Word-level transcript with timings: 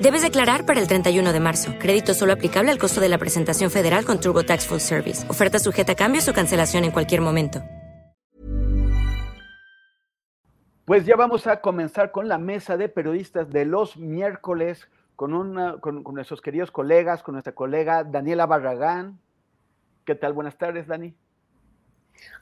Debes 0.00 0.22
declarar 0.22 0.64
para 0.64 0.80
el 0.80 0.86
31 0.86 1.32
de 1.32 1.40
marzo. 1.40 1.74
Crédito 1.80 2.14
solo 2.14 2.32
aplicable 2.32 2.70
al 2.70 2.78
costo 2.78 3.00
de 3.00 3.08
la 3.08 3.18
presentación 3.18 3.68
federal 3.68 4.04
con 4.04 4.20
TurboTax 4.20 4.68
Full 4.68 4.78
Service. 4.78 5.28
Oferta 5.28 5.58
sujeta 5.58 5.92
a 5.92 5.96
cambios 5.96 6.28
o 6.28 6.32
cancelación 6.32 6.84
en 6.84 6.92
cualquier 6.92 7.20
momento. 7.20 7.60
Pues 10.84 11.04
ya 11.04 11.16
vamos 11.16 11.48
a 11.48 11.60
comenzar 11.60 12.12
con 12.12 12.28
la 12.28 12.38
mesa 12.38 12.76
de 12.76 12.88
periodistas 12.88 13.50
de 13.50 13.64
los 13.64 13.96
miércoles 13.96 14.88
con, 15.16 15.34
una, 15.34 15.78
con 15.80 16.04
nuestros 16.14 16.40
queridos 16.40 16.70
colegas, 16.70 17.24
con 17.24 17.34
nuestra 17.34 17.52
colega 17.52 18.04
Daniela 18.04 18.46
Barragán. 18.46 19.18
¿Qué 20.04 20.14
tal? 20.14 20.32
Buenas 20.32 20.56
tardes, 20.56 20.86
Dani. 20.86 21.12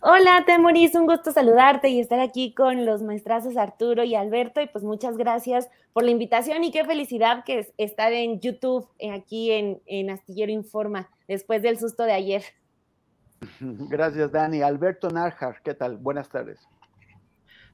Hola, 0.01 0.45
Temoris, 0.47 0.95
un 0.95 1.07
gusto 1.07 1.33
saludarte 1.33 1.89
y 1.89 2.01
estar 2.01 2.21
aquí 2.21 2.55
con 2.55 2.87
los 2.87 3.03
maestrazos 3.03 3.57
Arturo 3.57 4.05
y 4.05 4.15
Alberto. 4.15 4.61
Y 4.61 4.67
pues 4.67 4.85
muchas 4.85 5.17
gracias 5.17 5.69
por 5.93 6.05
la 6.05 6.11
invitación 6.11 6.65
y 6.65 6.71
qué 6.71 6.85
felicidad 6.85 7.45
que 7.45 7.61
es 7.61 7.73
estar 7.79 8.13
en 8.13 8.41
YouTube, 8.41 8.89
eh, 8.99 9.11
aquí 9.11 9.53
en, 9.53 9.81
en 9.87 10.11
Astillero 10.11 10.53
Informa, 10.53 11.09
después 11.27 11.63
del 11.63 11.79
susto 11.79 12.05
de 12.05 12.13
ayer. 12.13 12.43
Gracias, 13.61 14.33
Dani. 14.33 14.63
Alberto 14.63 15.11
Narjar, 15.11 15.61
¿qué 15.63 15.75
tal? 15.75 15.97
Buenas 15.97 16.29
tardes. 16.29 16.61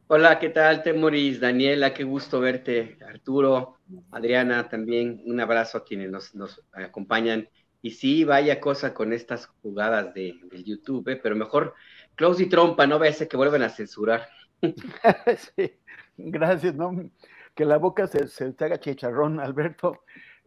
Hola, 0.08 0.38
¿qué 0.38 0.50
tal, 0.50 0.82
Temoris? 0.82 1.40
Daniela, 1.40 1.94
qué 1.94 2.04
gusto 2.04 2.40
verte. 2.40 2.98
Arturo, 3.06 3.78
Adriana, 4.10 4.68
también 4.68 5.22
un 5.24 5.40
abrazo 5.40 5.78
a 5.78 5.84
quienes 5.84 6.10
nos, 6.10 6.34
nos 6.34 6.62
acompañan. 6.72 7.48
Y 7.80 7.92
sí, 7.92 8.24
vaya 8.24 8.60
cosa 8.60 8.92
con 8.94 9.12
estas 9.12 9.46
jugadas 9.62 10.12
de, 10.12 10.38
del 10.50 10.64
YouTube, 10.64 11.08
¿eh? 11.08 11.16
pero 11.16 11.34
mejor 11.34 11.74
close 12.16 12.42
y 12.42 12.46
trompa, 12.48 12.86
no 12.86 12.98
vaya 12.98 13.10
a 13.12 13.14
ser 13.14 13.28
que 13.28 13.36
vuelvan 13.36 13.62
a 13.62 13.68
censurar. 13.70 14.28
sí, 15.56 15.78
gracias, 16.16 16.74
¿no? 16.74 17.10
Que 17.54 17.64
la 17.64 17.78
boca 17.78 18.06
se, 18.06 18.28
se 18.28 18.52
te 18.52 18.64
haga 18.64 18.80
chicharrón, 18.80 19.40
Alberto. 19.40 20.04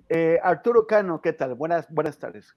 Eh, 0.09 0.39
Arturo 0.41 0.85
Cano, 0.87 1.21
¿qué 1.21 1.33
tal? 1.33 1.55
Buenas, 1.55 1.87
buenas 1.89 2.17
tardes. 2.17 2.55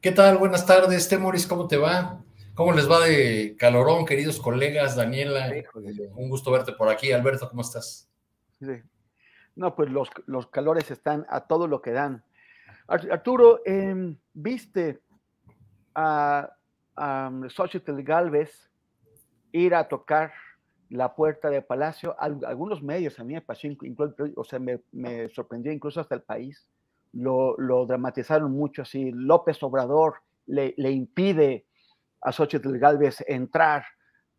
¿Qué 0.00 0.12
tal? 0.12 0.38
Buenas 0.38 0.66
tardes, 0.66 1.08
Temoris, 1.08 1.46
¿cómo 1.46 1.66
te 1.66 1.76
va? 1.76 2.22
¿Cómo 2.54 2.72
les 2.72 2.90
va 2.90 3.00
de 3.04 3.56
calorón, 3.56 4.04
queridos 4.04 4.40
colegas? 4.40 4.96
Daniela, 4.96 5.48
un 6.14 6.28
gusto 6.28 6.50
verte 6.50 6.72
por 6.72 6.88
aquí. 6.88 7.12
Alberto, 7.12 7.48
¿cómo 7.48 7.62
estás? 7.62 8.08
Sí. 8.60 8.82
No, 9.54 9.74
pues 9.74 9.90
los, 9.90 10.08
los 10.26 10.48
calores 10.48 10.90
están 10.90 11.24
a 11.28 11.46
todo 11.46 11.66
lo 11.68 11.80
que 11.82 11.92
dan. 11.92 12.24
Ar- 12.88 13.10
Arturo, 13.12 13.60
em, 13.64 14.16
¿viste 14.32 15.00
a, 15.94 16.50
a 16.98 17.30
Xochitl 17.48 18.02
Galvez 18.02 18.70
ir 19.52 19.74
a 19.74 19.88
tocar 19.88 20.32
la 20.90 21.14
puerta 21.14 21.50
de 21.50 21.62
Palacio? 21.62 22.16
Al- 22.18 22.44
algunos 22.44 22.82
medios 22.82 23.18
a 23.18 23.24
mí 23.24 23.34
me 23.34 23.40
pasó, 23.42 23.66
inclu- 23.66 23.94
inclu- 23.94 24.32
o 24.36 24.44
sea, 24.44 24.58
me, 24.58 24.80
me 24.92 25.28
sorprendió 25.30 25.72
incluso 25.72 26.00
hasta 26.00 26.14
el 26.14 26.22
país. 26.22 26.68
Lo, 27.12 27.56
lo 27.58 27.86
dramatizaron 27.86 28.52
mucho 28.52 28.82
así. 28.82 29.10
López 29.12 29.62
Obrador 29.62 30.16
le, 30.46 30.74
le 30.76 30.90
impide 30.90 31.66
a 32.20 32.32
Xochitl 32.32 32.76
Galvez 32.78 33.24
entrar 33.26 33.84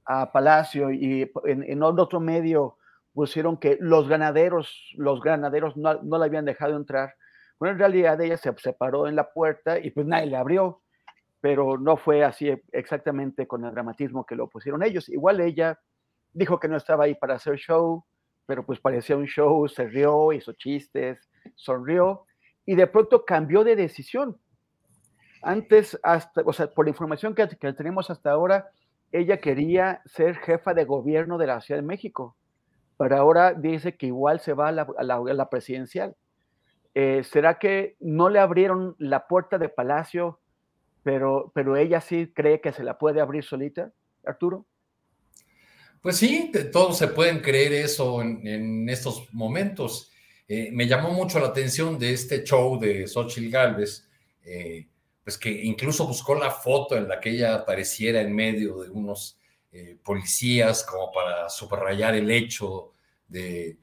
a 0.06 0.31
Palacio 0.31 0.91
y 0.91 1.31
en, 1.46 1.64
en 1.64 1.84
otro 1.84 2.20
medio 2.20 2.78
pusieron 3.14 3.58
que 3.58 3.78
los 3.80 4.08
ganaderos, 4.08 4.94
los 4.97 5.22
ganaderos 5.22 5.76
no, 5.78 6.02
no 6.03 6.18
la 6.18 6.26
habían 6.26 6.46
dejado 6.46 6.76
entrar. 6.76 7.16
Bueno, 7.59 7.74
en 7.74 7.80
realidad 7.80 8.22
ella 8.22 8.38
se 8.38 8.53
separó 8.58 9.08
en 9.08 9.16
la 9.16 9.31
puerta 9.31 9.80
y 9.80 9.91
pues 9.91 10.06
nadie 10.06 10.28
le 10.28 10.38
abrió, 10.38 10.81
pero 11.41 11.77
no 11.77 11.97
fue 11.97 12.23
así 12.23 12.51
exactamente 12.72 13.47
con 13.47 13.66
el 13.66 13.72
dramatismo 13.72 14.25
que 14.25 14.35
lo 14.35 14.50
pusieron 14.50 14.83
ellos. 14.83 15.09
Igual 15.09 15.39
ella 15.39 15.79
dijo 16.33 16.59
que 16.59 16.67
no 16.67 16.77
estaba 16.77 17.05
ahí 17.05 17.16
para 17.16 17.35
hacer 17.35 17.55
show, 17.57 18.05
pero 18.45 18.66
pues 18.66 18.79
parecía 18.79 19.16
un 19.16 19.25
show, 19.25 19.67
se 19.67 19.88
rió, 19.88 20.33
hizo 20.33 20.53
chistes, 20.53 21.29
sonrió 21.55 22.25
y 22.66 22.75
de 22.75 22.88
pronto 22.88 23.25
cambió 23.25 23.63
de 23.63 23.75
decisión. 23.75 24.38
Antes, 25.41 25.97
hasta, 26.03 26.41
o 26.45 26.51
sea, 26.51 26.67
por 26.67 26.85
la 26.85 26.89
información 26.89 27.33
que, 27.33 27.47
que 27.47 27.73
tenemos 27.73 28.09
hasta 28.09 28.31
ahora, 28.31 28.69
ella 29.11 29.38
quería 29.38 30.01
ser 30.05 30.35
jefa 30.35 30.73
de 30.73 30.85
gobierno 30.85 31.38
de 31.38 31.47
la 31.47 31.61
Ciudad 31.61 31.79
de 31.79 31.88
México, 31.88 32.35
pero 32.97 33.16
ahora 33.17 33.53
dice 33.53 33.95
que 33.95 34.07
igual 34.07 34.39
se 34.39 34.53
va 34.53 34.67
a 34.67 34.72
la, 34.72 35.16
a 35.16 35.49
presidencial. 35.49 36.16
Eh, 36.94 37.23
¿Será 37.23 37.57
que 37.57 37.95
no 37.99 38.29
le 38.29 38.39
abrieron 38.39 38.95
la 38.99 39.28
puerta 39.28 39.57
de 39.57 39.69
Palacio, 39.69 40.38
pero, 41.09 41.52
pero 41.56 41.75
ella 41.75 42.02
sí 42.02 42.31
cree 42.36 42.62
que 42.62 42.72
se 42.72 42.84
la 42.84 43.00
puede 43.00 43.20
abrir 43.20 43.44
solita, 43.44 43.92
Arturo? 44.24 44.68
Pues 46.03 46.18
sí, 46.18 46.52
todos 46.72 47.00
se 47.00 47.08
pueden 47.08 47.40
creer 47.40 47.74
eso 47.74 48.22
en, 48.22 48.88
estos 48.88 49.34
momentos. 49.34 50.12
Eh, 50.47 50.70
me 50.72 50.86
llamó 50.86 51.09
mucho 51.12 51.40
la 51.40 51.47
atención 51.47 51.97
de 51.97 52.14
este 52.14 52.44
show 52.44 52.80
de 52.80 53.08
Xochitl 53.08 53.50
Galvez, 53.50 54.08
eh, 54.44 54.88
pues 55.24 55.40
que 55.40 55.50
incluso 55.50 56.06
buscó 56.06 56.36
la 56.36 56.52
foto 56.52 56.96
en 56.96 57.08
la 57.08 57.20
que 57.20 57.31
ella 57.31 57.56
apareciera 57.56 58.22
en 58.22 58.31
medio 58.36 58.78
de 58.84 58.91
unos 58.91 59.40
eh, 59.72 59.97
policías 60.03 60.84
como 60.84 61.12
para 61.12 61.50
subrayar 61.50 62.14
el 62.14 62.30
hecho 62.30 62.94
de, 63.28 63.80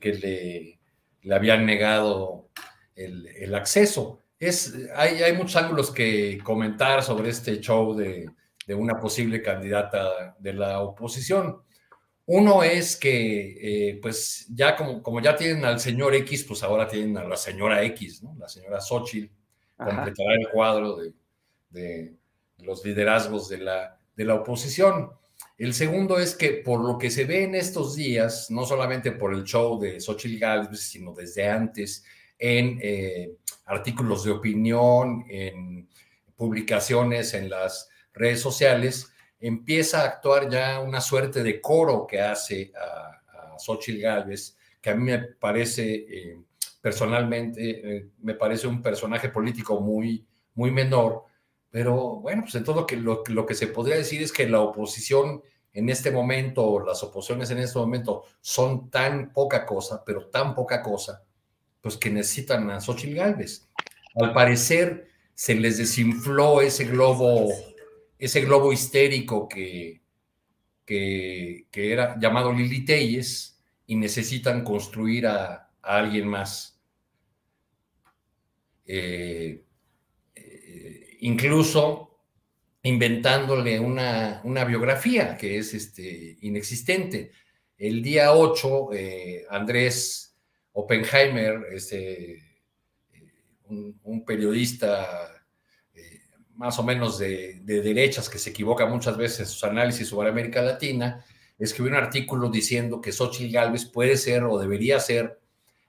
que 0.00 0.14
le, 0.14 0.78
le 1.20 1.34
habían 1.34 1.66
negado 1.66 2.48
el 2.96 3.54
acceso. 3.54 4.21
Es, 4.42 4.74
hay, 4.96 5.22
hay 5.22 5.36
muchos 5.36 5.54
ángulos 5.54 5.92
que 5.92 6.36
comentar 6.42 7.00
sobre 7.04 7.30
este 7.30 7.60
show 7.60 7.94
de, 7.94 8.28
de 8.66 8.74
una 8.74 8.98
posible 8.98 9.40
candidata 9.40 10.34
de 10.36 10.52
la 10.52 10.80
oposición. 10.80 11.62
Uno 12.26 12.64
es 12.64 12.96
que, 12.96 13.90
eh, 13.90 14.00
pues 14.02 14.48
ya 14.52 14.74
como, 14.74 15.00
como 15.00 15.20
ya 15.20 15.36
tienen 15.36 15.64
al 15.64 15.78
señor 15.78 16.12
X, 16.16 16.42
pues 16.42 16.64
ahora 16.64 16.88
tienen 16.88 17.16
a 17.18 17.24
la 17.24 17.36
señora 17.36 17.84
X, 17.84 18.24
¿no? 18.24 18.34
La 18.36 18.48
señora 18.48 18.80
Xochitl 18.80 19.32
completará 19.76 20.34
el 20.34 20.48
cuadro 20.52 20.96
de, 20.96 21.12
de 21.70 22.12
los 22.58 22.84
liderazgos 22.84 23.48
de 23.48 23.58
la, 23.58 23.96
de 24.16 24.24
la 24.24 24.34
oposición. 24.34 25.12
El 25.56 25.72
segundo 25.72 26.18
es 26.18 26.34
que 26.34 26.50
por 26.64 26.80
lo 26.80 26.98
que 26.98 27.10
se 27.10 27.26
ve 27.26 27.44
en 27.44 27.54
estos 27.54 27.94
días, 27.94 28.50
no 28.50 28.64
solamente 28.64 29.12
por 29.12 29.34
el 29.34 29.44
show 29.44 29.78
de 29.78 30.00
Xochitl 30.00 30.40
Gálvez, 30.40 30.80
sino 30.80 31.12
desde 31.12 31.48
antes, 31.48 32.04
en 32.42 32.80
eh, 32.82 33.36
artículos 33.66 34.24
de 34.24 34.32
opinión, 34.32 35.24
en 35.28 35.88
publicaciones 36.34 37.34
en 37.34 37.48
las 37.48 37.88
redes 38.12 38.40
sociales, 38.40 39.12
empieza 39.38 40.02
a 40.02 40.06
actuar 40.06 40.50
ya 40.50 40.80
una 40.80 41.00
suerte 41.00 41.44
de 41.44 41.60
coro 41.60 42.04
que 42.04 42.20
hace 42.20 42.72
a, 42.76 43.52
a 43.54 43.58
Xochitl 43.60 44.00
Gálvez, 44.00 44.56
que 44.80 44.90
a 44.90 44.96
mí 44.96 45.04
me 45.04 45.18
parece, 45.20 45.94
eh, 45.94 46.40
personalmente, 46.80 47.96
eh, 47.96 48.08
me 48.22 48.34
parece 48.34 48.66
un 48.66 48.82
personaje 48.82 49.28
político 49.28 49.80
muy, 49.80 50.26
muy 50.54 50.72
menor, 50.72 51.22
pero 51.70 52.16
bueno, 52.16 52.42
pues 52.42 52.56
entonces 52.56 52.80
lo 52.98 53.22
que, 53.22 53.30
lo, 53.32 53.46
que 53.46 53.54
se 53.54 53.68
podría 53.68 53.94
decir 53.94 54.20
es 54.20 54.32
que 54.32 54.48
la 54.48 54.60
oposición 54.60 55.42
en 55.72 55.88
este 55.90 56.10
momento, 56.10 56.80
las 56.80 57.04
oposiciones 57.04 57.52
en 57.52 57.58
este 57.58 57.78
momento, 57.78 58.24
son 58.40 58.90
tan 58.90 59.32
poca 59.32 59.64
cosa, 59.64 60.02
pero 60.04 60.28
tan 60.28 60.56
poca 60.56 60.82
cosa, 60.82 61.22
pues 61.82 61.98
que 61.98 62.08
necesitan 62.08 62.70
a 62.70 62.80
Xochitl 62.80 63.16
Gálvez. 63.16 63.68
Al 64.14 64.32
parecer 64.32 65.08
se 65.34 65.54
les 65.54 65.76
desinfló 65.76 66.62
ese 66.62 66.84
globo, 66.84 67.50
ese 68.18 68.40
globo 68.42 68.72
histérico 68.72 69.48
que, 69.48 70.00
que, 70.86 71.66
era 71.74 72.18
llamado 72.18 72.52
Lili 72.52 72.84
Telles 72.84 73.60
y 73.86 73.96
necesitan 73.96 74.62
construir 74.62 75.26
a, 75.26 75.70
a 75.82 75.96
alguien 75.96 76.28
más. 76.28 76.80
Eh, 78.86 79.64
eh, 80.34 81.16
incluso 81.20 82.12
inventándole 82.82 83.78
una, 83.78 84.40
una, 84.44 84.64
biografía 84.64 85.36
que 85.36 85.58
es 85.58 85.72
este, 85.74 86.38
inexistente. 86.42 87.32
El 87.78 88.02
día 88.02 88.32
8, 88.32 88.92
eh, 88.92 89.46
Andrés 89.50 90.31
Oppenheimer, 90.72 91.66
este, 91.72 92.42
un, 93.66 94.24
periodista 94.24 95.42
más 96.54 96.78
o 96.78 96.82
menos 96.82 97.18
de, 97.18 97.60
derechas 97.64 98.28
que 98.28 98.38
se 98.38 98.50
equivoca 98.50 98.86
muchas 98.86 99.16
veces 99.16 99.40
en 99.40 99.46
sus 99.46 99.64
análisis 99.64 100.08
sobre 100.08 100.28
América 100.28 100.62
Latina, 100.62 101.24
escribió 101.58 101.92
un 101.92 101.98
artículo 101.98 102.50
diciendo 102.50 103.00
que 103.00 103.12
Xochitl 103.12 103.52
Gálvez 103.52 103.84
puede 103.84 104.16
ser 104.16 104.44
o 104.44 104.58
debería 104.58 105.00
ser 105.00 105.40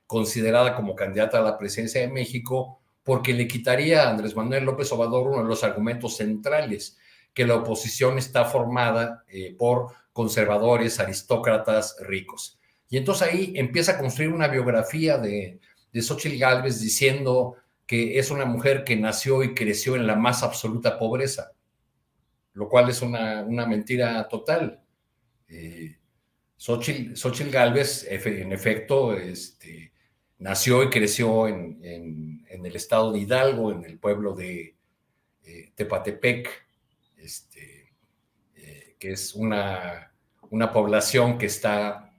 considerada 0.08 0.76
como 0.76 0.96
candidata 0.96 1.40
a 1.40 1.42
la 1.42 1.58
presidencia 1.58 2.02
de 2.02 2.08
México 2.08 2.80
porque 3.04 3.34
le 3.34 3.48
quitaría 3.48 4.04
a 4.04 4.12
Andrés 4.12 4.36
Manuel 4.36 4.64
López 4.64 4.92
Obrador 4.92 5.28
uno 5.28 5.44
de 5.44 5.50
los 5.50 5.64
argumentos 5.64 6.18
centrales, 6.18 6.98
que 7.34 7.46
la 7.46 7.56
oposición 7.56 8.18
está 8.18 8.46
formada 8.46 9.24
eh, 9.28 9.56
por 9.58 9.88
conservadores, 10.14 11.00
aristócratas, 11.00 11.98
ricos. 12.02 12.60
Y 12.94 12.98
entonces 12.98 13.28
ahí 13.28 13.54
empieza 13.56 13.94
a 13.94 13.98
construir 13.98 14.32
una 14.32 14.48
biografía 14.48 15.18
de, 15.18 15.60
de 15.92 16.02
Xochitl 16.04 16.38
Gálvez 16.38 16.80
diciendo 16.80 17.56
que 17.88 18.20
es 18.20 18.30
una 18.30 18.46
mujer 18.46 18.84
que 18.84 18.96
nació 18.96 19.42
y 19.42 19.56
creció 19.56 19.96
en 19.96 20.06
la 20.06 20.16
más 20.16 20.44
absoluta 20.44 21.00
pobreza, 21.00 21.54
lo 22.54 22.70
cual 22.70 22.92
es 22.92 23.02
una, 23.02 23.46
mentira 23.66 24.28
total. 24.28 24.80
Eh, 25.48 25.98
Xochitl, 26.56 27.50
Galvez, 27.50 28.06
en 28.08 28.54
efecto, 28.54 29.18
este, 29.18 29.92
nació 30.38 30.84
y 30.84 30.92
creció 30.92 31.48
en, 31.48 32.46
el 32.48 32.76
estado 32.76 33.12
de 33.12 33.22
Hidalgo, 33.22 33.72
en 33.72 33.86
el 33.86 33.98
pueblo 33.98 34.36
de 34.36 34.76
eh, 35.44 35.72
Tepatepec, 35.74 36.48
este, 37.18 37.92
eh, 38.56 38.96
que 39.00 39.14
es 39.14 39.34
una, 39.34 40.14
una 40.52 40.72
población 40.72 41.40
que 41.40 41.48
está 41.48 42.13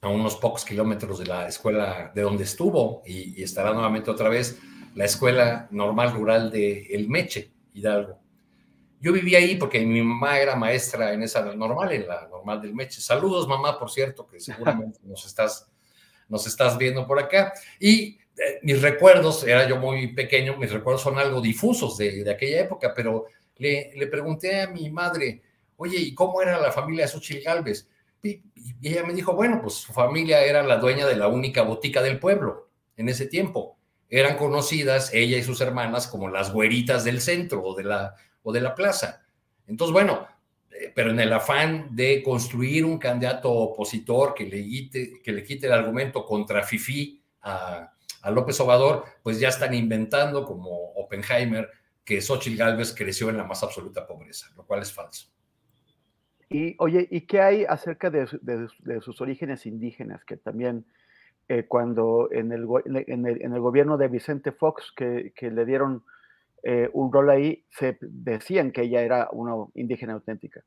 a 0.00 0.08
unos 0.08 0.36
pocos 0.36 0.64
kilómetros 0.64 1.18
de 1.18 1.26
la 1.26 1.48
escuela 1.48 2.12
de 2.14 2.22
donde 2.22 2.44
estuvo 2.44 3.02
y 3.04 3.42
estará 3.42 3.72
nuevamente 3.72 4.10
otra 4.10 4.28
vez 4.28 4.58
la 4.94 5.04
Escuela 5.04 5.68
Normal 5.70 6.12
Rural 6.12 6.50
de 6.50 6.86
El 6.90 7.08
Meche, 7.08 7.52
Hidalgo. 7.72 8.18
Yo 9.00 9.12
viví 9.12 9.36
ahí 9.36 9.54
porque 9.54 9.84
mi 9.84 10.02
mamá 10.02 10.40
era 10.40 10.56
maestra 10.56 11.12
en 11.12 11.22
esa 11.22 11.40
normal, 11.54 11.92
en 11.92 12.08
la 12.08 12.26
normal 12.28 12.60
del 12.60 12.74
Meche. 12.74 13.00
Saludos, 13.00 13.46
mamá, 13.46 13.78
por 13.78 13.90
cierto, 13.90 14.26
que 14.26 14.40
seguramente 14.40 14.98
nos 15.04 15.24
estás, 15.24 15.70
nos 16.28 16.46
estás 16.48 16.76
viendo 16.76 17.06
por 17.06 17.20
acá. 17.20 17.52
Y 17.78 18.18
eh, 18.36 18.58
mis 18.62 18.82
recuerdos, 18.82 19.44
era 19.44 19.68
yo 19.68 19.76
muy 19.76 20.14
pequeño, 20.14 20.56
mis 20.56 20.72
recuerdos 20.72 21.02
son 21.02 21.16
algo 21.16 21.40
difusos 21.40 21.96
de, 21.96 22.24
de 22.24 22.30
aquella 22.32 22.62
época, 22.62 22.92
pero 22.94 23.26
le, 23.56 23.92
le, 23.94 24.06
pregunté 24.08 24.62
a 24.62 24.66
mi 24.68 24.90
madre, 24.90 25.42
oye, 25.76 25.98
¿y 25.98 26.12
cómo 26.12 26.42
era 26.42 26.60
la 26.60 26.72
familia 26.72 27.04
de 27.04 27.12
Xochitl 27.12 27.44
Galvez? 27.44 27.88
Y, 28.22 28.42
ella 28.82 29.04
me 29.04 29.14
dijo, 29.14 29.34
bueno, 29.34 29.60
pues 29.62 29.74
su 29.74 29.92
familia 29.92 30.44
era 30.44 30.62
la 30.62 30.76
dueña 30.76 31.06
de 31.06 31.16
la 31.16 31.28
única 31.28 31.62
botica 31.62 32.02
del 32.02 32.18
pueblo 32.18 32.68
en 32.96 33.08
ese 33.08 33.26
tiempo 33.26 33.78
eran 34.08 34.36
conocidas 34.36 35.12
ella 35.12 35.36
y 35.36 35.42
sus 35.42 35.60
hermanas 35.60 36.06
como 36.06 36.28
las 36.28 36.52
güeritas 36.52 37.04
del 37.04 37.20
centro 37.20 37.62
o 37.62 37.74
de 37.74 37.84
la, 37.84 38.14
o 38.42 38.52
de 38.52 38.60
la 38.60 38.74
plaza. 38.74 39.22
Entonces, 39.66 39.92
bueno, 39.92 40.26
eh, 40.70 40.92
pero 40.94 41.10
en 41.10 41.20
el 41.20 41.32
afán 41.32 41.94
de 41.94 42.22
construir 42.22 42.84
un 42.84 42.98
candidato 42.98 43.52
opositor 43.52 44.34
que 44.34 44.44
le 44.44 44.62
quite, 44.64 45.20
que 45.22 45.32
le 45.32 45.42
quite 45.44 45.66
el 45.66 45.72
argumento 45.72 46.24
contra 46.24 46.62
Fifi 46.62 47.22
a, 47.42 47.92
a 48.22 48.30
López 48.30 48.58
Obrador, 48.60 49.04
pues 49.22 49.38
ya 49.38 49.48
están 49.48 49.74
inventando 49.74 50.44
como 50.44 50.92
Oppenheimer 50.94 51.68
que 52.02 52.22
Xochitl 52.22 52.56
Gálvez 52.56 52.94
creció 52.94 53.28
en 53.28 53.36
la 53.36 53.44
más 53.44 53.62
absoluta 53.62 54.06
pobreza, 54.06 54.46
lo 54.56 54.64
cual 54.64 54.80
es 54.80 54.92
falso. 54.92 55.28
Y 56.50 56.74
oye, 56.78 57.06
¿y 57.10 57.22
qué 57.22 57.40
hay 57.40 57.64
acerca 57.64 58.10
de, 58.10 58.26
sus 59.00 59.20
orígenes 59.20 59.66
indígenas? 59.66 60.24
Que 60.24 60.36
también 60.36 60.86
eh, 61.48 61.64
cuando 61.66 62.28
en 62.32 62.52
el, 62.52 62.66
en, 62.86 63.26
el, 63.26 63.42
en 63.42 63.52
el, 63.52 63.60
gobierno 63.60 63.98
de 63.98 64.08
Vicente 64.08 64.52
Fox, 64.52 64.92
que, 64.96 65.32
le 65.40 65.64
dieron 65.66 66.04
eh, 66.62 66.88
un 66.92 67.12
rol 67.12 67.30
ahí, 67.30 67.64
se 67.70 67.98
decían 68.00 68.72
que 68.72 68.82
ella 68.82 69.02
era 69.02 69.28
una 69.32 69.54
indígena 69.74 70.14
auténtica. 70.14 70.62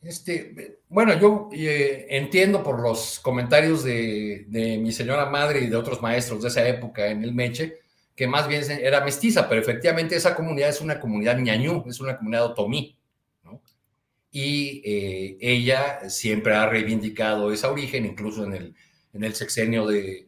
Este, 0.00 0.78
bueno, 0.88 1.18
yo 1.18 1.48
eh, 1.52 2.06
entiendo 2.10 2.62
por 2.62 2.80
los 2.80 3.18
comentarios 3.18 3.82
de, 3.82 4.44
de, 4.46 4.78
mi 4.78 4.92
señora 4.92 5.28
madre 5.28 5.60
y 5.60 5.66
de 5.66 5.74
otros 5.74 6.00
maestros 6.00 6.42
de 6.42 6.48
esa 6.48 6.66
época 6.68 7.08
en 7.08 7.24
el 7.24 7.34
Meche, 7.34 7.80
que 8.14 8.28
más 8.28 8.46
bien 8.46 8.62
era 8.70 9.04
mestiza, 9.04 9.48
pero 9.48 9.60
efectivamente 9.60 10.14
esa 10.14 10.36
comunidad 10.36 10.68
es 10.70 10.80
una 10.80 11.00
comunidad 11.00 11.36
ñañú, 11.38 11.84
es 11.86 12.00
una 12.00 12.16
comunidad 12.16 12.46
otomí. 12.46 12.97
Y 14.30 14.82
ella 15.40 16.10
siempre 16.10 16.54
ha 16.54 16.66
reivindicado 16.66 17.50
ese 17.52 17.66
origen, 17.66 18.04
incluso 18.04 18.44
en 18.44 18.52
el 18.52 18.74
en 19.12 19.24
el 19.24 19.34
sexenio 19.34 19.86
de, 19.86 20.26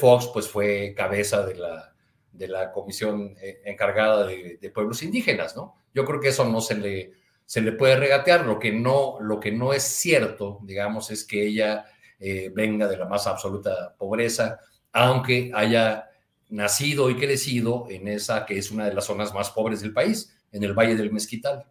Fox, 0.00 0.28
pues 0.32 0.48
fue 0.48 0.94
cabeza 0.96 1.46
de 1.46 1.54
la, 1.54 1.94
de 2.32 2.48
la 2.48 2.72
comisión 2.72 3.36
eh, 3.40 3.60
encargada 3.64 4.26
de, 4.26 4.70
pueblos 4.74 5.02
indígenas, 5.04 5.54
¿no? 5.54 5.76
Yo 5.94 6.04
creo 6.04 6.20
que 6.20 6.28
eso 6.28 6.44
no 6.44 6.60
se 6.60 6.74
le, 6.74 7.12
se 7.44 7.60
le 7.60 7.70
puede 7.70 7.94
regatear. 7.94 8.44
Lo 8.44 8.58
que, 8.58 8.72
no, 8.72 9.18
lo 9.20 9.38
que 9.38 9.52
no 9.52 9.72
es 9.72 9.84
cierto, 9.84 10.58
digamos, 10.64 11.12
es 11.12 11.24
que 11.24 11.46
ella 11.46 11.86
eh, 12.18 12.50
venga 12.52 12.88
de 12.88 12.96
la 12.96 13.06
más 13.06 13.28
absoluta 13.28 13.94
pobreza, 13.96 14.58
aunque 14.92 15.52
haya 15.54 16.10
nacido 16.48 17.08
y 17.08 17.16
crecido 17.16 17.86
en 17.88 18.08
esa 18.08 18.44
que 18.44 18.58
es 18.58 18.72
una 18.72 18.86
de 18.86 18.94
las 18.94 19.04
zonas 19.04 19.32
más 19.32 19.50
pobres 19.50 19.82
del 19.82 19.92
país, 19.92 20.36
en 20.50 20.64
el 20.64 20.74
Valle 20.74 20.96
del 20.96 21.12
Mezquital. 21.12 21.64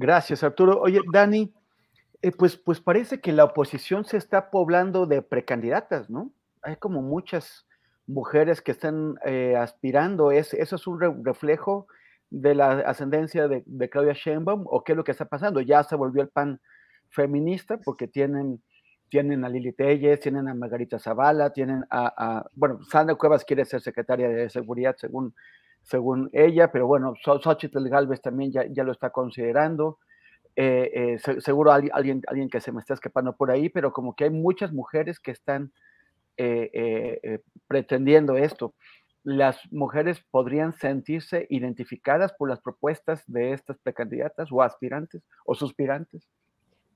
Gracias, 0.00 0.44
Arturo. 0.44 0.80
Oye, 0.80 1.00
Dani, 1.12 1.52
eh, 2.22 2.30
pues, 2.30 2.56
pues 2.56 2.80
parece 2.80 3.20
que 3.20 3.32
la 3.32 3.42
oposición 3.42 4.04
se 4.04 4.16
está 4.16 4.48
poblando 4.50 5.06
de 5.06 5.22
precandidatas, 5.22 6.08
¿no? 6.08 6.30
Hay 6.62 6.76
como 6.76 7.02
muchas 7.02 7.66
mujeres 8.06 8.62
que 8.62 8.70
están 8.70 9.16
eh, 9.24 9.56
aspirando. 9.56 10.30
¿Es, 10.30 10.54
¿Eso 10.54 10.76
es 10.76 10.86
un 10.86 11.00
reflejo 11.24 11.88
de 12.30 12.54
la 12.54 12.70
ascendencia 12.80 13.48
de, 13.48 13.64
Claudia 13.90 14.12
Sheinbaum 14.12 14.66
o 14.66 14.84
qué 14.84 14.92
es 14.92 14.96
lo 14.96 15.02
que 15.02 15.10
está 15.10 15.24
pasando? 15.24 15.60
Ya 15.62 15.82
se 15.82 15.96
volvió 15.96 16.22
el 16.22 16.28
PAN 16.28 16.60
feminista 17.08 17.78
porque 17.78 18.06
tienen, 18.06 18.62
tienen 19.08 19.44
a 19.44 19.48
Lili 19.48 19.72
Telles, 19.72 20.20
tienen 20.20 20.46
a 20.46 20.54
Margarita 20.54 21.00
Zavala, 21.00 21.52
tienen 21.52 21.84
a, 21.90 22.46
bueno, 22.54 22.84
Sandra 22.84 23.16
Cuevas 23.16 23.44
quiere 23.44 23.64
ser 23.64 23.80
secretaria 23.80 24.28
de 24.28 24.48
Seguridad 24.48 24.94
según, 24.96 25.34
según 25.82 26.28
ella, 26.32 26.70
pero 26.70 26.86
bueno, 26.86 27.14
Xochitl 27.22 27.88
Galvez 27.88 28.20
también 28.20 28.52
ya, 28.52 28.64
ya 28.66 28.84
lo 28.84 28.92
está 28.92 29.10
considerando. 29.10 29.98
Eh, 30.60 31.18
eh, 31.24 31.40
seguro 31.40 31.70
alguien, 31.70 32.22
alguien 32.26 32.50
que 32.50 32.60
se 32.60 32.72
me 32.72 32.80
está 32.80 32.94
escapando 32.94 33.36
por 33.36 33.50
ahí, 33.50 33.68
pero 33.68 33.92
como 33.92 34.16
que 34.16 34.24
hay 34.24 34.30
muchas 34.30 34.72
mujeres 34.72 35.20
que 35.20 35.30
están 35.30 35.72
eh, 36.36 37.40
pretendiendo 37.68 38.36
esto. 38.36 38.74
¿Las 39.22 39.60
mujeres 39.72 40.20
podrían 40.30 40.72
sentirse 40.72 41.46
identificadas 41.48 42.32
por 42.32 42.48
las 42.48 42.60
propuestas 42.60 43.22
de 43.26 43.52
estas 43.52 43.78
precandidatas 43.78 44.50
o 44.50 44.62
aspirantes 44.62 45.22
o 45.44 45.54
suspirantes? 45.54 46.28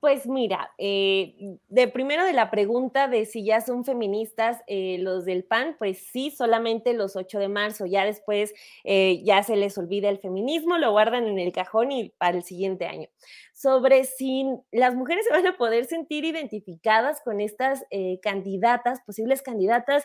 Pues 0.03 0.27
mira, 0.27 0.69
eh, 0.77 1.33
de 1.69 1.87
primero 1.87 2.25
de 2.25 2.33
la 2.33 2.51
pregunta 2.51 3.07
de 3.07 3.25
si 3.25 3.45
ya 3.45 3.61
son 3.61 3.85
feministas 3.85 4.61
eh, 4.67 4.97
los 4.99 5.23
del 5.23 5.45
PAN, 5.45 5.77
pues 5.79 5.97
sí, 6.11 6.29
solamente 6.29 6.93
los 6.93 7.15
8 7.15 7.39
de 7.39 7.47
marzo, 7.47 7.85
ya 7.85 8.03
después 8.03 8.53
eh, 8.83 9.21
ya 9.23 9.41
se 9.43 9.55
les 9.55 9.77
olvida 9.77 10.09
el 10.09 10.19
feminismo, 10.19 10.77
lo 10.77 10.91
guardan 10.91 11.25
en 11.27 11.39
el 11.39 11.53
cajón 11.53 11.93
y 11.93 12.09
para 12.17 12.35
el 12.35 12.43
siguiente 12.43 12.85
año. 12.85 13.07
Sobre 13.53 14.03
si 14.03 14.45
las 14.73 14.93
mujeres 14.93 15.23
se 15.23 15.31
van 15.31 15.47
a 15.47 15.55
poder 15.55 15.85
sentir 15.85 16.25
identificadas 16.25 17.21
con 17.21 17.39
estas 17.39 17.85
candidatas, 18.21 18.99
posibles 19.05 19.41
candidatas, 19.41 20.03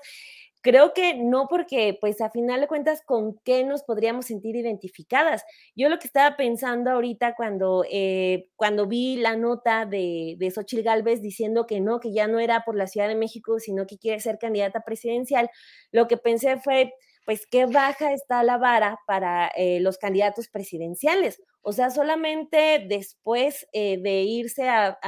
Creo 0.60 0.92
que 0.92 1.14
no 1.14 1.46
porque, 1.48 1.96
pues 2.00 2.20
a 2.20 2.30
final 2.30 2.60
de 2.60 2.66
cuentas, 2.66 3.00
¿con 3.04 3.38
qué 3.44 3.64
nos 3.64 3.84
podríamos 3.84 4.26
sentir 4.26 4.56
identificadas? 4.56 5.44
Yo 5.76 5.88
lo 5.88 5.98
que 6.00 6.08
estaba 6.08 6.36
pensando 6.36 6.90
ahorita 6.90 7.34
cuando, 7.36 7.84
eh, 7.90 8.48
cuando 8.56 8.86
vi 8.86 9.16
la 9.16 9.36
nota 9.36 9.86
de, 9.86 10.34
de 10.38 10.50
Xochitl 10.50 10.82
Galvez 10.82 11.22
diciendo 11.22 11.66
que 11.66 11.80
no, 11.80 12.00
que 12.00 12.12
ya 12.12 12.26
no 12.26 12.40
era 12.40 12.64
por 12.64 12.76
la 12.76 12.88
Ciudad 12.88 13.06
de 13.08 13.14
México, 13.14 13.60
sino 13.60 13.86
que 13.86 13.98
quiere 13.98 14.18
ser 14.20 14.38
candidata 14.38 14.82
presidencial, 14.84 15.48
lo 15.92 16.08
que 16.08 16.16
pensé 16.16 16.58
fue, 16.58 16.92
pues 17.24 17.46
qué 17.46 17.66
baja 17.66 18.12
está 18.12 18.42
la 18.42 18.58
vara 18.58 18.98
para 19.06 19.48
eh, 19.56 19.80
los 19.80 19.96
candidatos 19.98 20.48
presidenciales. 20.48 21.40
O 21.62 21.72
sea, 21.72 21.90
solamente 21.90 22.84
después 22.88 23.66
eh, 23.72 23.98
de 24.00 24.22
irse 24.22 24.68
a, 24.68 24.98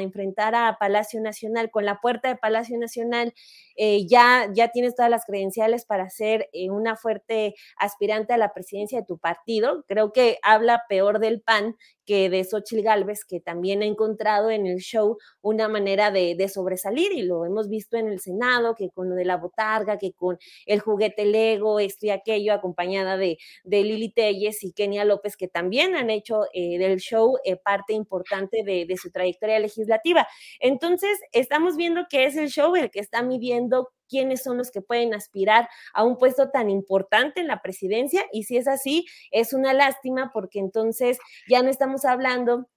enfrentar 0.00 0.54
a 0.54 0.78
Palacio 0.80 1.20
Nacional, 1.20 1.70
con 1.70 1.84
la 1.84 2.00
puerta 2.00 2.28
de 2.28 2.36
Palacio 2.36 2.78
Nacional 2.78 3.34
eh, 3.76 4.06
ya, 4.08 4.48
ya 4.54 4.68
tienes 4.68 4.94
todas 4.94 5.10
las 5.10 5.24
credenciales 5.26 5.84
para 5.84 6.08
ser 6.08 6.48
eh, 6.52 6.70
una 6.70 6.96
fuerte 6.96 7.54
aspirante 7.76 8.32
a 8.32 8.38
la 8.38 8.54
presidencia 8.54 9.00
de 9.00 9.06
tu 9.06 9.18
partido. 9.18 9.84
Creo 9.86 10.12
que 10.12 10.38
habla 10.42 10.82
peor 10.88 11.18
del 11.20 11.42
PAN 11.42 11.76
que 12.06 12.30
de 12.30 12.44
Xochitl 12.44 12.82
Galvez, 12.82 13.24
que 13.24 13.40
también 13.40 13.82
ha 13.82 13.86
encontrado 13.86 14.50
en 14.50 14.66
el 14.66 14.78
show 14.78 15.18
una 15.42 15.68
manera 15.68 16.10
de, 16.12 16.36
sobresalir 16.48 17.12
y 17.12 17.22
lo 17.22 17.44
hemos 17.44 17.68
visto 17.68 17.96
en 17.96 18.06
el 18.06 18.20
Senado, 18.20 18.76
que 18.76 18.90
con 18.90 19.10
lo 19.10 19.16
de 19.16 19.24
la 19.24 19.36
botarga, 19.36 19.98
que 19.98 20.12
con 20.12 20.38
el 20.66 20.78
juguete 20.78 21.24
Lego, 21.26 21.80
esto 21.80 22.06
y 22.06 22.10
aquello, 22.10 22.52
acompañada 22.52 23.16
de, 23.16 23.38
de 23.64 23.82
Lili 23.82 24.08
Telles 24.10 24.62
y 24.62 24.72
Kenia 24.72 25.04
López, 25.04 25.36
que 25.36 25.48
también 25.48 25.65
han 25.96 26.10
hecho 26.10 26.44
eh, 26.52 26.78
del 26.78 26.98
show 26.98 27.36
eh, 27.44 27.56
parte 27.56 27.92
importante 27.92 28.62
de, 28.64 28.86
de 28.86 28.96
su 28.96 29.10
trayectoria 29.10 29.58
legislativa. 29.58 30.26
Entonces, 30.60 31.18
estamos 31.32 31.76
viendo 31.76 32.06
que 32.08 32.24
es 32.24 32.36
el 32.36 32.48
show 32.48 32.74
el 32.76 32.90
que 32.90 33.00
está 33.00 33.22
midiendo 33.22 33.88
quiénes 34.08 34.42
son 34.42 34.58
los 34.58 34.70
que 34.70 34.82
pueden 34.82 35.14
aspirar 35.14 35.68
a 35.92 36.04
un 36.04 36.16
puesto 36.16 36.50
tan 36.50 36.70
importante 36.70 37.40
en 37.40 37.48
la 37.48 37.60
presidencia 37.62 38.24
y 38.32 38.44
si 38.44 38.56
es 38.56 38.68
así, 38.68 39.04
es 39.30 39.52
una 39.52 39.72
lástima 39.72 40.30
porque 40.32 40.58
entonces 40.58 41.18
ya 41.48 41.62
no 41.62 41.70
estamos 41.70 42.04
hablando 42.04 42.68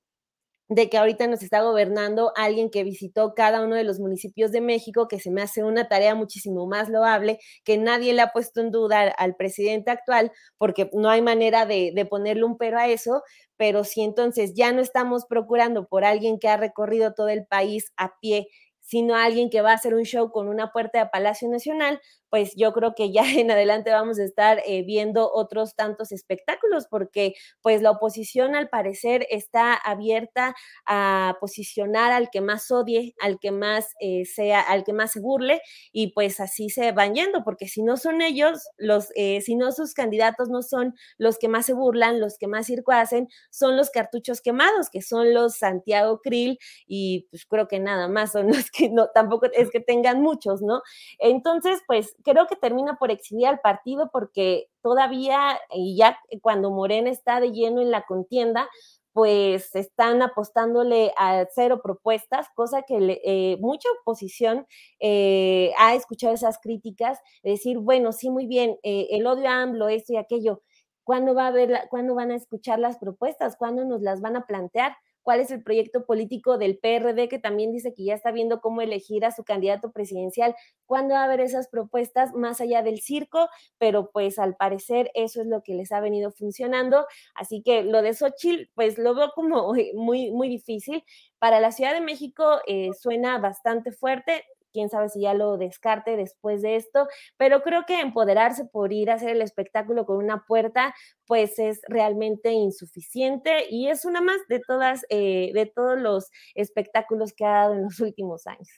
de 0.70 0.88
que 0.90 0.98
ahorita 0.98 1.28
nos 1.28 1.42
está 1.42 1.62
gobernando 1.64 2.32
alguien 2.36 2.70
que 2.70 2.84
visitó 2.84 3.34
cada 3.34 3.64
uno 3.64 3.76
de 3.76 3.84
los 3.84 4.00
municipios 4.00 4.52
de 4.52 4.62
México, 4.62 5.08
que 5.08 5.20
se 5.20 5.32
me 5.32 5.42
hace 5.42 5.64
una 5.64 5.88
tarea 5.88 6.14
muchísimo 6.14 6.68
más 6.68 6.90
loable, 6.90 7.40
que 7.64 7.78
nadie 7.78 8.14
le 8.14 8.22
ha 8.22 8.32
puesto 8.32 8.62
en 8.62 8.72
duda 8.72 9.10
al, 9.10 9.36
presidente 9.36 9.90
actual, 9.90 10.32
porque 10.58 10.90
no 10.94 11.10
hay 11.10 11.22
manera 11.22 11.66
de, 11.66 12.08
ponerle 12.10 12.44
un 12.44 12.58
pero 12.58 12.78
a 12.78 12.88
eso, 12.88 13.24
pero 13.58 13.84
si 13.84 14.02
entonces 14.02 14.54
ya 14.56 14.72
no 14.72 14.82
estamos 14.82 15.26
procurando 15.26 15.88
por 15.88 16.06
alguien 16.06 16.40
que 16.40 16.48
ha 16.48 16.58
recorrido 16.58 17.14
todo 17.14 17.30
el 17.30 17.46
país 17.46 17.92
a 17.98 18.14
pie 18.20 18.48
sino 18.82 19.16
alguien 19.16 19.52
que 19.52 19.62
va 19.62 19.70
a 19.70 19.76
hacer 19.76 19.94
un 19.94 20.04
show 20.04 20.32
con 20.32 20.48
una 20.48 20.72
puerta 20.72 20.98
de 20.98 21.10
Palacio 21.12 21.48
Nacional, 21.48 22.02
pues 22.29 22.53
yo 22.55 22.74
creo 22.74 22.93
que 22.95 23.12
ya 23.12 23.24
en 23.39 23.51
adelante 23.51 23.91
vamos 23.91 24.19
a 24.19 24.24
estar 24.24 24.62
eh, 24.65 24.83
viendo 24.83 25.31
otros 25.33 25.75
tantos 25.75 26.12
espectáculos, 26.12 26.88
porque 26.89 27.33
pues 27.62 27.81
la 27.81 27.91
oposición 27.91 28.55
al 28.55 28.69
parecer 28.69 29.25
está 29.29 29.74
abierta 29.74 30.55
a 30.86 31.38
posicionar 31.39 32.12
al 32.12 32.29
que 32.29 32.41
más 32.41 32.69
odie, 32.71 33.15
al 33.21 33.39
que 33.39 33.51
más 33.51 33.88
eh, 34.00 34.25
sea, 34.25 34.62
al 34.62 34.83
que 34.83 34.93
más 34.93 35.12
se 35.12 35.19
burle, 35.19 35.62
y 35.91 36.13
pues 36.13 36.39
así 36.39 36.69
se 36.69 36.91
van 36.91 37.15
yendo, 37.15 37.43
porque 37.43 37.67
si 37.67 37.83
no 37.83 37.98
son 37.98 38.21
ellos, 38.21 38.67
los, 38.77 39.09
eh, 39.15 39.41
si 39.41 39.55
no 39.55 39.71
sus 39.71 39.93
candidatos 39.93 40.50
no 40.50 40.62
son 40.62 40.95
los 41.17 41.38
que 41.38 41.48
más 41.48 41.65
se 41.65 41.74
burlan, 41.74 42.19
los 42.19 42.38
que 42.38 42.48
más 42.48 42.67
circo 42.67 42.91
hacen, 42.91 43.27
son 43.50 43.77
los 43.77 43.89
cartuchos 43.89 44.41
quemados, 44.41 44.89
que 44.89 45.01
son 45.01 45.33
los 45.33 45.57
Santiago 45.57 46.19
Krill, 46.21 46.59
y 46.88 47.27
pues 47.31 47.45
creo 47.45 47.67
que 47.67 47.79
nada 47.79 48.07
más 48.07 48.31
son 48.33 48.48
los 48.48 48.69
que 48.71 48.89
no, 48.89 49.07
tampoco 49.13 49.48
es 49.53 49.69
que 49.71 49.79
tengan 49.79 50.21
muchos, 50.21 50.62
¿no? 50.62 50.81
Entonces, 51.19 51.81
pues 51.88 52.15
creo 52.24 52.48
que 52.48 52.56
termina 52.56 52.98
por 52.98 53.12
exhibir 53.12 53.48
al 53.48 53.60
partido 53.60 54.10
porque 54.12 54.68
todavía, 54.82 55.60
y 55.74 55.98
ya 55.98 56.20
cuando 56.42 56.72
Morena 56.72 57.10
está 57.10 57.40
de 57.40 57.52
lleno 57.52 57.82
en 57.82 57.92
la 57.92 58.04
contienda, 58.04 58.68
pues 59.14 59.76
están 59.76 60.22
apostándole 60.22 61.12
a 61.18 61.46
cero 61.54 61.82
propuestas, 61.84 62.48
cosa 62.56 62.84
que 62.84 63.20
eh, 63.26 63.58
mucha 63.60 63.90
oposición 64.02 64.68
eh, 65.00 65.74
ha 65.78 65.96
escuchado 65.96 66.34
esas 66.34 66.60
críticas, 66.60 67.20
decir, 67.44 67.80
bueno, 67.80 68.12
sí, 68.14 68.30
muy 68.30 68.46
bien, 68.48 68.78
eh, 68.84 69.08
el 69.12 69.26
odio 69.28 69.50
a 69.50 69.62
AMLO, 69.62 69.90
esto 69.90 70.14
y 70.14 70.18
aquello, 70.18 70.62
¿cuándo, 71.04 71.34
va 71.34 71.46
a 71.46 71.48
haber 71.48 71.88
¿cuándo 71.90 72.16
van 72.16 72.32
a 72.32 72.36
escuchar 72.36 72.80
las 72.80 72.98
propuestas? 72.98 73.58
¿Cuándo 73.58 73.84
nos 73.84 74.02
las 74.02 74.22
van 74.22 74.36
a 74.36 74.46
plantear? 74.46 74.96
Cuál 75.24 75.40
es 75.40 75.52
el 75.52 75.64
proyecto 75.64 76.06
político 76.06 76.58
del 76.58 76.78
PRD, 76.78 77.28
que 77.30 77.40
también 77.40 77.72
dice 77.72 77.94
que 77.94 78.04
ya 78.04 78.14
está 78.14 78.32
viendo 78.32 78.62
cómo 78.62 78.82
elegir 78.82 79.26
a 79.26 79.32
su 79.32 79.44
candidato 79.44 79.92
presidencial, 79.92 80.56
cuándo 80.86 81.14
va 81.14 81.22
a 81.22 81.26
haber 81.26 81.42
esas 81.42 81.68
propuestas 81.68 82.34
más 82.34 82.62
allá 82.62 82.82
del 82.82 83.00
circo, 83.02 83.48
pero 83.78 84.12
pues 84.12 84.40
al 84.40 84.56
parecer 84.56 85.12
eso 85.14 85.42
es 85.42 85.48
lo 85.48 85.62
que 85.64 85.76
les 85.76 85.92
ha 85.92 86.00
venido 86.00 86.32
funcionando. 86.32 87.06
Así 87.36 87.62
que 87.64 87.84
lo 87.84 88.02
de 88.02 88.14
Xochitl, 88.14 88.70
pues 88.76 88.98
lo 88.98 89.16
veo 89.16 89.32
como 89.36 89.74
muy, 89.96 90.32
muy 90.32 90.50
difícil. 90.50 91.04
Para 91.40 91.60
la 91.60 91.72
Ciudad 91.72 91.94
de 91.94 92.02
México 92.02 92.60
eh, 92.68 92.92
suena 93.00 93.38
bastante 93.40 93.92
fuerte 93.92 94.44
quién 94.72 94.90
sabe 94.90 95.10
si 95.10 95.22
ya 95.22 95.34
lo 95.34 95.58
descarte 95.58 96.18
después 96.18 96.62
de 96.62 96.76
esto, 96.76 97.08
pero 97.38 97.62
creo 97.62 97.86
que 97.86 98.00
empoderarse 98.00 98.66
por 98.66 98.94
ir 98.94 99.10
a 99.10 99.16
hacer 99.16 99.30
el 99.30 99.42
espectáculo 99.42 100.06
con 100.06 100.18
una 100.18 100.46
puerta, 100.46 100.94
pues 101.26 101.60
es 101.60 101.82
realmente 101.88 102.52
insuficiente 102.52 103.66
y 103.70 103.88
es 103.88 104.06
una 104.06 104.22
más 104.22 104.40
de 104.48 104.60
todas, 104.60 105.06
eh, 105.10 105.52
de 105.54 105.66
todos 105.66 106.00
los 106.00 106.30
espectáculos 106.56 107.34
que 107.34 107.46
ha 107.46 107.52
dado 107.52 107.74
en 107.76 107.84
los 107.84 108.00
últimos 108.00 108.48
años. 108.48 108.70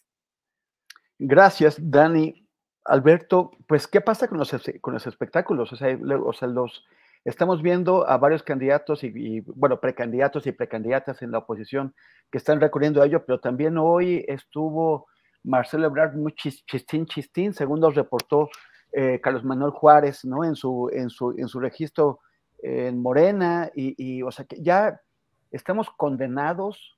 Gracias, 1.20 1.78
Dani. 1.80 2.48
Alberto, 2.84 3.52
pues, 3.68 3.88
¿qué 3.88 4.02
pasa 4.02 4.28
con 4.28 4.40
los, 4.40 4.52
con 4.82 4.94
los 4.96 5.06
espectáculos? 5.06 5.72
O 5.72 5.76
sea, 5.76 5.96
o 6.26 6.34
sea, 6.34 6.48
los, 6.48 6.84
estamos 7.24 7.62
viendo 7.62 8.10
a 8.10 8.18
varios 8.18 8.42
candidatos 8.42 9.04
y, 9.04 9.12
y, 9.16 9.40
bueno, 9.42 9.80
precandidatos 9.80 10.48
y 10.48 10.52
precandidatas 10.52 11.22
en 11.22 11.32
la 11.32 11.40
oposición 11.40 11.94
que 12.32 12.40
están 12.40 12.60
recurriendo 12.60 13.02
a 13.02 13.06
ello, 13.06 13.24
pero 13.24 13.40
también 13.40 13.78
hoy 13.78 14.26
estuvo 14.28 15.08
Marcelo 15.44 15.88
Ebrard 15.88 16.16
muy 16.16 16.34
chistín, 16.34 17.06
chistín, 17.06 17.54
según 17.54 17.80
nos 17.80 17.96
reportó 17.96 18.50
eh, 18.92 19.20
Carlos 19.22 19.44
Manuel 19.44 19.72
Juárez, 19.72 20.26
¿no? 20.26 20.44
En 20.44 20.56
su, 20.56 20.90
en 20.94 21.10
su, 21.10 21.34
en 21.38 21.48
su 21.48 21.60
registro 21.60 22.20
en 22.64 23.02
Morena, 23.02 23.72
y, 23.74 24.22
o 24.22 24.32
sea 24.32 24.46
que 24.46 24.62
ya 24.62 25.02
estamos 25.50 25.90
condenados 25.90 26.98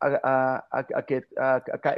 a, 0.00 0.86
que 1.06 1.24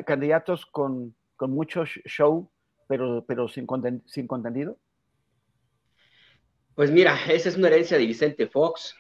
candidatos 0.05 0.67
con, 0.67 1.15
con, 1.37 1.53
mucho 1.53 1.85
show, 1.85 2.51
pero, 2.89 3.25
pero 3.27 3.49
sin, 3.49 3.67
sin 4.07 4.27
contenido. 4.27 4.77
Pues 6.75 6.91
mira, 6.91 7.17
esa 7.29 7.49
es 7.49 7.57
una 7.57 7.69
herencia 7.69 7.97
de 7.97 8.07
Vicente 8.07 8.47
Fox, 8.49 8.97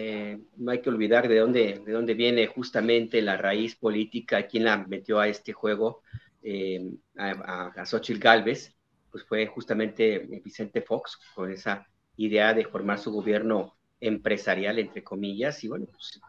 eh, 0.00 0.38
no 0.56 0.70
hay 0.70 0.80
que 0.80 0.90
olvidar 0.90 1.26
de 1.26 1.40
dónde, 1.40 1.82
de 1.84 1.92
dónde 1.92 2.14
viene 2.14 2.46
justamente 2.46 3.20
la 3.20 3.36
raíz 3.36 3.74
política, 3.74 4.46
quién 4.46 4.62
la 4.62 4.76
metió 4.86 5.18
a 5.18 5.26
este 5.26 5.52
juego, 5.52 6.02
eh, 6.40 6.92
a, 7.16 7.72
a, 7.74 7.84
Xochitl 7.84 8.20
Galvez, 8.20 8.76
pues 9.10 9.24
fue 9.24 9.46
justamente 9.48 10.20
Vicente 10.44 10.82
Fox 10.82 11.18
con 11.34 11.50
esa 11.50 11.84
idea 12.16 12.54
de 12.54 12.64
formar 12.64 13.00
su 13.00 13.10
gobierno 13.10 13.76
empresarial, 13.98 14.78
entre 14.78 15.02
comillas, 15.02 15.64
y 15.64 15.68
bueno, 15.68 15.86
pues, 15.90 16.20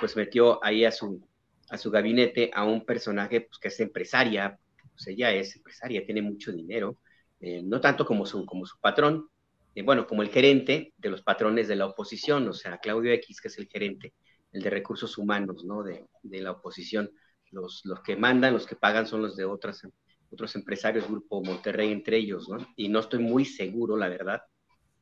pues 0.00 0.16
metió 0.16 0.64
ahí 0.64 0.86
a 0.86 0.90
su, 0.90 1.20
a 1.68 1.76
su 1.76 1.90
gabinete 1.90 2.50
a 2.54 2.64
un 2.64 2.82
personaje 2.86 3.42
pues, 3.42 3.58
que 3.58 3.68
es 3.68 3.78
empresaria, 3.80 4.58
pues 4.90 5.06
ella 5.06 5.32
es 5.32 5.54
empresaria, 5.54 6.02
tiene 6.06 6.22
mucho 6.22 6.50
dinero, 6.50 6.96
eh, 7.40 7.60
no 7.62 7.78
tanto 7.78 8.06
como 8.06 8.24
su, 8.24 8.46
como 8.46 8.64
su 8.64 8.78
patrón, 8.80 9.28
eh, 9.74 9.82
bueno, 9.82 10.06
como 10.06 10.22
el 10.22 10.28
gerente 10.30 10.92
de 10.96 11.10
los 11.10 11.22
patrones 11.22 11.68
de 11.68 11.76
la 11.76 11.86
oposición, 11.86 12.48
o 12.48 12.52
sea, 12.52 12.78
Claudio 12.78 13.12
X, 13.12 13.40
que 13.40 13.48
es 13.48 13.58
el 13.58 13.68
gerente, 13.68 14.14
el 14.52 14.62
de 14.62 14.70
recursos 14.70 15.18
humanos, 15.18 15.64
¿no? 15.64 15.82
De, 15.82 16.06
de 16.22 16.40
la 16.40 16.52
oposición. 16.52 17.10
Los, 17.50 17.82
los, 17.84 18.00
que 18.00 18.16
mandan, 18.16 18.52
los 18.52 18.66
que 18.66 18.76
pagan 18.76 19.06
son 19.06 19.22
los 19.22 19.36
de 19.36 19.44
otras, 19.44 19.82
otros 20.30 20.54
empresarios, 20.56 21.08
Grupo 21.08 21.42
Monterrey 21.42 21.92
entre 21.92 22.18
ellos, 22.18 22.48
¿no? 22.48 22.58
Y 22.76 22.88
no 22.88 23.00
estoy 23.00 23.20
muy 23.20 23.44
seguro, 23.44 23.96
la 23.96 24.08
verdad, 24.08 24.42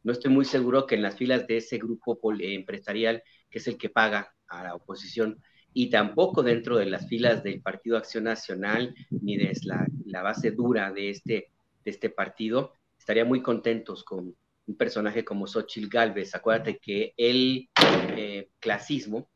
no 0.07 0.13
estoy 0.13 0.31
muy 0.31 0.45
seguro 0.45 0.87
que 0.87 0.95
en 0.95 1.03
las 1.03 1.17
filas 1.17 1.49
de 1.49 1.57
ese 1.57 1.79
grupo 1.79 2.17
empresarial, 2.39 3.25
que 3.51 3.59
es 3.59 3.67
el 3.67 3.77
que 3.77 3.89
paga 3.89 4.33
a 4.47 4.63
la 4.63 4.77
oposición, 4.77 5.43
y 5.73 5.91
tampoco 5.91 6.45
dentro 6.45 6.77
de 6.79 6.87
las 6.87 7.09
filas 7.09 7.43
del 7.43 7.61
Partido 7.61 7.97
Acción 7.97 8.23
Nacional, 8.23 8.95
ni 9.11 9.37
de 9.37 9.53
la, 9.65 9.85
la 10.05 10.23
base 10.23 10.53
dura 10.53 10.93
de 10.93 11.11
este, 11.11 11.51
de 11.85 11.91
este 11.91 12.09
partido, 12.09 12.73
estaría 12.97 13.25
muy 13.25 13.43
contentos 13.43 14.05
con, 14.05 14.37
un 14.67 14.77
personaje 14.77 15.25
como 15.25 15.47
Xochitl 15.47 15.89
Galvez. 15.89 16.35
Acuérdate 16.35 16.79
que 16.79 17.15
el 17.17 17.69
eh, 18.17 18.51
clasismo, 18.59 19.31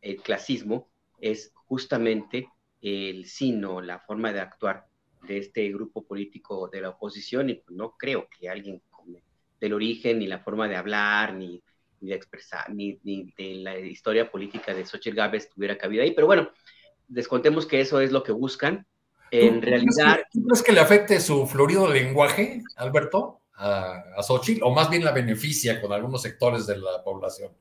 el 0.00 0.22
clasismo 0.22 0.88
es 1.20 1.52
justamente 1.54 2.48
el 2.80 3.26
sino, 3.26 3.80
la 3.80 3.98
forma 3.98 4.32
de 4.32 4.40
actuar 4.40 4.86
de 5.22 5.38
este 5.38 5.68
grupo 5.70 6.06
político 6.06 6.68
de 6.68 6.80
la 6.80 6.90
oposición 6.90 7.50
y 7.50 7.54
pues, 7.54 7.76
no 7.76 7.96
creo 7.98 8.28
que 8.28 8.48
alguien 8.48 8.80
del 9.60 9.72
origen, 9.72 10.20
ni 10.20 10.28
la 10.28 10.38
forma 10.38 10.68
de 10.68 10.76
hablar, 10.76 11.34
ni, 11.34 11.60
de 12.00 12.14
expresar, 12.14 12.72
ni, 12.72 13.00
de 13.02 13.54
la 13.56 13.76
historia 13.78 14.30
política 14.30 14.72
de 14.72 14.86
Xochitl 14.86 15.16
Galvez 15.16 15.50
tuviera 15.50 15.76
cabida 15.76 16.04
ahí. 16.04 16.12
Pero 16.12 16.28
bueno, 16.28 16.50
descontemos 17.08 17.66
que 17.66 17.80
eso 17.80 18.00
es 18.00 18.12
lo 18.12 18.22
que 18.22 18.30
buscan. 18.30 18.86
En 19.32 19.60
realidad... 19.60 20.20
¿Tú 20.32 20.44
crees 20.44 20.62
que 20.62 20.72
le 20.72 20.80
afecte 20.80 21.18
su 21.18 21.46
florido 21.48 21.92
lenguaje, 21.92 22.62
Alberto? 22.76 23.37
A, 23.58 24.02
a 24.16 24.22
Xochitl, 24.22 24.62
o 24.62 24.70
más 24.70 24.88
bien 24.88 25.04
la 25.04 25.12
beneficia 25.12 25.80
con 25.80 25.92
algunos 25.92 26.22
sectores 26.22 26.66
de 26.66 26.78
la 26.78 27.02
población? 27.04 27.52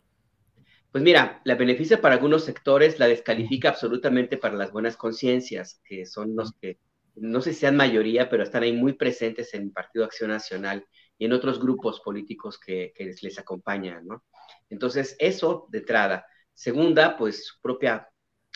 Pues 0.92 1.04
mira, 1.04 1.42
la 1.44 1.56
beneficia 1.56 2.02
para 2.02 2.16
algunos 2.16 2.46
sectores, 2.46 3.00
la 3.00 3.08
descalifica 3.08 3.70
absolutamente 3.70 4.38
para 4.38 4.56
las 4.56 4.72
buenas 4.72 4.96
conciencias, 4.96 5.82
que 5.84 6.06
son 6.06 6.36
los 6.36 6.54
que, 6.54 6.80
no 7.16 7.42
sé 7.42 7.54
si 7.54 7.60
sean 7.62 7.76
mayoría, 7.76 8.30
pero 8.30 8.44
están 8.44 8.64
ahí 8.64 8.74
muy 8.74 8.94
presentes 8.94 9.54
en 9.54 9.64
el 9.64 9.72
Partido 9.72 10.06
Acción 10.06 10.30
Nacional 10.30 10.86
y 11.18 11.26
en 11.26 11.34
otros 11.34 11.60
grupos 11.60 12.00
políticos 12.00 12.60
que, 12.60 12.94
que 12.96 13.06
les, 13.06 13.22
les, 13.24 13.38
acompañan, 13.38 14.08
¿no? 14.08 14.24
Entonces, 14.70 15.16
eso 15.20 15.68
de 15.70 15.80
entrada. 15.80 16.26
Segunda, 16.54 17.18
pues 17.18 17.48
su 17.48 17.62
propia 17.62 18.08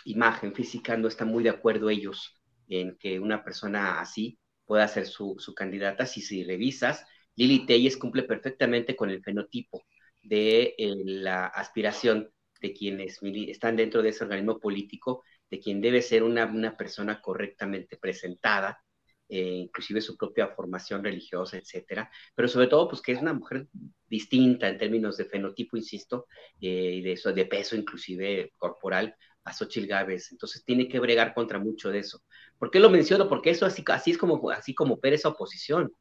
imagen 0.06 0.54
física 0.54 0.98
no 0.98 1.08
está 1.08 1.26
muy 1.26 1.44
de 1.44 1.50
acuerdo 1.50 1.90
ellos 1.90 2.42
en 2.68 2.98
que 2.98 3.20
una 3.20 3.44
persona 3.44 4.00
así 4.00 4.40
pueda 4.66 4.88
ser 4.88 5.06
su, 5.06 5.38
candidata. 5.56 6.06
Si, 6.06 6.22
si 6.22 6.44
revisas, 6.44 7.06
Lili 7.36 7.66
Telles 7.66 7.98
cumple 7.98 8.24
perfectamente 8.24 8.96
con 8.96 9.10
el 9.10 9.24
fenotipo 9.24 9.84
de 10.22 10.76
eh, 10.78 10.94
la 11.06 11.48
aspiración 11.48 12.32
de 12.62 12.74
quienes 12.74 13.20
están 13.50 13.76
dentro 13.76 14.02
de 14.02 14.10
ese 14.10 14.24
organismo 14.24 14.60
político, 14.60 15.24
de 15.50 15.60
quien 15.60 15.82
debe 15.82 16.02
ser 16.02 16.24
una, 16.24 16.78
persona 16.78 17.20
correctamente 17.20 17.98
presentada, 17.98 18.80
eh, 19.28 19.42
inclusive 19.42 20.02
su 20.02 20.16
propia 20.16 20.48
formación 20.50 21.04
religiosa, 21.04 21.58
etcétera, 21.58 22.10
pero 22.36 22.48
sobre 22.48 22.68
todo, 22.68 22.88
pues 22.88 23.02
que 23.02 23.14
es 23.14 23.22
una 23.22 23.34
mujer 23.34 23.68
distinta 24.08 24.68
en 24.70 24.78
términos 24.78 25.18
de 25.18 25.26
fenotipo, 25.26 25.78
insisto, 25.78 26.28
eh, 26.60 26.96
y 26.96 27.02
de, 27.02 27.14
eso, 27.14 27.34
de 27.34 27.46
peso 27.46 27.76
inclusive 27.76 28.54
corporal 28.58 29.16
a 29.44 29.54
Xochitl 29.54 29.88
Gávez, 29.88 30.32
entonces 30.32 30.64
tiene 30.64 30.88
que 30.88 31.00
bregar 31.00 31.34
contra 31.34 31.58
mucho 31.58 31.90
de 31.90 32.00
eso. 32.00 32.22
¿Por 32.60 32.70
qué 32.70 32.80
lo 32.80 32.90
menciono? 32.92 33.28
Porque 33.28 33.50
eso 33.50 33.66
así, 33.66 33.84
así 33.88 34.12
es 34.12 34.18
como, 34.18 34.52
así 34.52 34.76
como 34.76 34.96
opera 34.96 35.16
esa 35.16 35.30
oposición. 35.30 35.92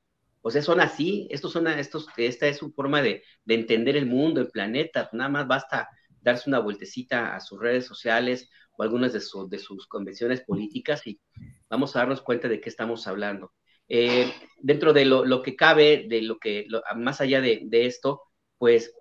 O 0.43 0.51
sea, 0.51 0.63
son 0.63 0.81
así, 0.81 1.29
estos 1.31 1.53
son, 1.53 1.67
estos, 1.67 2.07
esta 2.17 2.47
es 2.47 2.59
su 2.59 2.73
forma 2.73 3.03
de, 3.03 3.23
de 3.45 3.55
entender 3.55 3.97
el 3.97 4.07
mundo, 4.07 4.41
el 4.41 4.49
planeta, 4.49 5.11
nada 5.13 5.29
más 5.29 5.47
basta 5.47 5.89
darse 6.21 6.49
una 6.49 6.59
vueltecita 6.59 7.35
a 7.35 7.41
sus 7.41 7.61
redes 7.61 7.87
sociales 7.87 8.51
o 8.77 8.83
algunas 8.83 9.13
de, 9.13 9.21
sus 9.21 9.87
convenciones 9.87 10.43
políticas 10.43 11.07
y 11.07 11.21
vamos 11.69 11.95
a 11.95 12.01
darnos 12.01 12.23
cuenta 12.23 12.49
de 12.49 12.61
qué 12.61 12.69
estamos 12.69 13.07
hablando. 13.07 13.53
Eh, 13.89 14.33
dentro 14.59 14.93
de 14.93 15.05
lo, 15.05 15.43
que 15.43 15.57
cabe, 15.57 16.07
de 16.09 16.23
lo 16.23 16.39
que, 16.39 16.67
más 16.97 17.21
allá 17.21 17.41
de, 17.41 17.69
esto, 17.73 18.23
pues 18.59 18.95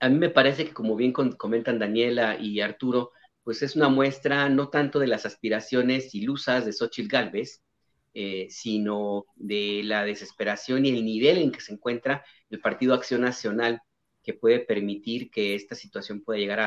a 0.00 0.08
mí 0.08 0.18
me 0.18 0.30
parece 0.30 0.64
que 0.64 0.72
como 0.72 0.96
bien 0.96 1.12
comentan 1.12 1.78
Daniela 1.78 2.38
y 2.38 2.60
Arturo, 2.60 3.12
pues 3.42 3.62
es 3.62 3.76
una 3.76 3.88
muestra 3.88 4.48
no 4.48 4.68
tanto 4.68 4.98
de 4.98 5.06
las 5.06 5.26
aspiraciones 5.26 6.14
ilusas 6.14 6.64
de 6.64 6.72
Xochitl 6.72 7.08
Galvez, 7.08 7.62
eh, 8.20 8.48
sino 8.50 9.26
de 9.36 9.82
la 9.84 10.04
desesperación 10.04 10.84
y 10.84 10.88
el 10.88 11.04
nivel 11.04 11.38
en 11.38 11.52
que 11.52 11.60
se 11.60 11.72
encuentra 11.72 12.24
el 12.50 12.58
Partido 12.60 12.94
Acción 12.94 13.20
Nacional 13.20 13.80
que 14.24 14.34
puede 14.34 14.58
permitir 14.58 15.30
que 15.30 15.54
esta 15.54 15.76
situación 15.76 16.24
pueda 16.24 16.40
llegar 16.40 16.58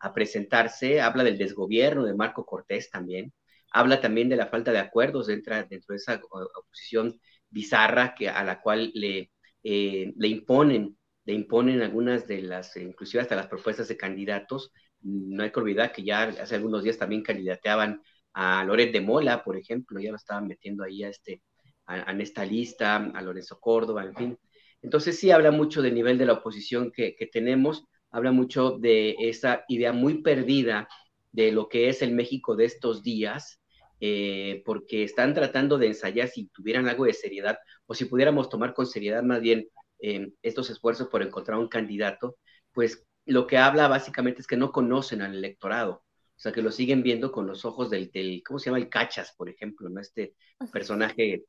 a, 0.00 0.14
presentarse. 0.14 1.00
Habla 1.00 1.24
del 1.24 1.38
desgobierno 1.38 2.04
de 2.04 2.12
Marco 2.12 2.44
Cortés 2.44 2.90
también. 2.90 3.32
Habla 3.72 4.02
también 4.02 4.28
de 4.28 4.36
la 4.36 4.48
falta 4.48 4.70
de 4.70 4.80
acuerdos 4.80 5.28
dentro, 5.28 5.54
dentro 5.56 5.94
de 5.94 5.96
esa 5.96 6.20
oposición 6.22 7.18
bizarra 7.48 8.14
que, 8.14 8.28
a 8.28 8.44
la 8.44 8.60
cual 8.60 8.90
le, 8.94 9.32
eh, 9.62 10.12
le 10.14 10.28
imponen 10.28 10.98
le 11.24 11.32
imponen 11.32 11.80
algunas 11.80 12.26
de 12.26 12.42
las, 12.42 12.76
inclusive 12.76 13.22
hasta 13.22 13.36
las 13.36 13.46
propuestas 13.48 13.88
de 13.88 13.96
candidatos. 13.96 14.72
No 15.00 15.42
hay 15.42 15.52
que 15.52 15.60
olvidar 15.60 15.92
que 15.92 16.02
ya 16.02 16.24
hace 16.24 16.54
algunos 16.54 16.82
días 16.82 16.98
también 16.98 17.22
candidateaban 17.22 18.02
a 18.40 18.62
Loret 18.62 18.92
de 18.92 19.00
Mola, 19.00 19.42
por 19.42 19.56
ejemplo, 19.56 19.98
ya 19.98 20.10
lo 20.10 20.16
estaban 20.16 20.46
metiendo 20.46 20.84
ahí 20.84 21.02
a, 21.02 21.08
este, 21.08 21.42
en 21.88 22.20
esta 22.20 22.44
lista, 22.44 22.94
a 22.94 23.20
Lorenzo 23.20 23.58
Córdoba, 23.58 24.04
en 24.04 24.14
fin. 24.14 24.38
Entonces 24.80 25.18
sí 25.18 25.32
habla 25.32 25.50
mucho 25.50 25.82
del 25.82 25.94
nivel 25.94 26.18
de 26.18 26.26
la 26.26 26.34
oposición 26.34 26.92
que, 26.92 27.16
tenemos, 27.32 27.84
habla 28.12 28.30
mucho 28.30 28.78
de 28.78 29.16
esa 29.18 29.64
idea 29.66 29.92
muy 29.92 30.22
perdida 30.22 30.88
de 31.32 31.50
lo 31.50 31.68
que 31.68 31.88
es 31.88 32.00
el 32.00 32.12
México 32.12 32.54
de 32.54 32.66
estos 32.66 33.02
días, 33.02 33.60
eh, 33.98 34.62
porque 34.64 35.02
están 35.02 35.34
tratando 35.34 35.76
de 35.76 35.88
ensayar 35.88 36.28
si 36.28 36.46
tuvieran 36.46 36.86
algo 36.86 37.06
de 37.06 37.14
seriedad 37.14 37.58
o 37.86 37.94
si 37.94 38.04
pudiéramos 38.04 38.48
tomar 38.48 38.72
con 38.72 38.86
seriedad 38.86 39.24
más 39.24 39.40
bien 39.40 39.66
eh, 39.98 40.30
estos 40.42 40.70
esfuerzos 40.70 41.08
por 41.08 41.22
encontrar 41.22 41.58
un 41.58 41.66
candidato, 41.66 42.36
pues 42.72 43.04
lo 43.26 43.48
que 43.48 43.58
habla 43.58 43.88
básicamente 43.88 44.42
es 44.42 44.46
que 44.46 44.56
no 44.56 44.70
conocen 44.70 45.22
al 45.22 45.34
electorado, 45.34 46.04
o 46.38 46.40
sea, 46.40 46.52
que 46.52 46.62
lo 46.62 46.70
siguen 46.70 47.02
viendo 47.02 47.32
con 47.32 47.48
los 47.48 47.64
ojos 47.64 47.90
del, 47.90 48.12
del 48.12 48.44
¿cómo 48.46 48.60
se 48.60 48.66
llama? 48.66 48.78
El 48.78 48.88
Cachas, 48.88 49.34
por 49.36 49.48
ejemplo, 49.48 49.88
¿no? 49.88 50.00
Este 50.00 50.36
personaje. 50.72 51.44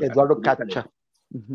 Eduardo 0.00 0.40
Cacha. 0.40 0.90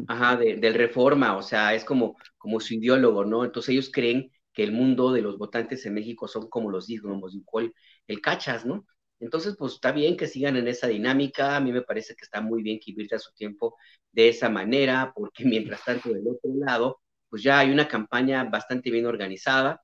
Ajá, 0.08 0.38
del 0.38 0.74
Reforma, 0.75 1.36
o 1.36 1.42
sea, 1.42 1.74
es 1.74 1.84
como, 1.84 2.15
como 2.38 2.60
su 2.60 2.75
ideólogo, 2.75 3.25
¿no? 3.25 3.44
Entonces 3.44 3.70
ellos 3.70 3.89
creen 3.92 4.32
que 4.54 4.63
el 4.63 4.72
mundo 4.72 5.12
de 5.12 5.24
los 5.24 5.39
votantes 5.39 5.84
en 5.88 5.96
México 5.96 6.27
son 6.27 6.48
como 6.48 6.70
los 6.70 6.88
como 7.01 7.60
el, 7.60 7.74
el 8.06 8.22
cachas, 8.22 8.68
¿no? 8.68 8.86
Entonces, 9.20 9.56
pues 9.58 9.74
está 9.74 9.92
bien 9.92 10.15
que 10.15 10.27
sigan 10.27 10.56
en 10.56 10.68
esa 10.68 10.86
dinámica, 10.86 11.56
a 11.56 11.60
mí 11.60 11.72
me 11.72 11.82
parece 11.82 12.13
que 12.15 12.24
está 12.24 12.39
muy 12.39 12.62
bien 12.62 12.80
que 12.80 12.92
invierta 12.92 13.18
su 13.18 13.34
tiempo 13.34 13.75
de 14.12 14.30
esa 14.30 14.48
manera, 14.48 15.12
porque 15.15 15.44
mientras 15.46 15.84
tanto 15.84 16.10
del 16.13 16.27
otro 16.27 16.51
lado, 16.56 17.01
pues 17.30 17.42
ya 17.42 17.58
hay 17.58 17.72
una 17.72 17.88
campaña 17.88 18.44
bastante 18.44 18.92
bien 18.92 19.08
organizada, 19.08 19.82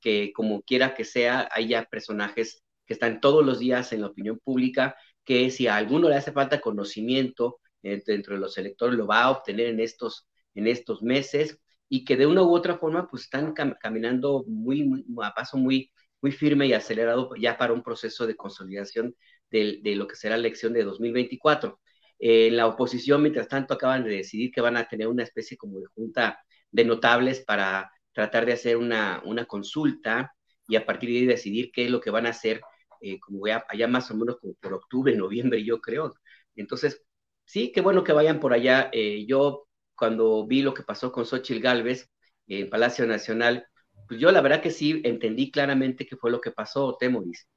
que 0.00 0.32
como 0.32 0.62
quiera 0.62 0.94
que 0.94 1.04
sea, 1.04 1.48
hay 1.52 1.68
ya 1.68 1.84
personajes 1.84 2.62
que 2.86 2.94
están 2.94 3.20
todos 3.20 3.44
los 3.44 3.58
días 3.58 3.92
en 3.92 4.02
la 4.02 4.08
opinión 4.08 4.38
pública, 4.42 4.96
que 5.24 5.50
si 5.50 5.66
a 5.66 5.76
alguno 5.76 6.08
le 6.08 6.16
hace 6.16 6.32
falta 6.32 6.60
conocimiento, 6.60 7.60
dentro 7.82 8.34
de 8.34 8.40
los 8.40 8.58
electores 8.58 8.98
lo 8.98 9.06
va 9.06 9.22
a 9.22 9.30
obtener 9.30 9.68
en 9.68 9.80
estos, 9.80 10.28
en 10.54 10.66
estos 10.66 11.02
meses 11.02 11.58
y 11.88 12.04
que 12.04 12.16
de 12.16 12.26
una 12.26 12.42
u 12.42 12.54
otra 12.54 12.78
forma 12.78 13.08
pues 13.08 13.24
están 13.24 13.52
caminando 13.52 14.44
muy, 14.46 15.04
a 15.22 15.32
paso 15.34 15.56
muy, 15.56 15.90
muy 16.20 16.32
firme 16.32 16.66
y 16.66 16.72
acelerado 16.72 17.34
ya 17.36 17.56
para 17.58 17.72
un 17.72 17.82
proceso 17.82 18.26
de 18.26 18.36
consolidación 18.36 19.14
de, 19.50 19.80
de 19.82 19.96
lo 19.96 20.06
que 20.06 20.16
será 20.16 20.36
la 20.36 20.40
elección 20.46 20.72
de 20.72 20.84
2024. 20.84 21.80
En 22.18 22.56
la 22.56 22.66
oposición, 22.66 23.22
mientras 23.22 23.48
tanto, 23.48 23.74
acaban 23.74 24.04
de 24.04 24.10
decidir 24.10 24.52
que 24.52 24.60
van 24.60 24.76
a 24.76 24.86
tener 24.86 25.08
una 25.08 25.22
especie 25.22 25.56
como 25.56 25.80
de 25.80 25.86
junta 25.86 26.38
de 26.70 26.84
notables 26.84 27.40
para 27.44 27.90
tratar 28.12 28.46
de 28.46 28.52
hacer 28.52 28.76
una, 28.76 29.22
una 29.24 29.46
consulta 29.46 30.34
y 30.68 30.76
a 30.76 30.86
partir 30.86 31.10
de 31.10 31.16
ahí 31.18 31.26
decidir 31.26 31.70
qué 31.72 31.84
es 31.84 31.90
lo 31.90 32.00
que 32.00 32.10
van 32.10 32.26
a 32.26 32.30
hacer, 32.30 32.60
eh, 33.00 33.18
como 33.20 33.46
ya, 33.46 33.64
allá 33.68 33.88
más 33.88 34.10
o 34.10 34.16
menos 34.16 34.36
por 34.60 34.74
octubre, 34.74 35.14
noviembre, 35.16 35.64
yo 35.64 35.80
creo. 35.80 36.14
Entonces, 36.56 37.02
sí, 37.44 37.72
qué 37.72 37.80
bueno 37.80 38.04
que 38.04 38.12
vayan 38.12 38.40
por 38.40 38.52
allá. 38.52 38.90
Eh, 38.92 39.26
yo 39.26 39.66
cuando 39.96 40.46
vi 40.46 40.62
lo 40.62 40.74
que 40.74 40.82
pasó 40.82 41.12
con 41.12 41.26
Xochitl 41.26 41.60
Galvez 41.60 42.10
en 42.46 42.70
Palacio 42.70 43.06
Nacional, 43.06 43.66
pues 44.08 44.20
yo 44.20 44.32
la 44.32 44.40
verdad 44.40 44.62
que 44.62 44.70
sí 44.70 45.00
entendí 45.04 45.50
claramente 45.50 46.06
qué 46.06 46.16
fue 46.16 46.30
lo 46.30 46.40
que 46.40 46.50
pasó, 46.50 46.96
Temoris. 46.98 47.48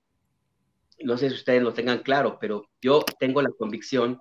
No 0.99 1.17
sé 1.17 1.29
si 1.29 1.35
ustedes 1.35 1.63
lo 1.63 1.73
tengan 1.73 1.99
claro, 1.99 2.37
pero 2.39 2.69
yo 2.81 3.03
tengo 3.19 3.41
la 3.41 3.49
convicción 3.57 4.19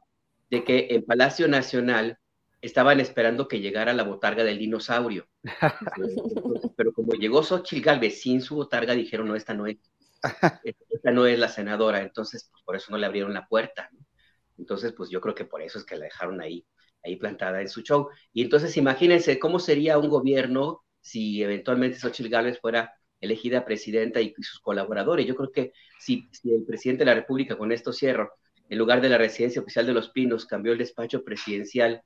de 0.51 0.65
que 0.65 0.89
en 0.91 1.05
Palacio 1.05 1.49
Nacional 1.49 2.19
estaban 2.63 3.01
esperando 3.01 3.49
que 3.49 3.61
llegara 3.61 3.93
la 3.93 4.05
botarga 4.05 4.45
del 4.45 4.59
dinosaurio. 4.59 5.27
pero 6.77 6.93
como 6.93 7.13
llegó 7.15 7.43
Xochitl 7.43 7.85
Galvez 7.85 8.21
sin 8.21 8.41
su 8.41 8.55
botarga, 8.55 8.95
dijeron, 8.95 9.29
no, 9.29 9.35
esta 9.35 9.53
no 9.53 9.67
es, 9.67 9.79
esta 10.89 11.11
no 11.11 11.27
es 11.27 11.39
la 11.39 11.49
senadora, 11.49 12.01
entonces 12.01 12.49
pues, 12.51 12.63
por 12.63 12.77
eso 12.77 12.93
no 12.93 12.99
le 12.99 13.07
abrieron 13.07 13.35
la 13.35 13.49
puerta. 13.49 13.91
¿no? 13.93 14.07
Entonces, 14.59 14.93
pues 14.97 15.11
yo 15.11 15.21
creo 15.21 15.35
que 15.35 15.45
por 15.45 15.61
eso 15.61 15.79
es 15.79 15.85
que 15.85 15.97
la 15.97 16.05
dejaron 16.05 16.41
ahí, 16.41 16.65
ahí 17.03 17.17
plantada 17.17 17.61
en 17.61 17.69
su 17.69 17.83
show. 17.83 18.09
Y 18.33 18.43
entonces 18.43 18.77
imagínense 18.77 19.41
cómo 19.41 19.59
sería 19.59 19.99
un 19.99 20.09
gobierno 20.09 20.85
si 21.01 21.43
eventualmente 21.43 21.99
Xochitl 21.99 22.31
Gálvez 22.31 22.61
fuera 22.61 22.95
elegida 23.21 23.65
presidenta 23.65 24.21
y, 24.21 24.33
sus 24.41 24.61
colaboradores. 24.61 25.27
Yo 25.27 25.35
creo 25.35 25.51
que 25.51 25.73
si, 25.99 26.29
si, 26.31 26.53
el 26.53 26.65
presidente 26.65 27.01
de 27.01 27.07
la 27.07 27.15
República, 27.15 27.59
con 27.59 27.73
esto 27.73 27.93
cierro, 27.93 28.33
en 28.69 28.79
lugar 28.79 29.01
de 29.01 29.09
la 29.09 29.19
residencia 29.19 29.61
oficial 29.61 29.85
de 29.85 29.95
Los 29.95 30.11
Pinos, 30.11 30.47
cambió 30.47 30.73
el 30.73 30.79
despacho 30.79 31.25
presidencial 31.25 32.03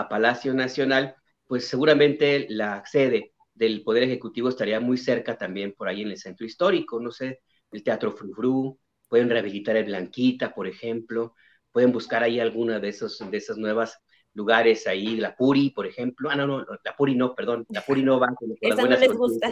a 0.00 0.08
Palacio 0.08 0.52
Nacional, 0.54 1.14
pues 1.46 1.66
seguramente 1.66 2.46
la 2.50 2.84
sede 2.84 3.32
del 3.54 3.82
Poder 3.82 4.02
Ejecutivo 4.02 4.48
estaría 4.48 4.80
muy 4.80 4.98
cerca 4.98 5.38
también 5.38 5.72
por 5.72 5.88
ahí 5.88 6.02
en 6.02 6.10
el 6.10 6.18
centro 6.18 6.44
histórico, 6.44 7.00
no 7.00 7.10
sé, 7.10 7.40
el 7.70 7.82
Teatro 7.82 8.12
Frufru, 8.12 8.78
pueden 9.08 9.30
rehabilitar 9.30 9.76
el 9.76 9.86
Blanquita, 9.86 10.52
por 10.54 10.66
ejemplo, 10.66 11.34
pueden 11.72 11.92
buscar 11.92 12.22
ahí 12.22 12.40
alguna 12.40 12.78
de 12.78 12.88
esos, 12.88 13.18
de 13.30 13.36
esas 13.36 13.56
nuevas 13.56 13.98
lugares 14.34 14.86
ahí, 14.86 15.16
la 15.16 15.34
Puri, 15.34 15.70
por 15.70 15.86
ejemplo. 15.86 16.28
Ah, 16.30 16.36
no, 16.36 16.46
no, 16.46 16.64
la 16.84 16.96
Puri 16.96 17.14
no, 17.14 17.34
perdón, 17.34 17.64
la 17.70 17.80
Puri 17.80 18.02
no 18.02 18.20
va. 18.20 18.28
Con 18.34 18.50
Esa 18.60 18.82
no 18.82 18.88
les 18.88 19.12
gusta. 19.12 19.50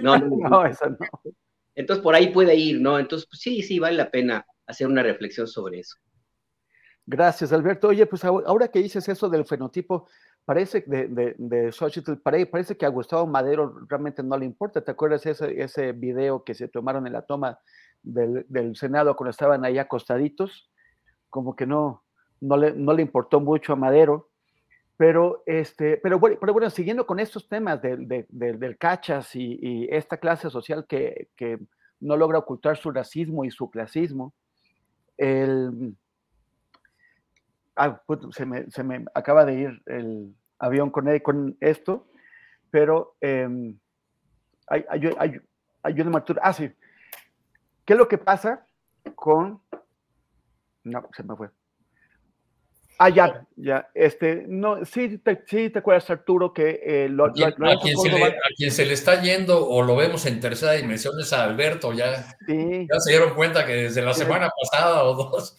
No, 0.00 0.16
no, 0.16 0.48
no, 0.48 0.64
eso 0.66 0.88
no. 0.88 0.96
Entonces 1.74 2.02
por 2.02 2.14
ahí 2.14 2.28
puede 2.28 2.56
ir, 2.56 2.80
¿no? 2.80 2.98
Entonces, 2.98 3.28
pues, 3.30 3.40
sí, 3.40 3.62
sí, 3.62 3.78
vale 3.78 3.96
la 3.96 4.10
pena 4.10 4.46
hacer 4.66 4.86
una 4.86 5.02
reflexión 5.02 5.46
sobre 5.46 5.80
eso. 5.80 5.96
Gracias, 7.10 7.52
Alberto. 7.52 7.88
Oye, 7.88 8.04
pues 8.04 8.22
ahora 8.24 8.68
que 8.68 8.80
dices 8.80 9.08
eso 9.08 9.30
del 9.30 9.46
fenotipo, 9.46 10.06
parece 10.44 10.84
de, 10.86 11.08
de, 11.08 11.34
de 11.38 12.46
parece 12.50 12.76
que 12.76 12.84
a 12.84 12.90
Gustavo 12.90 13.26
Madero 13.26 13.80
realmente 13.88 14.22
no 14.22 14.36
le 14.36 14.44
importa. 14.44 14.82
¿Te 14.82 14.90
acuerdas 14.90 15.24
ese, 15.24 15.60
ese 15.62 15.92
video 15.92 16.44
que 16.44 16.54
se 16.54 16.68
tomaron 16.68 17.06
en 17.06 17.14
la 17.14 17.22
toma 17.22 17.58
del, 18.02 18.44
del 18.48 18.76
Senado 18.76 19.16
cuando 19.16 19.30
estaban 19.30 19.64
ahí 19.64 19.78
acostaditos? 19.78 20.70
como 21.30 21.54
que 21.54 21.66
no, 21.66 22.04
no 22.40 22.56
le, 22.56 22.72
no 22.72 22.92
le 22.92 23.02
importó 23.02 23.40
mucho 23.40 23.72
a 23.72 23.76
Madero. 23.76 24.30
Pero, 24.96 25.44
este, 25.46 25.96
pero, 25.98 26.18
bueno, 26.18 26.70
siguiendo 26.70 27.06
con 27.06 27.20
estos 27.20 27.48
temas 27.48 27.80
del 27.80 28.76
cachas 28.78 29.30
y, 29.36 29.86
esta 29.90 30.16
clase 30.16 30.50
social 30.50 30.86
que, 30.86 31.28
que, 31.36 31.58
no 32.00 32.16
logra 32.16 32.38
ocultar 32.38 32.76
su 32.76 32.92
racismo 32.92 33.44
y 33.44 33.50
su 33.50 33.70
clasismo, 33.70 34.32
el, 35.16 35.96
ah, 37.78 38.02
pues, 38.06 38.20
se, 38.32 38.44
me, 38.44 38.70
se, 38.70 38.82
me, 38.82 39.04
acaba 39.14 39.44
de 39.44 39.54
ir 39.54 39.82
el 39.86 40.34
avión 40.58 40.90
con, 40.90 41.18
con 41.20 41.56
esto, 41.60 42.08
pero 42.70 43.16
eh, 43.20 43.48
hay, 44.66 44.84
hay, 44.90 45.10
hay, 45.18 45.40
ayúdame, 45.82 46.22
Ah, 46.42 46.52
sí. 46.52 46.70
¿Qué 47.84 47.94
es 47.94 47.98
lo 47.98 48.06
que 48.06 48.18
pasa 48.18 48.66
con 49.14 49.62
no, 50.88 51.08
se 51.14 51.22
me 51.22 51.36
fue. 51.36 51.48
Ah, 53.00 53.10
ya, 53.10 53.46
ya. 53.54 53.88
Este, 53.94 54.44
no, 54.48 54.84
sí 54.84 55.18
te, 55.18 55.44
sí 55.46 55.70
te 55.70 55.78
acuerdas, 55.78 56.10
Arturo, 56.10 56.52
que 56.52 56.80
eh, 56.82 57.08
lo, 57.08 57.26
a, 57.26 57.32
quien, 57.32 57.54
lo, 57.56 57.70
a, 57.70 57.80
quien 57.80 57.96
se 57.96 58.08
le, 58.08 58.24
a, 58.24 58.32
quien 58.56 58.70
se 58.72 58.86
le, 58.86 58.94
está 58.94 59.22
yendo 59.22 59.68
o 59.68 59.82
lo 59.82 59.94
vemos 59.94 60.26
en 60.26 60.40
tercera 60.40 60.72
dimensión 60.72 61.14
es 61.20 61.32
a 61.32 61.44
Alberto, 61.44 61.92
ya, 61.92 62.24
sí. 62.44 62.88
ya 62.90 62.98
se 62.98 63.10
dieron 63.10 63.34
cuenta 63.34 63.64
que 63.64 63.72
desde 63.74 64.02
la 64.02 64.14
Sí. 64.14 64.22
semana 64.22 64.50
pasada 64.60 65.04
o 65.04 65.14
dos, 65.14 65.56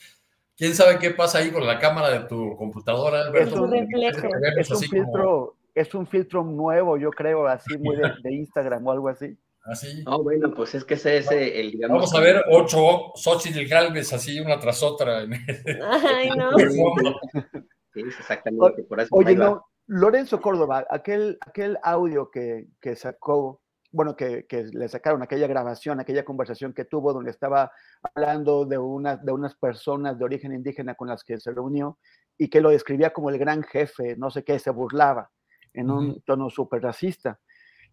quién 0.60 0.76
sabe 0.76 1.00
qué 1.00 1.10
pasa 1.12 1.39
ahí 1.39 1.50
con 1.50 1.65
la 1.65 1.80
cámara 1.80 2.10
de 2.12 2.19
tu 2.28 2.56
computadora, 2.58 3.22
Alberto. 3.22 3.56
Es 3.56 3.60
un 3.60 3.72
reflejo. 3.72 4.28
Es 4.58 4.69
un 4.69 4.76
como- 4.76 4.80
filtro, 4.91 5.56
es 5.74 5.95
un 5.95 6.06
filtro 6.06 6.43
nuevo, 6.43 6.98
yo 6.98 7.10
creo, 7.10 7.48
así 7.48 7.78
muy 7.78 7.95
de, 7.95 8.12
de 8.22 8.34
Instagram 8.34 8.86
o 8.86 8.91
algo 8.91 9.08
así. 9.10 9.36
así. 9.63 10.04
No, 10.04 10.22
bueno, 10.22 10.54
pues 10.54 10.76
es 10.76 10.84
que 10.84 10.95
ese 10.95 11.17
es 11.17 11.32
el, 11.32 11.72
digamos. 11.72 11.95
Vamos 11.98 12.13
a 12.13 12.19
ver 12.19 12.43
ocho 12.52 13.13
Xochitl 13.15 13.65
Galvez 13.67 14.12
así 14.13 14.39
una 14.39 14.60
tras 14.60 14.84
otra. 14.84 15.22
en 15.24 15.34
Ay, 15.34 16.30
no. 16.38 16.52
Sí, 17.91 18.02
exactamente, 18.02 18.84
por 18.84 19.00
eso. 19.00 19.10
Oye, 19.15 19.36
no, 19.36 19.65
Lorenzo 19.88 20.39
Córdoba, 20.39 20.86
aquel, 20.91 21.39
aquel 21.41 21.80
audio 21.82 22.30
que, 22.30 22.67
que 22.80 22.95
sacó, 22.95 23.62
bueno, 23.91 24.15
que, 24.15 24.45
que 24.45 24.63
le 24.65 24.88
sacaron, 24.88 25.21
aquella 25.23 25.47
grabación, 25.47 25.99
aquella 25.99 26.23
conversación 26.23 26.73
que 26.73 26.86
tuvo 26.86 27.13
donde 27.13 27.32
estaba 27.32 27.71
hablando 28.02 28.65
de, 28.65 28.78
una, 28.78 29.17
de 29.17 29.32
unas 29.32 29.56
personas 29.56 30.17
de 30.17 30.25
origen 30.25 30.54
indígena 30.54 30.95
con 30.95 31.08
las 31.08 31.23
que 31.23 31.39
se 31.39 31.52
reunió 31.52 31.97
y 32.38 32.49
que 32.49 32.62
lo 32.62 32.69
describía 32.69 33.12
como 33.12 33.30
el 33.30 33.38
gran 33.38 33.63
jefe, 33.63 34.15
no 34.17 34.30
sé 34.30 34.43
qué, 34.43 34.60
se 34.60 34.69
burlaba 34.69 35.32
en 35.73 35.91
un 35.91 36.21
tono 36.21 36.49
súper 36.49 36.82
racista. 36.82 37.39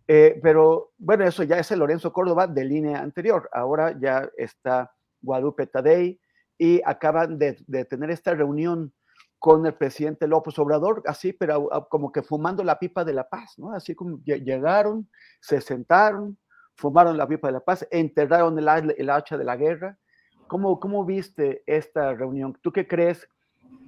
Eh, 0.09 0.38
pero 0.42 0.92
bueno, 0.98 1.24
eso 1.24 1.42
ya 1.42 1.59
es 1.59 1.70
el 1.72 1.80
Lorenzo 1.80 2.12
Córdoba 2.12 2.46
de 2.46 2.64
línea 2.64 3.00
anterior. 3.00 3.48
Ahora 3.52 3.98
ya 3.98 4.28
está 4.37 4.92
Guadalupe 5.20 5.66
Tadei 5.66 6.20
y 6.56 6.80
acaban 6.85 7.38
de, 7.38 7.56
de 7.66 7.85
tener 7.85 8.11
esta 8.11 8.35
reunión 8.35 8.92
con 9.38 9.66
el 9.66 9.75
presidente 9.75 10.27
López 10.27 10.59
Obrador, 10.59 11.03
así, 11.07 11.33
pero 11.33 11.68
como 11.90 12.11
que 12.11 12.22
fumando 12.22 12.64
la 12.64 12.79
pipa 12.79 13.05
de 13.05 13.12
la 13.12 13.29
paz, 13.29 13.59
¿no? 13.59 13.72
Así 13.72 13.94
como 13.94 14.18
lle- 14.18 14.42
llegaron, 14.42 15.09
se 15.40 15.61
sentaron, 15.61 16.38
fumaron 16.75 17.16
la 17.16 17.29
pipa 17.29 17.49
de 17.49 17.53
la 17.53 17.61
paz, 17.61 17.87
enterraron 17.90 18.59
el 18.59 19.11
hacha 19.11 19.37
de 19.38 19.44
la 19.44 19.57
guerra. 19.57 19.99
¿Cómo, 20.49 20.79
¿Cómo 20.81 21.05
viste 21.05 21.62
esta 21.66 22.14
reunión? 22.14 22.57
¿Tú 22.62 22.72
qué 22.72 22.87
crees 22.87 23.29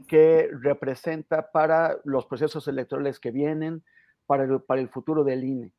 que 0.07 0.51
representa 0.61 1.51
para 1.51 1.99
los 2.05 2.27
procesos 2.27 2.67
electorales 2.69 3.21
que 3.21 3.31
vienen, 3.31 3.85
para 4.27 4.45
el, 4.45 4.61
para 4.63 4.81
el 4.81 4.89
futuro 4.89 5.25
del 5.25 5.45
INE? 5.45 5.73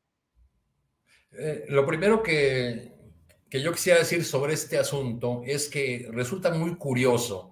Eh, 1.32 1.66
lo 1.68 1.86
primero 1.86 2.22
que, 2.22 2.92
que 3.48 3.62
yo 3.62 3.72
quisiera 3.72 3.98
decir 4.00 4.24
sobre 4.24 4.54
este 4.54 4.78
asunto 4.78 5.42
es 5.44 5.68
que 5.68 6.08
resulta 6.12 6.50
muy 6.52 6.76
curioso 6.76 7.49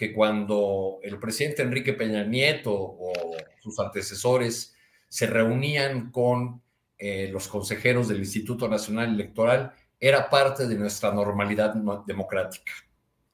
que 0.00 0.14
cuando 0.14 0.98
el 1.02 1.18
presidente 1.18 1.60
Enrique 1.60 1.92
Peña 1.92 2.24
Nieto 2.24 2.72
o 2.72 3.12
sus 3.60 3.78
antecesores 3.78 4.74
se 5.10 5.26
reunían 5.26 6.10
con 6.10 6.62
eh, 6.96 7.28
los 7.30 7.46
consejeros 7.48 8.08
del 8.08 8.20
Instituto 8.20 8.66
Nacional 8.66 9.12
Electoral, 9.12 9.74
era 10.00 10.30
parte 10.30 10.66
de 10.66 10.74
nuestra 10.76 11.12
normalidad 11.12 11.74
no- 11.74 12.02
democrática. 12.06 12.72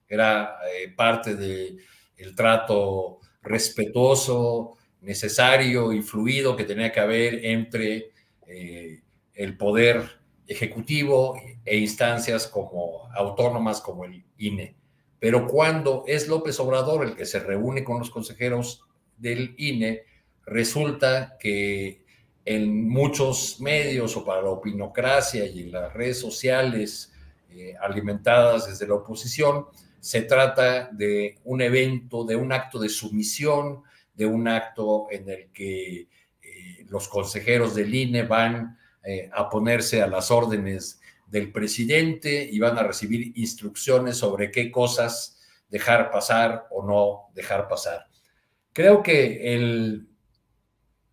Era 0.09 0.57
eh, 0.75 0.89
parte 0.89 1.37
del 1.37 2.35
trato 2.35 3.21
respetuoso, 3.43 4.77
necesario 5.03 5.93
y 5.93 6.03
fluido 6.03 6.57
que 6.57 6.65
tenía 6.65 6.91
que 6.91 6.99
haber 6.99 7.45
entre 7.45 8.11
eh, 8.49 9.03
el 9.35 9.57
poder 9.57 10.03
ejecutivo 10.49 11.41
e 11.65 11.77
instancias 11.79 12.49
como 12.49 13.09
autónomas 13.15 13.81
como 13.81 14.05
el 14.05 14.25
INE. 14.37 14.75
Pero 15.19 15.47
cuando 15.47 16.05
es 16.07 16.29
López 16.29 16.59
Obrador 16.61 17.05
el 17.05 17.17
que 17.17 17.27
se 17.27 17.41
reúne 17.41 17.85
con 17.85 17.99
los 17.99 18.11
consejeros 18.11 18.85
del 19.17 19.55
INE, 19.57 20.05
resulta 20.45 21.37
que 21.39 22.05
en 22.45 22.89
muchos 22.89 23.61
medios 23.61 24.17
o 24.17 24.25
para 24.25 24.43
la 24.43 24.51
opinocracia 24.51 25.47
y 25.47 25.63
en 25.63 25.73
las 25.73 25.93
redes 25.93 26.21
sociales 26.21 27.13
eh, 27.51 27.75
alimentadas 27.81 28.69
desde 28.69 28.87
la 28.87 28.95
oposición, 28.95 29.67
se 29.99 30.23
trata 30.23 30.89
de 30.93 31.39
un 31.45 31.61
evento, 31.61 32.25
de 32.25 32.37
un 32.37 32.53
acto 32.53 32.79
de 32.79 32.89
sumisión, 32.89 33.83
de 34.15 34.27
un 34.27 34.47
acto 34.47 35.09
en 35.11 35.29
el 35.29 35.49
que 35.53 36.01
eh, 36.01 36.87
los 36.89 37.09
consejeros 37.09 37.75
del 37.75 37.93
INE 37.93 38.23
van 38.23 38.79
eh, 39.03 39.29
a 39.33 39.49
ponerse 39.49 40.03
a 40.03 40.07
las 40.07 40.31
órdenes 40.31 41.01
del 41.27 41.53
presidente 41.53 42.49
y 42.51 42.59
van 42.59 42.79
a 42.79 42.83
recibir 42.83 43.33
instrucciones 43.37 44.17
sobre 44.17 44.51
qué 44.51 44.71
cosas 44.71 45.41
dejar 45.69 46.11
pasar 46.11 46.67
o 46.71 46.87
no 46.87 47.33
dejar 47.35 47.69
pasar. 47.69 48.07
Creo 48.73 49.03
que 49.03 49.55
el, 49.55 50.09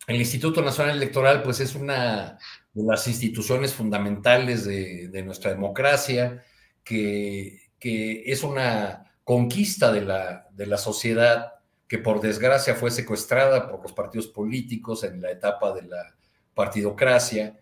el 0.08 0.16
Instituto 0.16 0.62
Nacional 0.62 0.98
Electoral 0.98 1.42
pues 1.44 1.60
es 1.60 1.76
una 1.76 2.38
de 2.74 2.84
las 2.84 3.08
instituciones 3.08 3.74
fundamentales 3.74 4.66
de, 4.66 5.08
de 5.10 5.24
nuestra 5.24 5.52
democracia, 5.52 6.44
que, 6.84 7.72
que, 7.80 8.24
es 8.26 8.44
una 8.44 9.16
conquista 9.24 9.92
de 9.92 10.02
la, 10.02 10.48
de 10.52 10.66
la 10.68 10.78
sociedad 10.78 11.54
que 11.88 12.00
por 12.00 12.20
desgracia 12.20 12.76
fue 12.76 12.92
secuestrada 12.92 13.70
por 13.70 13.82
los 13.82 13.94
partidos 13.94 14.28
políticos 14.28 15.04
en 15.04 15.22
la 15.22 15.32
etapa 15.32 15.74
de 15.74 15.84
la 15.84 16.16
partidocracia 16.54 17.60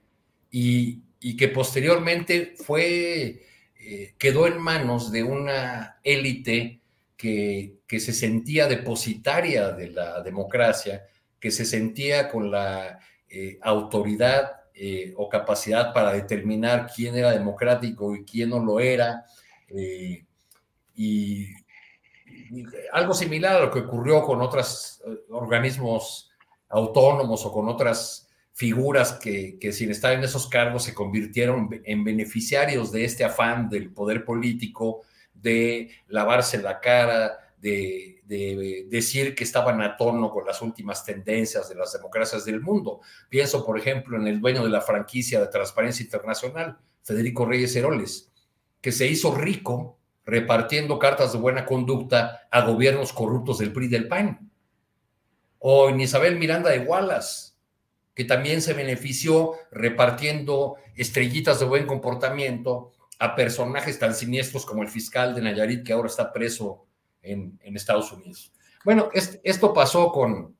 y, 0.50 1.04
y 1.22 1.38
que 1.38 1.48
posteriormente 1.48 2.56
fue, 2.58 3.46
eh, 3.80 4.16
quedó 4.18 4.48
en 4.48 4.60
manos 4.60 5.12
de 5.12 5.24
una 5.24 6.00
élite 6.04 6.82
que, 7.16 7.78
que, 7.88 8.00
se 8.00 8.12
sentía 8.12 8.68
depositaria 8.68 9.72
de 9.72 9.92
la 9.92 10.22
democracia, 10.22 11.06
que 11.40 11.52
se 11.52 11.64
sentía 11.64 12.28
con 12.28 12.50
la 12.50 13.00
eh, 13.30 13.60
autoridad 13.62 14.52
eh, 14.74 15.14
o 15.16 15.30
capacidad 15.30 15.94
para 15.94 16.14
determinar 16.14 16.90
quién 16.94 17.16
era 17.16 17.32
democrático 17.32 18.16
y 18.16 18.26
quién 18.26 18.50
no 18.50 18.60
lo 18.60 18.80
era. 18.80 19.24
y, 19.70 20.26
y, 20.96 21.48
algo 22.92 23.14
similar 23.14 23.56
a 23.58 23.66
lo 23.66 23.72
que 23.72 23.80
ocurrió 23.80 24.24
con 24.24 24.42
otros 24.42 25.02
organismos 25.30 26.32
autónomos 26.68 27.46
o 27.46 27.52
con 27.52 27.70
otras 27.70 28.28
figuras 28.54 29.14
que, 29.14 29.58
que, 29.60 29.72
sin 29.72 29.92
estar 29.92 30.14
en 30.14 30.24
esos 30.24 30.48
cargos 30.48 30.84
se 30.84 30.94
convirtieron 30.94 31.70
en 31.86 32.04
beneficiarios 32.04 32.92
de 32.92 33.06
este 33.06 33.24
afán 33.24 33.70
del 33.70 33.92
poder 33.92 34.26
político, 34.26 35.02
de 35.34 35.92
lavarse 36.08 36.62
la 36.62 36.80
cara, 36.80 37.40
de, 37.60 38.22
de, 38.26 38.88
decir 38.90 39.36
que 39.36 39.44
estaban 39.44 39.82
a 39.82 39.98
tono 39.98 40.30
con 40.30 40.46
las 40.46 40.62
últimas 40.62 41.04
tendencias 41.04 41.68
de 41.70 41.76
las 41.76 41.94
democracias 41.94 42.46
del 42.46 42.62
mundo. 42.62 43.02
Pienso, 43.30 43.66
por 43.66 43.78
ejemplo, 43.78 44.18
en 44.18 44.28
el 44.28 44.40
dueño 44.40 44.64
de 44.64 44.70
la 44.70 44.82
franquicia 44.82 45.40
de 45.40 45.48
Transparencia 45.48 46.04
Internacional, 46.04 46.78
Federico 47.04 47.46
Reyes 47.46 47.76
Heroles, 47.76 48.32
que 48.80 48.92
se 48.92 49.08
hizo 49.08 49.36
rico 49.36 49.98
repartiendo 50.26 50.98
cartas 50.98 51.34
de 51.34 51.40
buena 51.40 51.66
conducta 51.66 52.48
a 52.50 52.62
gobiernos 52.62 53.12
corruptos 53.12 53.58
del 53.58 53.74
PRI 53.74 53.88
del 53.88 54.08
PAN. 54.08 54.52
O 55.60 55.90
en 55.90 56.00
Isabel 56.00 56.38
Miranda 56.38 56.70
de 56.70 56.80
Wallace, 56.80 57.51
también 58.26 58.62
se 58.62 58.74
benefició 58.74 59.54
repartiendo 59.72 60.76
estrellitas 60.96 61.60
de 61.60 61.66
buen 61.66 61.86
comportamiento 61.86 62.92
a 63.20 63.36
personajes 63.36 64.00
tan 64.00 64.16
siniestros 64.16 64.66
como 64.66 64.84
el 64.84 64.90
fiscal 64.90 65.36
de 65.36 65.42
Nayarit, 65.42 65.86
que 65.86 65.94
ahora 65.94 66.10
está 66.10 66.34
preso 66.34 66.88
en, 67.22 67.60
Estados 67.76 68.12
Unidos. 68.12 68.52
Bueno, 68.84 69.10
es, 69.14 69.40
esto 69.44 69.74
pasó 69.74 70.12
con, 70.12 70.58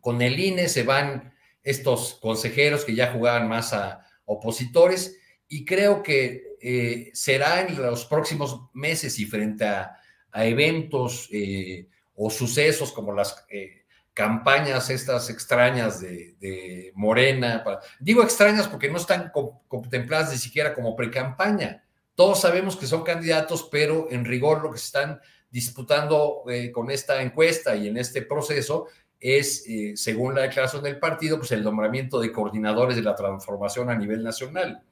con 0.00 0.20
el 0.20 0.38
INE, 0.38 0.68
se 0.68 0.82
van 0.82 1.32
estos 1.62 2.18
consejeros 2.20 2.84
que 2.84 2.94
ya 2.94 3.12
jugaban 3.12 3.48
más 3.48 3.72
a 3.72 4.06
opositores, 4.24 5.18
y 5.48 5.64
creo 5.64 6.02
que 6.02 6.56
eh, 6.60 7.10
será 7.14 7.62
en 7.62 7.80
los 7.80 8.04
próximos 8.04 8.68
meses 8.72 9.18
y 9.18 9.24
frente 9.24 9.64
a, 9.64 9.96
a 10.32 10.44
eventos 10.44 11.28
eh, 11.32 11.88
o 12.14 12.30
sucesos 12.30 12.92
como 12.92 13.12
las 13.12 13.44
eh, 13.50 13.79
campañas 14.14 14.90
estas 14.90 15.30
extrañas 15.30 16.00
de, 16.00 16.34
de 16.40 16.92
Morena. 16.94 17.64
Digo 17.98 18.22
extrañas 18.22 18.68
porque 18.68 18.90
no 18.90 18.98
están 18.98 19.32
contempladas 19.68 20.32
ni 20.32 20.38
siquiera 20.38 20.74
como 20.74 20.96
pre-campaña. 20.96 21.84
Todos 22.14 22.40
sabemos 22.40 22.76
que 22.76 22.86
son 22.86 23.02
candidatos, 23.02 23.68
pero 23.70 24.08
en 24.10 24.24
rigor 24.24 24.62
lo 24.62 24.70
que 24.70 24.78
se 24.78 24.86
están 24.86 25.20
disputando 25.50 26.44
eh, 26.48 26.70
con 26.70 26.90
esta 26.90 27.22
encuesta 27.22 27.74
y 27.74 27.88
en 27.88 27.96
este 27.96 28.22
proceso 28.22 28.86
es, 29.18 29.64
eh, 29.66 29.92
según 29.96 30.34
la 30.34 30.42
declaración 30.42 30.82
del 30.82 30.98
partido, 30.98 31.38
pues 31.38 31.52
el 31.52 31.62
nombramiento 31.62 32.20
de 32.20 32.32
coordinadores 32.32 32.96
de 32.96 33.02
la 33.02 33.14
transformación 33.14 33.90
a 33.90 33.96
nivel 33.96 34.22
nacional. 34.22 34.82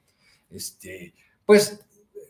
Este, 0.49 1.13
pues 1.45 1.79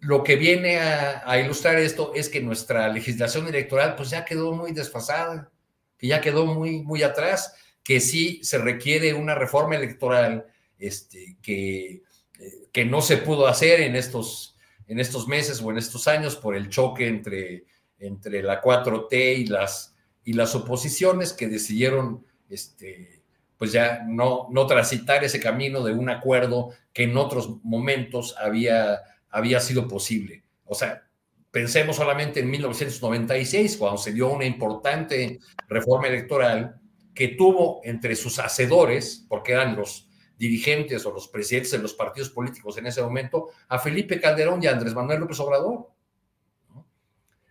lo 0.01 0.23
que 0.23 0.35
viene 0.35 0.79
a, 0.79 1.23
a, 1.25 1.39
ilustrar 1.39 1.77
esto 1.77 2.13
es 2.15 2.29
que 2.29 2.41
nuestra 2.41 2.87
legislación 2.89 3.47
electoral 3.47 3.95
pues 3.95 4.09
ya 4.09 4.23
quedó 4.23 4.53
muy 4.53 4.71
desfasada, 4.71 5.51
que 5.99 6.07
ya 6.07 6.21
quedó 6.21 6.47
muy, 6.47 6.81
muy 6.81 7.03
atrás, 7.03 7.53
que 7.83 7.99
sí 7.99 8.39
se 8.41 8.57
requiere 8.57 9.13
una 9.13 9.35
reforma 9.35 9.75
electoral 9.75 10.47
este, 10.79 11.37
que, 11.41 12.01
eh, 12.39 12.67
que 12.71 12.85
no 12.85 13.01
se 13.01 13.17
pudo 13.17 13.47
hacer 13.47 13.81
en 13.81 13.95
estos, 13.95 14.55
en 14.87 14.99
estos 14.99 15.27
meses 15.27 15.61
o 15.61 15.69
en 15.69 15.77
estos 15.77 16.07
años 16.07 16.35
por 16.35 16.55
el 16.55 16.69
choque 16.69 17.07
entre, 17.07 17.65
entre 17.99 18.41
la 18.41 18.61
4T 18.61 19.37
y 19.37 19.45
las, 19.45 19.93
y 20.23 20.33
las 20.33 20.55
oposiciones 20.55 21.33
que 21.33 21.47
decidieron 21.47 22.25
este, 22.49 23.21
pues 23.57 23.73
ya 23.73 24.03
no, 24.07 24.47
no 24.51 24.65
transitar 24.65 25.23
ese 25.23 25.41
camino 25.41 25.83
de 25.83 25.93
un 25.93 26.09
acuerdo 26.09 26.69
que 26.93 27.03
en 27.03 27.17
otros 27.17 27.57
momentos 27.61 28.35
había, 28.39 29.01
había 29.29 29.59
sido 29.59 29.87
posible. 29.87 30.43
O 30.65 30.75
sea, 30.75 31.08
pensemos 31.51 31.95
solamente 31.95 32.39
en 32.39 32.49
1996, 32.49 33.77
cuando 33.77 33.97
se 33.97 34.13
dio 34.13 34.29
una 34.29 34.45
importante 34.45 35.39
reforma 35.67 36.07
electoral 36.07 36.79
que 37.13 37.29
tuvo 37.29 37.81
entre 37.83 38.15
sus 38.15 38.39
hacedores, 38.39 39.25
porque 39.27 39.53
eran 39.53 39.75
los 39.75 40.09
dirigentes 40.37 41.05
o 41.05 41.11
los 41.11 41.27
presidentes 41.27 41.71
de 41.71 41.79
los 41.79 41.93
partidos 41.93 42.29
políticos 42.29 42.77
en 42.77 42.87
ese 42.87 43.01
momento, 43.01 43.49
a 43.67 43.77
Felipe 43.77 44.21
Calderón 44.21 44.63
y 44.63 44.67
a 44.67 44.71
Andrés 44.71 44.95
Manuel 44.95 45.19
López 45.19 45.39
Obrador. 45.41 45.89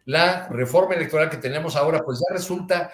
La 0.07 0.49
reforma 0.49 0.95
electoral 0.95 1.29
que 1.29 1.37
tenemos 1.37 1.77
ahora, 1.77 2.03
pues 2.03 2.19
ya 2.19 2.35
resulta 2.35 2.91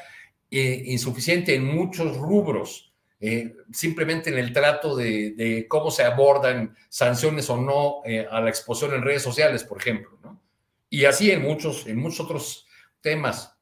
eh, 0.50 0.82
insuficiente 0.86 1.54
en 1.54 1.64
muchos 1.64 2.16
rubros, 2.16 2.92
eh, 3.20 3.54
simplemente 3.72 4.30
en 4.30 4.38
el 4.38 4.52
trato 4.52 4.96
de, 4.96 5.66
cómo 5.68 5.92
se 5.92 6.02
abordan 6.02 6.76
sanciones 6.88 7.48
o 7.50 7.56
no 7.56 8.02
eh, 8.04 8.26
a 8.28 8.40
la 8.40 8.50
exposición 8.50 8.94
en 8.94 9.02
redes 9.02 9.22
sociales, 9.22 9.62
por 9.62 9.78
ejemplo, 9.78 10.18
¿no? 10.22 10.43
Y 10.94 11.06
así 11.06 11.28
en 11.32 11.42
muchos, 11.42 11.88
en 11.88 11.98
muchos 11.98 12.20
otros 12.20 12.68
temas. 13.00 13.52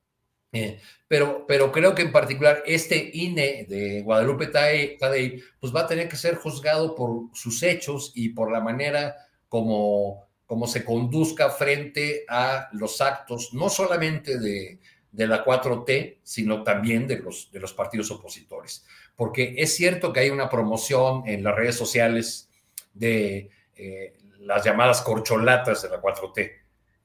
pero, 1.08 1.46
pero 1.46 1.72
creo 1.72 1.94
que 1.94 2.02
en 2.02 2.12
particular 2.12 2.62
este 2.66 3.10
INE 3.14 3.64
de 3.66 4.02
Guadalupe 4.02 4.48
Tadei, 4.48 5.42
pues 5.58 5.74
va 5.74 5.80
a 5.80 5.86
tener 5.86 6.10
que 6.10 6.16
ser 6.16 6.34
juzgado 6.34 6.94
por 6.94 7.30
sus 7.32 7.62
hechos 7.62 8.12
y 8.14 8.28
por 8.28 8.52
la 8.52 8.60
manera 8.60 9.16
como 9.48 10.28
cómo 10.44 10.66
se 10.66 10.84
conduzca 10.84 11.48
frente 11.48 12.26
a 12.28 12.68
los 12.72 13.00
actos, 13.00 13.54
no 13.54 13.70
solamente 13.70 14.38
de, 14.38 14.78
la 15.12 15.42
4T, 15.42 16.18
sino 16.22 16.62
también 16.62 17.08
de 17.08 17.16
los, 17.16 17.50
de 17.50 17.60
los 17.60 17.72
partidos 17.72 18.10
opositores. 18.10 18.84
Porque 19.16 19.54
es 19.56 19.74
cierto 19.74 20.12
que 20.12 20.20
hay 20.20 20.28
una 20.28 20.50
promoción 20.50 21.22
en 21.26 21.42
las 21.42 21.56
redes 21.56 21.76
sociales 21.76 22.50
de 22.92 23.48
eh, 23.74 24.18
las 24.40 24.62
llamadas 24.62 25.00
corcholatas 25.00 25.80
de 25.80 25.88
la 25.88 26.02
4T, 26.02 26.61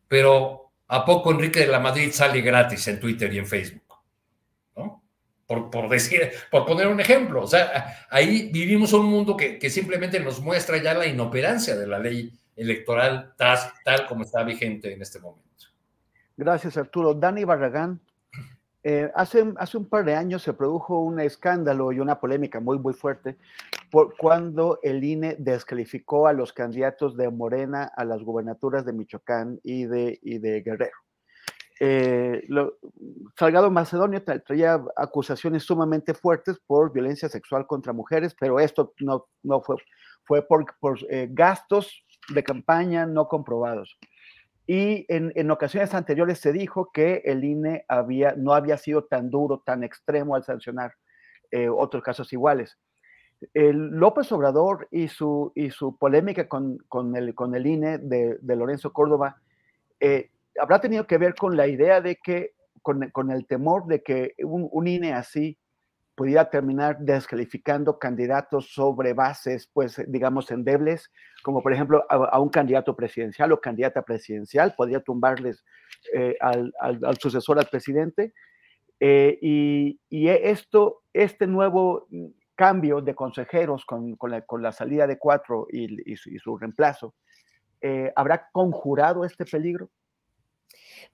pero 0.08 0.72
¿a 0.88 1.06
poco 1.06 1.32
Enrique 1.32 1.62
de 1.62 1.68
la 1.68 1.80
Madrid 1.80 2.12
sale 2.12 2.42
gratis 2.42 2.88
en 2.88 3.00
Twitter 3.00 3.34
y 3.34 3.40
en 3.40 3.48
Facebook? 3.48 3.84
¿no? 4.76 5.04
Por, 5.46 5.90
decir, 5.90 6.32
por 6.52 6.66
poner 6.66 6.88
un 6.88 7.00
ejemplo. 7.00 7.44
O 7.44 7.48
sea, 7.48 8.08
ahí 8.10 8.50
vivimos 8.52 8.94
un 8.94 9.06
mundo 9.06 9.36
que, 9.36 9.58
que 9.58 9.70
simplemente 9.70 10.20
nos 10.20 10.42
muestra 10.42 10.78
ya 10.78 10.94
la 10.94 11.08
inoperancia 11.08 11.76
de 11.76 11.88
la 11.88 12.00
ley 12.00 12.38
electoral 12.58 13.34
tal, 13.38 14.08
como 14.08 14.24
está 14.24 14.44
vigente 14.44 14.92
en 14.92 15.02
este 15.02 15.20
momento. 15.20 15.48
Gracias, 16.36 16.76
Arturo. 16.78 17.14
Dani 17.14 17.46
Barragán, 17.46 18.00
eh, 18.90 19.12
hace, 19.16 19.44
hace 19.58 19.78
un 19.78 19.90
par 19.90 20.06
de 20.06 20.16
años 20.16 20.44
se 20.44 20.54
produjo 20.54 21.02
un 21.02 21.20
escándalo 21.20 21.92
y 21.92 22.00
una 22.00 22.22
polémica 22.22 22.62
muy, 22.62 22.80
muy 22.80 22.94
fuerte 22.94 23.36
por 23.92 24.16
cuando 24.16 24.80
el 24.82 25.04
INE 25.04 25.36
descalificó 25.40 26.26
a 26.26 26.32
los 26.32 26.54
candidatos 26.54 27.18
de 27.18 27.30
Morena 27.30 27.92
a 27.98 28.06
las 28.06 28.24
gubernaturas 28.24 28.86
de 28.86 28.94
Michoacán 28.94 29.60
y 29.62 29.88
de, 29.88 30.18
y 30.22 30.38
de 30.38 30.62
Guerrero. 30.62 30.96
Eh, 31.82 32.48
Salgado 33.38 33.70
Macedonio 33.70 34.24
traía 34.24 34.82
acusaciones 34.96 35.64
sumamente 35.64 36.14
fuertes 36.14 36.58
por 36.66 36.94
violencia 36.94 37.28
sexual 37.28 37.68
contra 37.68 37.92
mujeres, 37.92 38.38
pero 38.40 38.58
esto 38.58 38.94
no, 39.02 39.28
no 39.44 39.60
fue, 39.60 39.76
fue 40.24 40.48
por, 40.48 40.66
por 40.80 40.98
eh, 41.10 41.28
gastos 41.30 42.06
de 42.34 42.42
campaña 42.42 43.06
no 43.06 43.28
comprobados. 43.28 43.98
Y 44.68 45.06
en, 45.08 45.50
ocasiones 45.50 45.94
anteriores 45.94 46.40
se 46.40 46.52
dijo 46.52 46.92
que 46.92 47.22
el 47.24 47.46
INE 47.46 47.86
no 48.36 48.54
había 48.54 48.78
sido 48.78 49.06
tan 49.06 49.30
duro, 49.30 49.64
tan 49.66 49.84
extremo 49.86 50.36
al 50.36 50.44
sancionar 50.44 50.94
eh, 51.52 51.70
otros 51.70 52.04
casos 52.04 52.34
iguales. 52.34 52.78
El 53.54 53.92
López 53.92 54.30
Obrador 54.34 54.90
y 54.92 55.08
su, 55.08 55.54
y 55.56 55.70
su 55.70 55.98
polémica 55.98 56.50
con, 56.50 56.80
con, 56.90 57.16
el, 57.16 57.34
con 57.34 57.56
el 57.56 57.66
INE 57.66 57.98
de, 58.00 58.38
de 58.42 58.56
Lorenzo 58.58 58.92
Córdoba 58.92 59.38
eh, 60.00 60.32
habrá 60.60 60.82
tenido 60.82 61.08
que 61.08 61.18
ver 61.18 61.36
con 61.36 61.56
la 61.56 61.68
idea 61.68 62.02
de 62.02 62.18
que, 62.18 62.54
con, 62.82 63.10
con 63.12 63.32
el 63.32 63.46
temor 63.48 63.86
de 63.86 64.04
que 64.04 64.34
un, 64.44 64.68
un 64.72 64.88
INE 64.88 65.14
así 65.14 65.58
pudiera 66.18 66.50
terminar 66.50 66.98
descalificando 66.98 68.00
candidatos 68.00 68.74
sobre 68.74 69.14
bases, 69.14 69.70
pues, 69.72 70.04
digamos, 70.08 70.50
endebles, 70.50 71.12
como 71.44 71.62
por 71.62 71.72
ejemplo 71.72 72.04
a, 72.10 72.42
un 72.42 72.50
candidato 72.50 72.96
presidencial 72.96 73.52
o 73.52 73.62
candidata 73.62 74.02
presidencial, 74.02 74.74
podría 74.76 75.00
tumbarles 75.00 75.64
eh, 76.12 76.36
al, 76.42 76.74
sucesor 77.22 77.60
al 77.60 77.68
presidente. 77.68 78.34
Eh, 79.00 79.38
y, 80.10 80.28
esto, 80.28 81.04
este 81.14 81.46
nuevo 81.46 82.08
cambio 82.56 83.00
de 83.00 83.14
consejeros 83.14 83.86
con, 83.86 84.18
la, 84.60 84.72
salida 84.72 85.06
de 85.06 85.20
cuatro 85.20 85.68
y, 85.72 86.16
su, 86.16 86.58
reemplazo, 86.58 87.14
eh, 87.80 88.12
¿habrá 88.16 88.50
conjurado 88.52 89.24
este 89.24 89.46
peligro? 89.46 89.92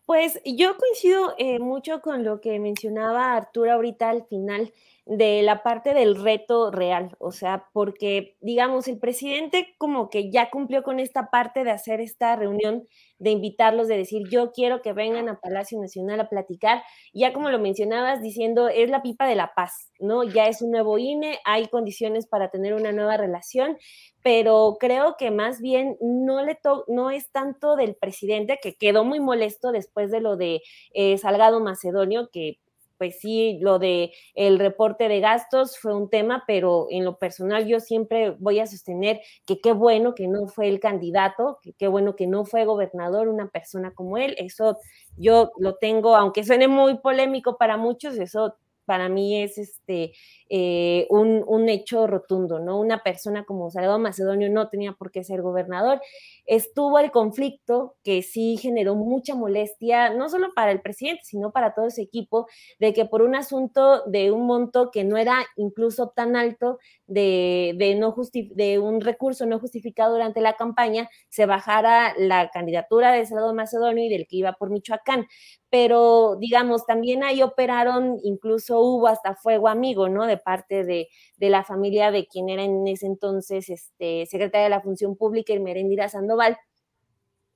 Pues 0.06 0.40
yo 0.46 0.78
coincido 0.78 1.36
mucho 1.60 2.02
con 2.02 2.24
lo 2.24 2.40
que 2.40 2.58
mencionaba 2.58 3.36
Arturo 3.36 3.74
ahorita 3.74 4.10
al 4.10 4.26
final 4.28 4.72
de 5.06 5.42
la 5.42 5.64
parte 5.64 5.94
del 5.94 6.16
reto 6.16 6.72
real, 6.72 7.16
o 7.20 7.32
sea, 7.32 7.66
porque 7.74 8.38
digamos, 8.40 8.88
el 8.88 9.00
presidente 9.00 9.76
como 9.78 10.10
que 10.10 10.32
ya 10.32 10.50
cumplió 10.50 10.82
con 10.82 11.00
esta 11.00 11.30
parte 11.30 11.66
de 11.66 11.72
hacer 11.72 12.00
esta 12.00 12.38
reunión, 12.38 12.88
de 13.20 13.32
invitarlos, 13.32 13.90
de 13.90 13.98
decir, 13.98 14.24
yo 14.30 14.52
quiero 14.54 14.82
que 14.82 14.94
vengan 14.94 15.28
a 15.28 15.40
Palacio 15.42 15.80
Nacional 15.80 16.22
a 16.22 16.30
platicar, 16.30 16.84
ya 17.14 17.34
como 17.34 17.50
lo 17.50 17.60
mencionabas, 17.60 18.22
diciendo, 18.22 18.70
es 18.70 18.90
la 18.90 19.02
pipa 19.02 19.28
de 19.28 19.36
la 19.36 19.54
paz, 19.54 19.92
¿no? 20.00 20.24
Ya 20.24 20.48
es 20.48 20.62
un 20.62 20.72
nuevo 20.72 20.98
INE, 20.98 21.38
hay 21.44 21.68
condiciones 21.68 22.26
para 22.26 22.50
tener 22.50 22.74
una 22.74 22.94
nueva 22.94 23.18
relación, 23.18 23.78
pero 24.24 24.78
creo 24.80 25.16
que 25.18 25.32
más 25.32 25.60
bien 25.60 25.98
no, 26.00 26.44
le 26.46 26.58
no 26.88 27.10
es 27.10 27.30
tanto 27.32 27.76
del 27.76 27.96
presidente, 27.96 28.58
que 28.62 28.76
quedó 28.76 29.04
muy 29.04 29.20
molesto 29.20 29.74
después 29.74 30.12
de 30.12 30.22
lo 30.22 30.38
de 30.38 30.62
eh, 30.94 31.18
Salgado 31.18 31.60
Macedonio, 31.60 32.30
que 32.32 32.60
pues 32.98 33.20
sí, 33.20 33.58
lo 33.62 33.80
de 33.80 34.12
el 34.36 34.60
reporte 34.60 35.08
de 35.08 35.20
gastos 35.20 35.78
fue 35.78 35.96
un 35.96 36.10
tema, 36.10 36.44
pero 36.48 36.88
en 36.90 37.06
lo 37.06 37.18
personal 37.18 37.66
yo 37.68 37.80
siempre 37.80 38.32
voy 38.40 38.60
a 38.60 38.68
sostener 38.68 39.22
que 39.46 39.60
qué 39.62 39.74
bueno 39.74 40.16
que 40.16 40.28
no 40.28 40.48
fue 40.48 40.70
el 40.70 40.80
candidato, 40.80 41.60
que 41.62 41.74
qué 41.74 41.88
bueno 41.88 42.16
que 42.16 42.28
no 42.28 42.46
fue 42.46 42.66
gobernador 42.66 43.28
una 43.28 43.50
persona 43.50 43.94
como 43.94 44.18
él. 44.18 44.36
Eso 44.38 44.78
yo 45.18 45.52
lo 45.58 45.76
tengo, 45.76 46.16
aunque 46.16 46.44
suene 46.44 46.68
muy 46.68 46.98
polémico 47.00 47.58
para 47.58 47.78
muchos, 47.78 48.18
eso 48.18 48.56
para 48.86 49.10
mí 49.10 49.42
es 49.42 49.58
este 49.58 50.14
eh, 50.50 51.08
un, 51.10 51.70
hecho 51.70 52.06
rotundo, 52.08 52.60
¿no? 52.60 52.80
Una 52.80 53.02
persona 53.02 53.46
como 53.46 53.72
Salvador 53.72 54.00
Macedonio 54.00 54.50
no 54.50 54.70
tenía 54.70 54.94
por 54.94 55.12
qué 55.12 55.24
ser 55.24 55.42
gobernador. 55.42 56.02
Estuvo 56.46 57.00
el 57.00 57.12
conflicto 57.12 57.96
que 58.04 58.22
sí 58.22 58.58
generó 58.58 58.96
mucha 58.96 59.34
molestia, 59.34 60.14
no 60.14 60.30
solo 60.30 60.54
para 60.54 60.72
el 60.72 60.82
presidente, 60.82 61.22
sino 61.24 61.52
para 61.52 61.74
todo 61.74 61.88
ese 61.88 62.02
equipo, 62.02 62.48
de 62.80 62.94
que 62.94 63.06
por 63.06 63.22
un 63.22 63.36
asunto 63.36 64.04
de 64.06 64.32
un 64.32 64.46
monto 64.46 64.92
que 64.92 65.04
no 65.04 65.18
era 65.18 65.46
incluso 65.56 66.10
tan 66.10 66.36
alto, 66.36 66.80
de, 67.08 67.74
de 67.78 67.96
no 67.96 68.14
de 68.34 68.80
un 68.80 69.02
recurso 69.02 69.46
no 69.46 69.60
justificado 69.60 70.14
durante 70.14 70.42
la 70.42 70.54
campaña, 70.54 71.10
se 71.30 71.46
bajara 71.46 72.14
la 72.18 72.50
candidatura 72.50 73.12
de 73.12 73.26
Salvador 73.26 73.56
Macedonio 73.56 74.04
y 74.04 74.10
del 74.10 74.28
que 74.28 74.38
iba 74.38 74.54
por 74.54 74.70
Michoacán 74.70 75.28
pero 75.74 76.36
digamos, 76.40 76.86
también 76.86 77.24
ahí 77.24 77.42
operaron, 77.42 78.20
incluso 78.22 78.73
hubo 78.80 79.08
hasta 79.08 79.36
fuego 79.36 79.68
amigo, 79.68 80.10
¿no? 80.10 80.26
De 80.26 80.38
parte 80.38 80.84
de, 80.84 81.08
la 81.38 81.64
familia 81.64 82.12
de 82.12 82.28
quien 82.28 82.50
era 82.50 82.64
en 82.64 82.88
ese 82.88 83.06
entonces 83.06 83.70
este, 83.70 84.26
secretaria 84.26 84.66
de 84.66 84.70
la 84.70 84.82
Función 84.82 85.16
Pública, 85.16 85.54
Merendira 85.60 86.10
Sandoval. 86.10 86.58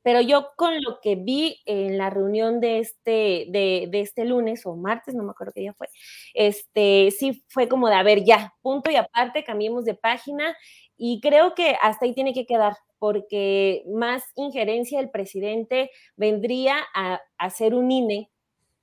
Pero 0.03 0.21
yo 0.21 0.51
con 0.55 0.81
lo 0.81 1.01
que 1.01 1.15
vi 1.15 1.59
en 1.65 1.97
la 1.97 2.09
reunión 2.09 2.61
de 2.61 2.79
este, 2.79 3.47
de, 3.49 3.89
este 3.91 4.23
lunes 4.23 4.65
o 4.65 4.75
martes, 4.75 5.13
no 5.13 5.23
me 5.23 5.31
acuerdo 5.31 5.51
qué 5.53 5.61
día 5.61 5.73
fue, 5.73 5.89
este, 6.33 7.11
sí 7.11 7.43
fue 7.49 7.67
como 7.67 7.89
de, 7.89 7.95
a 7.95 8.03
ver, 8.03 8.23
ya, 8.23 8.53
punto 8.61 8.89
y 8.89 8.95
aparte, 8.95 9.43
cambiemos 9.43 9.83
de 9.83 9.95
página 9.95 10.55
y 10.95 11.19
creo 11.19 11.55
que 11.55 11.75
hasta 11.81 12.05
ahí 12.05 12.13
tiene 12.13 12.33
que 12.33 12.45
quedar, 12.45 12.77
porque 12.99 13.83
más 13.87 14.23
injerencia 14.35 14.99
del 14.99 15.09
presidente 15.09 15.91
vendría 16.15 16.77
a 16.95 17.19
hacer 17.37 17.75
un 17.75 17.91
INE, 17.91 18.31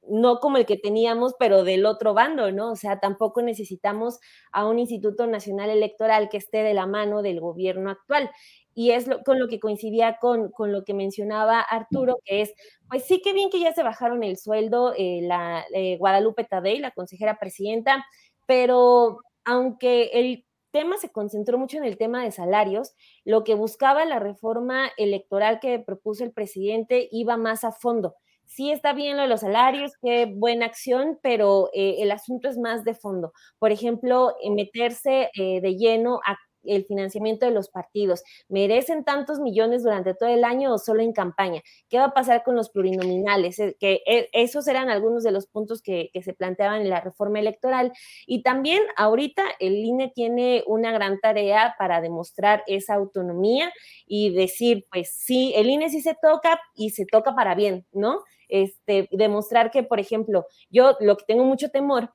no 0.08 0.40
como 0.40 0.56
el 0.56 0.66
que 0.66 0.76
teníamos, 0.76 1.34
pero 1.38 1.64
del 1.64 1.86
otro 1.86 2.14
bando, 2.14 2.52
¿no? 2.52 2.72
O 2.72 2.76
sea, 2.76 3.00
tampoco 3.00 3.42
necesitamos 3.42 4.20
a 4.52 4.66
un 4.66 4.78
Instituto 4.78 5.26
Nacional 5.26 5.70
Electoral 5.70 6.28
que 6.28 6.36
esté 6.36 6.62
de 6.62 6.74
la 6.74 6.86
mano 6.86 7.22
del 7.22 7.40
gobierno 7.40 7.90
actual. 7.90 8.30
Y 8.74 8.90
es 8.90 9.08
con 9.24 9.38
lo 9.38 9.46
que 9.48 9.60
coincidía 9.60 10.18
con, 10.20 10.52
lo 10.58 10.84
que 10.84 10.94
mencionaba 10.94 11.60
Arturo, 11.60 12.18
que 12.24 12.42
es, 12.42 12.52
pues 12.88 13.04
sí 13.04 13.22
que 13.22 13.32
bien 13.32 13.50
que 13.50 13.60
ya 13.60 13.72
se 13.72 13.84
bajaron 13.84 14.24
el 14.24 14.36
sueldo 14.36 14.92
eh, 14.96 15.20
la 15.22 15.64
eh, 15.72 15.96
Guadalupe 15.98 16.44
Tadei, 16.44 16.80
la 16.80 16.90
consejera 16.90 17.38
presidenta, 17.38 18.04
pero 18.46 19.20
aunque 19.44 20.10
el 20.14 20.44
tema 20.74 20.96
se 20.96 21.12
concentró 21.12 21.56
mucho 21.56 21.76
en 21.76 21.84
el 21.84 21.96
tema 21.96 22.24
de 22.24 22.32
salarios. 22.32 22.96
Lo 23.24 23.44
que 23.44 23.54
buscaba 23.54 24.04
la 24.04 24.18
reforma 24.18 24.90
electoral 24.96 25.60
que 25.60 25.78
propuso 25.78 26.24
el 26.24 26.32
presidente 26.32 27.08
iba 27.12 27.36
más 27.36 27.62
a 27.62 27.70
fondo. 27.70 28.16
Sí 28.46 28.70
está 28.70 28.92
bien 28.92 29.16
lo 29.16 29.22
de 29.22 29.28
los 29.28 29.40
salarios, 29.40 29.92
qué 30.02 30.26
buena 30.26 30.66
acción, 30.66 31.18
pero 31.22 31.70
eh, 31.72 31.96
el 32.00 32.10
asunto 32.10 32.48
es 32.48 32.58
más 32.58 32.84
de 32.84 32.94
fondo. 32.94 33.32
Por 33.58 33.72
ejemplo, 33.72 34.34
meterse 34.54 35.30
de 35.34 35.76
lleno 35.76 36.20
a 36.26 36.36
el 36.66 36.84
financiamiento 36.84 37.46
de 37.46 37.52
los 37.52 37.68
partidos. 37.68 38.22
¿Merecen 38.48 39.04
tantos 39.04 39.40
millones 39.40 39.82
durante 39.82 40.14
todo 40.14 40.28
el 40.28 40.44
año 40.44 40.74
o 40.74 40.78
solo 40.78 41.02
en 41.02 41.12
campaña? 41.12 41.62
¿Qué 41.88 41.98
va 41.98 42.06
a 42.06 42.14
pasar 42.14 42.42
con 42.42 42.56
los 42.56 42.70
plurinominales? 42.70 43.58
Eh, 43.58 43.76
que 43.78 44.02
eh, 44.06 44.28
esos 44.32 44.66
eran 44.68 44.90
algunos 44.90 45.24
de 45.24 45.32
los 45.32 45.46
puntos 45.46 45.82
que, 45.82 46.10
se 46.24 46.32
planteaban 46.32 46.80
en 46.80 46.88
la 46.88 47.00
reforma 47.00 47.38
electoral. 47.38 47.92
Y 48.26 48.42
también 48.42 48.82
ahorita 48.96 49.42
el 49.58 49.74
INE 49.74 50.12
tiene 50.14 50.62
una 50.66 50.90
gran 50.92 51.20
tarea 51.20 51.74
para 51.78 52.00
demostrar 52.00 52.62
esa 52.66 52.94
autonomía 52.94 53.72
y 54.06 54.32
decir, 54.34 54.86
pues 54.90 55.12
sí, 55.12 55.52
el 55.56 55.68
INE 55.68 55.90
sí 55.90 56.00
se 56.00 56.16
toca 56.20 56.60
y 56.74 56.90
se 56.90 57.04
toca 57.04 57.34
para 57.34 57.54
bien, 57.54 57.86
¿no? 57.92 58.22
Este, 58.48 59.08
demostrar 59.10 59.70
que, 59.70 59.82
por 59.82 60.00
ejemplo, 60.00 60.46
yo 60.70 60.96
lo 61.00 61.16
que 61.16 61.24
tengo 61.26 61.44
mucho 61.44 61.70
temor 61.70 62.10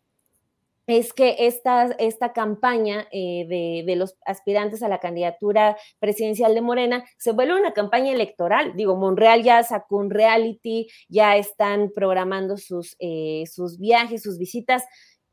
es 0.98 1.14
que 1.14 1.36
esta, 1.40 1.86
esta 2.00 2.34
campaña 2.34 3.08
eh, 3.12 3.46
de, 3.48 3.84
de, 3.86 3.96
los 3.96 4.18
aspirantes 4.26 4.82
a 4.82 4.88
la 4.88 5.00
candidatura 5.00 5.78
presidencial 6.00 6.56
de 6.56 6.62
Morena 6.62 7.06
se 7.18 7.32
vuelve 7.32 7.60
una 7.60 7.74
campaña 7.74 8.12
electoral. 8.12 8.74
Digo, 8.76 8.96
Monreal 8.96 9.44
ya 9.44 9.64
sacó 9.64 9.98
un 9.98 10.10
reality, 10.10 10.88
ya 11.08 11.38
están 11.38 11.92
programando 11.94 12.58
sus, 12.58 12.96
eh, 13.00 13.44
sus 13.52 13.78
viajes, 13.78 14.24
sus 14.24 14.38
visitas, 14.38 14.84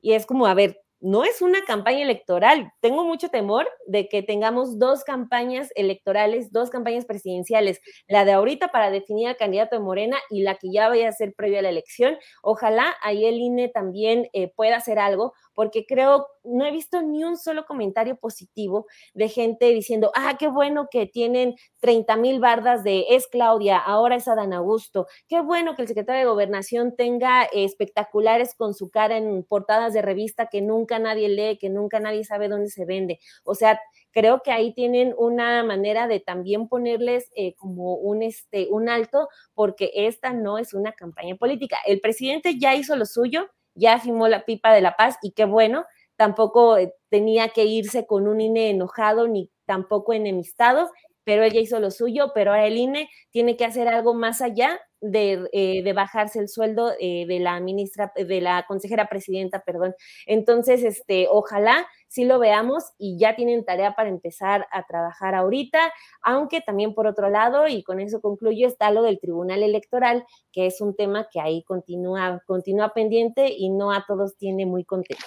y 0.00 0.12
es 0.12 0.26
como, 0.26 0.46
a 0.46 0.54
ver, 0.54 0.80
no 1.00 1.24
es 1.24 1.42
una 1.42 1.62
campaña 1.64 2.02
electoral. 2.02 2.72
Tengo 2.80 3.04
mucho 3.04 3.28
temor 3.28 3.68
de 3.86 4.08
que 4.08 4.22
tengamos 4.22 4.78
dos 4.78 5.04
campañas 5.04 5.68
electorales, 5.74 6.52
dos 6.52 6.70
campañas 6.70 7.04
presidenciales, 7.04 7.80
la 8.08 8.24
de 8.24 8.32
ahorita 8.32 8.68
para 8.68 8.90
definir 8.90 9.28
al 9.28 9.36
candidato 9.36 9.76
de 9.76 9.82
Morena 9.82 10.16
y 10.30 10.42
la 10.42 10.56
que 10.56 10.70
ya 10.72 10.88
vaya 10.88 11.08
a 11.08 11.12
ser 11.12 11.34
previa 11.34 11.60
a 11.60 11.62
la 11.62 11.68
elección. 11.68 12.16
Ojalá 12.42 12.94
ahí 13.02 13.26
el 13.26 13.36
INE 13.36 13.68
también 13.68 14.28
eh, 14.32 14.52
pueda 14.56 14.76
hacer 14.76 14.98
algo, 14.98 15.34
porque 15.56 15.86
creo, 15.86 16.28
no 16.44 16.66
he 16.66 16.70
visto 16.70 17.00
ni 17.02 17.24
un 17.24 17.38
solo 17.38 17.64
comentario 17.64 18.16
positivo 18.16 18.86
de 19.14 19.28
gente 19.28 19.66
diciendo, 19.70 20.12
ah, 20.14 20.36
qué 20.38 20.48
bueno 20.48 20.88
que 20.90 21.06
tienen 21.06 21.56
30 21.80 22.16
mil 22.18 22.40
bardas 22.40 22.84
de 22.84 23.06
es 23.08 23.26
Claudia, 23.26 23.78
ahora 23.78 24.16
es 24.16 24.28
Adán 24.28 24.52
Augusto, 24.52 25.06
qué 25.28 25.40
bueno 25.40 25.74
que 25.74 25.82
el 25.82 25.88
secretario 25.88 26.20
de 26.20 26.30
Gobernación 26.30 26.94
tenga 26.94 27.44
espectaculares 27.44 28.54
con 28.54 28.74
su 28.74 28.90
cara 28.90 29.16
en 29.16 29.44
portadas 29.44 29.94
de 29.94 30.02
revista 30.02 30.46
que 30.46 30.60
nunca 30.60 30.98
nadie 30.98 31.30
lee, 31.30 31.58
que 31.58 31.70
nunca 31.70 32.00
nadie 32.00 32.22
sabe 32.22 32.48
dónde 32.48 32.68
se 32.68 32.84
vende. 32.84 33.18
O 33.42 33.54
sea, 33.54 33.80
creo 34.12 34.42
que 34.42 34.52
ahí 34.52 34.74
tienen 34.74 35.14
una 35.16 35.64
manera 35.64 36.06
de 36.06 36.20
también 36.20 36.68
ponerles 36.68 37.30
eh, 37.34 37.54
como 37.54 37.94
un, 37.94 38.22
este, 38.22 38.68
un 38.70 38.90
alto, 38.90 39.28
porque 39.54 39.90
esta 39.94 40.34
no 40.34 40.58
es 40.58 40.74
una 40.74 40.92
campaña 40.92 41.36
política. 41.36 41.78
El 41.86 42.00
presidente 42.00 42.58
ya 42.58 42.74
hizo 42.74 42.94
lo 42.96 43.06
suyo, 43.06 43.48
ya 43.76 43.98
firmó 44.00 44.28
la 44.28 44.44
pipa 44.44 44.72
de 44.72 44.80
la 44.80 44.96
paz 44.96 45.16
y 45.22 45.32
qué 45.32 45.44
bueno, 45.44 45.84
tampoco 46.16 46.78
eh, 46.78 46.94
tenía 47.10 47.50
que 47.50 47.64
irse 47.64 48.06
con 48.06 48.26
un 48.26 48.40
INE 48.40 48.70
enojado 48.70 49.28
ni 49.28 49.50
tampoco 49.66 50.12
enemistado, 50.12 50.90
pero 51.26 51.42
ella 51.42 51.58
hizo 51.58 51.80
lo 51.80 51.90
suyo, 51.90 52.30
pero 52.32 52.52
ahora 52.52 52.68
el 52.68 52.76
INE 52.76 53.10
tiene 53.32 53.56
que 53.56 53.64
hacer 53.64 53.88
algo 53.88 54.14
más 54.14 54.40
allá 54.40 54.80
de, 55.00 55.48
eh, 55.52 55.92
bajarse 55.92 56.38
el 56.38 56.48
sueldo 56.48 56.92
eh, 57.00 57.26
de 57.26 57.40
la 57.40 57.58
ministra, 57.58 58.12
de 58.14 58.40
la 58.40 58.64
consejera 58.68 59.08
presidenta, 59.08 59.64
perdón. 59.66 59.96
Entonces, 60.26 60.84
este, 60.84 61.26
ojalá 61.28 61.84
sí 62.06 62.24
lo 62.24 62.38
veamos 62.38 62.84
y 62.96 63.18
ya 63.18 63.34
tienen 63.34 63.64
tarea 63.64 63.96
para 63.96 64.08
empezar 64.08 64.68
a 64.70 64.84
trabajar 64.84 65.34
ahorita, 65.34 65.92
aunque 66.22 66.60
también 66.60 66.94
por 66.94 67.08
otro 67.08 67.28
lado, 67.28 67.66
y 67.66 67.82
con 67.82 67.98
eso 67.98 68.20
concluyo, 68.20 68.68
está 68.68 68.92
lo 68.92 69.02
del 69.02 69.18
Tribunal 69.18 69.64
Electoral, 69.64 70.24
que 70.52 70.66
es 70.66 70.80
un 70.80 70.94
tema 70.94 71.26
que 71.32 71.40
ahí 71.40 71.64
continúa, 71.64 72.40
continúa 72.46 72.94
pendiente 72.94 73.52
y 73.52 73.68
no 73.70 73.90
a 73.90 74.04
todos 74.06 74.36
tiene 74.36 74.64
muy 74.64 74.84
contento. 74.84 75.24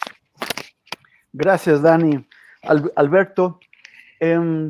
Gracias, 1.34 1.82
Dani. 1.82 2.26
Alberto. 2.96 3.60
Em, 4.22 4.70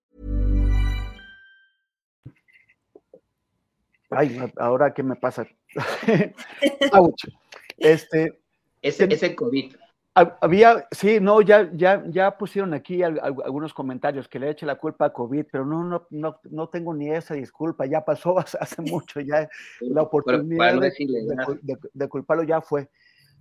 Ay, 4.11 4.37
ahora 4.57 4.93
qué 4.93 5.03
me 5.03 5.15
pasa. 5.15 5.47
Ouch. 6.93 7.25
Este, 7.77 8.39
ese, 8.81 9.05
ese 9.05 9.35
COVID. 9.35 9.73
Había, 10.13 10.87
sí, 10.91 11.21
no, 11.21 11.41
ya, 11.41 11.71
ya, 11.73 12.03
ya 12.09 12.37
pusieron 12.37 12.73
aquí 12.73 13.01
algunos 13.01 13.73
comentarios 13.73 14.27
que 14.27 14.39
le 14.39 14.49
eche 14.49 14.65
la 14.65 14.75
culpa 14.75 15.05
a 15.05 15.13
COVID, 15.13 15.45
pero 15.49 15.65
no, 15.65 15.85
no, 15.85 16.05
no, 16.09 16.41
no 16.49 16.67
tengo 16.67 16.93
ni 16.93 17.09
esa 17.09 17.33
disculpa, 17.33 17.85
ya 17.85 18.03
pasó 18.03 18.35
hace 18.59 18.81
mucho, 18.81 19.21
ya 19.21 19.49
la 19.79 20.01
oportunidad 20.01 20.81
de, 21.93 22.09
culparlo 22.09 22.43
ya 22.43 22.59
fue. 22.59 22.89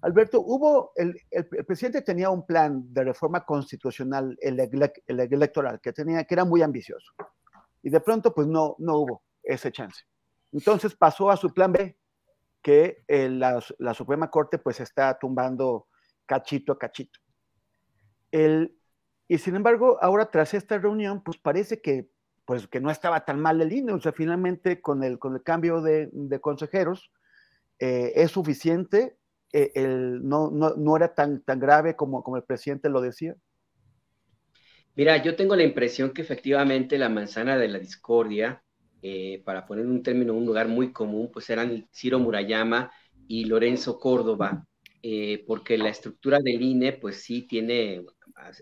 Alberto, 0.02 0.40
hubo, 0.40 0.92
el, 0.94 1.20
el, 1.32 1.44
presidente 1.66 2.02
tenía 2.02 2.30
un 2.30 2.46
plan 2.46 2.94
de 2.94 3.02
reforma 3.02 3.44
constitucional, 3.44 4.38
el, 4.40 4.60
el, 4.60 5.20
electoral, 5.20 5.80
que 5.80 5.92
tenía, 5.92 6.22
que 6.22 6.34
era 6.34 6.44
muy 6.44 6.62
ambicioso, 6.62 7.12
y 7.82 7.90
de 7.90 8.00
pronto, 8.00 8.32
pues 8.32 8.46
no, 8.46 8.76
no 8.78 8.98
hubo 8.98 9.22
ese 9.42 9.72
chance. 9.72 10.04
Entonces 10.52 10.94
pasó 10.94 11.30
a 11.30 11.36
su 11.36 11.52
plan 11.52 11.72
B, 11.72 11.96
que 12.62 13.04
eh, 13.08 13.28
la, 13.28 13.60
Suprema 13.94 14.30
Corte 14.30 14.58
pues 14.58 14.80
está 14.80 15.18
tumbando 15.18 15.88
cachito 16.26 16.72
a 16.72 16.78
cachito. 16.78 17.18
El, 18.30 18.76
y 19.28 19.38
sin 19.38 19.56
embargo, 19.56 19.98
ahora 20.00 20.30
tras 20.30 20.54
esta 20.54 20.78
reunión, 20.78 21.22
pues 21.22 21.38
parece 21.38 21.80
que, 21.80 22.08
pues, 22.44 22.68
que 22.68 22.80
no 22.80 22.90
estaba 22.90 23.24
tan 23.24 23.40
mal 23.40 23.60
el 23.60 23.72
INE, 23.72 23.92
o 23.92 24.00
sea, 24.00 24.12
finalmente 24.12 24.80
con 24.80 25.02
el, 25.04 25.18
con 25.18 25.34
el 25.34 25.42
cambio 25.42 25.80
de, 25.80 26.08
de 26.12 26.40
consejeros 26.40 27.12
eh, 27.78 28.12
es 28.14 28.30
suficiente, 28.30 29.16
eh, 29.52 29.72
el, 29.74 30.26
no, 30.26 30.50
no, 30.50 30.74
no, 30.76 30.96
era 30.96 31.14
tan, 31.14 31.42
tan 31.42 31.58
grave 31.58 31.96
como, 31.96 32.22
como 32.22 32.36
el 32.36 32.44
presidente 32.44 32.88
lo 32.88 33.00
decía. 33.00 33.34
Mira, 34.94 35.16
yo 35.22 35.34
tengo 35.34 35.56
la 35.56 35.62
impresión 35.62 36.12
que 36.12 36.22
efectivamente 36.22 36.98
la 36.98 37.08
manzana 37.08 37.56
de 37.56 37.68
la 37.68 37.78
discordia 37.78 38.62
eh, 39.02 39.42
para 39.44 39.66
poner 39.66 39.86
un 39.86 40.02
término, 40.02 40.34
un 40.34 40.46
lugar 40.46 40.68
muy 40.68 40.92
común, 40.92 41.30
pues 41.32 41.48
eran 41.50 41.88
Ciro 41.92 42.18
Murayama 42.18 42.92
y 43.26 43.44
Lorenzo 43.44 43.98
Córdoba, 43.98 44.66
eh, 45.02 45.44
porque 45.46 45.78
la 45.78 45.88
estructura 45.88 46.40
del 46.40 46.60
INE, 46.62 46.92
pues 46.94 47.22
sí 47.22 47.42
tiene, 47.42 48.04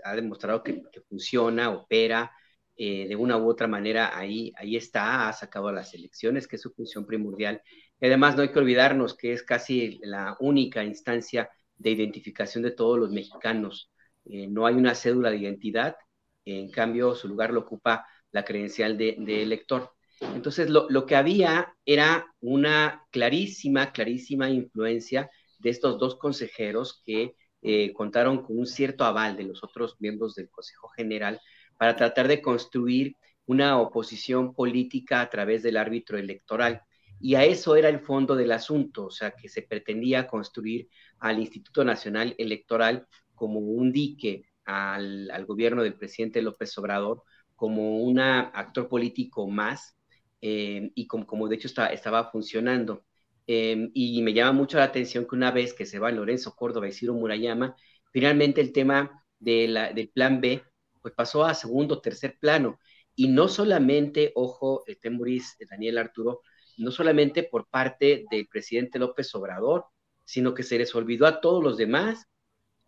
ha 0.05 0.15
demostrado 0.15 0.63
que, 0.63 0.83
funciona, 1.09 1.71
opera, 1.71 2.33
eh, 2.77 3.09
de 3.09 3.17
una 3.17 3.37
u 3.37 3.49
otra 3.49 3.67
manera 3.67 4.17
ahí, 4.17 4.53
ahí 4.57 4.77
está, 4.77 5.29
ha 5.29 5.33
sacado 5.33 5.73
las 5.73 5.95
elecciones, 5.95 6.47
que 6.47 6.57
es 6.57 6.63
su 6.63 6.73
función 6.73 7.07
primordial. 7.07 7.61
Y 8.01 8.07
además 8.07 8.37
no 8.37 8.43
hay 8.43 8.51
que 8.53 8.59
olvidarnos 8.61 9.17
que 9.17 9.33
es 9.33 9.43
casi 9.43 9.99
la 10.03 10.37
única 10.41 10.85
instancia 10.85 11.51
de 11.77 11.91
identificación 11.91 12.63
de 12.63 12.71
todos 12.71 12.99
los 12.99 13.11
mexicanos. 13.11 13.91
Eh, 14.25 14.47
no 14.47 14.67
hay 14.67 14.75
una 14.75 14.95
cédula 14.95 15.31
de 15.31 15.39
identidad, 15.39 15.97
en 16.45 16.71
cambio 16.71 17.15
su 17.15 17.29
lugar 17.29 17.53
lo 17.53 17.61
ocupa 17.61 18.07
la 18.31 18.45
credencial 18.45 18.97
de, 18.97 19.17
elector. 19.43 19.93
Entonces 20.21 20.71
lo, 20.71 20.89
lo, 20.91 21.07
que 21.07 21.17
había 21.17 21.75
era 21.85 22.27
una 22.41 23.05
clarísima, 23.11 23.93
clarísima 23.93 24.51
influencia 24.51 25.31
de 25.59 25.71
estos 25.71 25.99
dos 25.99 26.17
consejeros 26.17 27.03
que 27.05 27.35
eh, 27.63 27.93
contaron 27.93 28.43
con 28.43 28.59
un 28.59 28.67
cierto 28.67 29.05
aval 29.05 29.37
de 29.37 29.45
los 29.45 29.65
otros 29.65 29.97
miembros 29.99 30.35
del 30.35 30.49
Consejo 30.51 30.89
General 30.89 31.41
para 31.77 31.97
tratar 31.97 32.29
de 32.29 32.41
construir 32.41 33.17
una 33.47 33.81
oposición 33.81 34.55
política 34.55 35.21
a 35.21 35.31
través 35.31 35.63
del 35.63 35.77
árbitro 35.77 36.19
electoral. 36.19 36.83
Y 37.21 37.35
a 37.35 37.45
eso 37.45 37.75
era 37.75 37.89
el 37.89 38.01
fondo 38.01 38.37
del 38.37 38.53
asunto, 38.53 39.07
o 39.07 39.11
sea, 39.11 39.33
que 39.33 39.49
se 39.49 39.63
pretendía 39.63 40.29
construir 40.29 40.89
al 41.19 41.41
Instituto 41.41 41.85
Nacional 41.85 42.35
Electoral 42.39 43.07
como 43.35 43.59
un 43.59 43.91
dique 43.91 44.45
al, 44.65 45.45
gobierno 45.47 45.83
del 45.83 45.95
presidente 45.95 46.43
López 46.43 46.77
Obrador, 46.79 47.23
como 47.57 47.99
un 48.03 48.21
actor 48.21 48.89
político 48.89 49.49
más, 49.49 49.97
eh, 50.41 50.91
y 50.95 51.07
como, 51.07 51.27
como, 51.27 51.49
de 51.49 51.57
hecho 51.57 51.69
estaba 51.69 52.31
funcionando. 52.31 53.05
Em, 53.47 53.91
y 53.95 54.21
me 54.23 54.35
llama 54.35 54.53
mucho 54.53 54.79
la 54.79 54.85
atención 54.85 55.27
que 55.27 55.35
una 55.35 55.51
vez 55.51 55.73
que 55.75 55.87
se 55.87 55.99
va 55.99 56.11
Lorenzo 56.11 56.55
Córdoba 56.55 56.89
y 56.89 56.93
Ciro 56.93 57.15
Murayama, 57.15 57.77
finalmente 58.13 58.61
el 58.61 58.73
tema 58.73 59.25
del 59.39 60.11
plan 60.15 60.41
B 60.41 60.63
pues 61.01 61.15
pasó 61.15 61.45
a 61.45 61.55
segundo, 61.55 62.01
tercer 62.01 62.39
plano. 62.39 62.79
Y 63.15 63.29
no 63.29 63.49
solamente, 63.49 64.33
ojo, 64.35 64.85
Temuris, 65.01 65.57
Daniel 65.69 65.99
Arturo, 65.99 66.43
no 66.79 66.91
solamente 66.91 67.43
por 67.43 67.69
parte 67.69 68.25
del 68.31 68.47
presidente 68.47 68.99
López 68.99 69.35
Obrador, 69.35 69.87
sino 70.25 70.55
que 70.55 70.63
se 70.63 70.79
les 70.79 70.95
olvidó 70.95 71.27
a 71.27 71.41
todos 71.41 71.63
los 71.63 71.77
demás. 71.77 72.27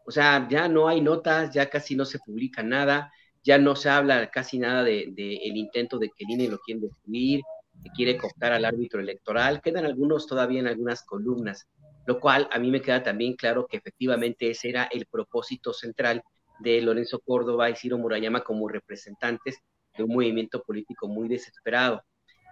O 0.05 0.11
sea, 0.11 0.47
ya 0.49 0.69
no 0.69 0.89
hay 0.89 1.01
notas, 1.01 1.53
ya 1.53 1.71
casi 1.71 1.97
no 1.97 2.05
se 2.05 2.19
publica 2.19 2.63
nada, 2.63 3.13
ya 3.43 3.59
no 3.59 3.77
se 3.77 3.89
habla 3.89 4.31
casi 4.31 4.59
nada 4.59 4.85
del 4.85 5.15
de, 5.15 5.37
el 5.37 5.57
intento 5.57 5.99
de 5.99 6.09
que 6.09 6.25
el 6.25 6.31
INE 6.31 6.49
lo 6.49 6.59
quieren 6.59 6.83
destruir, 6.83 7.41
que 7.83 7.91
quiere 7.91 8.17
cooptar 8.17 8.53
al 8.53 8.65
árbitro 8.65 9.01
electoral. 9.01 9.61
Quedan 9.63 9.87
algunos 9.87 10.27
todavía 10.27 10.61
en 10.61 10.67
algunas 10.67 11.03
columnas, 11.03 11.69
lo 12.07 12.21
cual 12.21 12.49
a 12.53 12.59
mí 12.59 12.71
me 12.71 12.83
queda 12.83 13.03
también 13.03 13.35
claro 13.35 13.67
que 13.67 13.79
efectivamente 13.79 14.51
ese 14.51 14.69
era 14.69 14.85
el 14.85 15.07
propósito 15.07 15.73
central 15.73 16.23
de 16.59 16.81
Lorenzo 16.83 17.21
Córdoba 17.21 17.71
y 17.71 17.77
Ciro 17.77 17.99
Murayama 17.99 18.43
como 18.43 18.69
representantes 18.69 19.59
de 19.97 20.05
un 20.05 20.13
movimiento 20.13 20.63
político 20.63 21.09
muy 21.09 21.29
desesperado. 21.29 22.05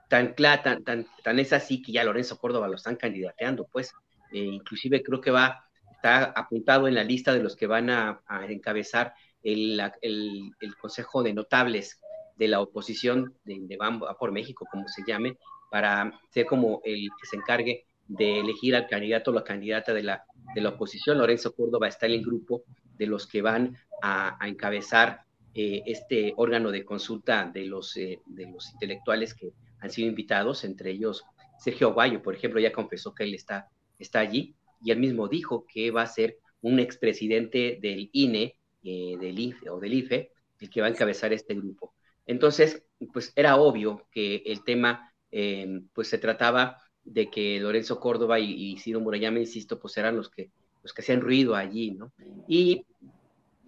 Tan, 0.08 0.34
tan, 0.34 0.84
tan, 0.84 1.06
tan 1.22 1.38
es 1.38 1.52
así 1.52 1.82
que 1.82 1.92
ya 1.92 2.04
Lorenzo 2.04 2.38
Córdoba 2.38 2.68
lo 2.68 2.76
están 2.76 2.96
candidateando, 2.96 3.68
pues. 3.70 3.92
Eh, 4.32 4.38
inclusive 4.38 5.02
creo 5.02 5.20
que 5.20 5.30
va, 5.30 5.68
está 5.92 6.24
apuntado 6.24 6.88
en 6.88 6.94
la 6.94 7.04
lista 7.04 7.32
de 7.32 7.42
los 7.42 7.56
que 7.56 7.66
van 7.66 7.90
a, 7.90 8.22
encabezar 8.48 9.14
el, 9.42 9.80
el, 10.02 10.76
Consejo 10.80 11.22
de 11.22 11.32
Notables 11.32 12.00
de 12.36 12.48
la 12.48 12.60
oposición 12.60 13.34
de, 13.44 13.58
de 13.60 13.78
por 14.18 14.32
México, 14.32 14.66
como 14.70 14.86
se 14.88 15.02
llame, 15.06 15.36
para 15.70 16.18
ser 16.30 16.46
como 16.46 16.80
el 16.84 17.08
que 17.20 17.26
se 17.26 17.36
encargue 17.36 17.86
de 18.06 18.40
elegir 18.40 18.74
al 18.74 18.86
candidato 18.86 19.30
o 19.30 19.34
la 19.34 19.44
candidata 19.44 19.92
de 19.92 20.02
la, 20.02 20.24
de 20.54 20.60
la 20.60 20.70
oposición. 20.70 21.18
Lorenzo 21.18 21.54
Córdoba 21.54 21.88
está 21.88 22.06
en 22.06 22.12
el 22.12 22.24
grupo 22.24 22.64
de 22.96 23.06
los 23.06 23.26
que 23.26 23.42
van 23.42 23.76
a, 24.02 24.38
encabezar 24.46 25.22
eh, 25.54 25.82
este 25.86 26.32
órgano 26.36 26.70
de 26.70 26.84
consulta 26.84 27.50
de 27.52 27.66
los, 27.66 27.96
eh, 27.96 28.20
de 28.26 28.46
los 28.46 28.72
intelectuales 28.72 29.34
que 29.34 29.52
han 29.80 29.90
sido 29.90 30.08
invitados, 30.08 30.64
entre 30.64 30.90
ellos 30.90 31.24
Sergio 31.58 31.88
Aguayo, 31.88 32.22
por 32.22 32.34
ejemplo, 32.34 32.60
ya 32.60 32.72
confesó 32.72 33.14
que 33.14 33.24
él 33.24 33.34
está, 33.34 33.68
está 33.98 34.20
allí 34.20 34.54
y 34.82 34.92
él 34.92 34.98
mismo 34.98 35.28
dijo 35.28 35.66
que 35.66 35.90
va 35.90 36.02
a 36.02 36.06
ser 36.06 36.38
un 36.60 36.78
expresidente 36.78 37.78
del 37.80 38.10
INE, 38.12 38.56
eh, 38.82 39.16
del 39.18 39.38
IFE 39.38 39.70
o 39.70 39.78
del 39.78 39.94
IFE, 39.94 40.32
el 40.60 40.70
que 40.70 40.80
va 40.80 40.86
a 40.86 40.90
encabezar 40.90 41.32
este 41.32 41.54
grupo. 41.54 41.94
Entonces, 42.26 42.84
pues 43.12 43.32
era 43.36 43.56
obvio 43.56 44.06
que 44.10 44.42
el 44.46 44.64
tema, 44.64 45.12
em, 45.30 45.88
pues 45.92 46.08
se 46.08 46.18
trataba 46.18 46.82
de 47.04 47.30
que 47.30 47.58
Lorenzo 47.60 47.98
Córdoba 48.00 48.38
y, 48.38 48.76
Ciro 48.78 49.00
Murayama, 49.00 49.38
insisto, 49.38 49.78
pues 49.78 49.96
eran 49.96 50.16
los 50.16 50.28
que, 50.30 50.50
los 50.82 50.92
que 50.92 51.02
hacían 51.02 51.20
ruido 51.20 51.54
allí, 51.54 51.92
¿no? 51.92 52.12
Y 52.46 52.84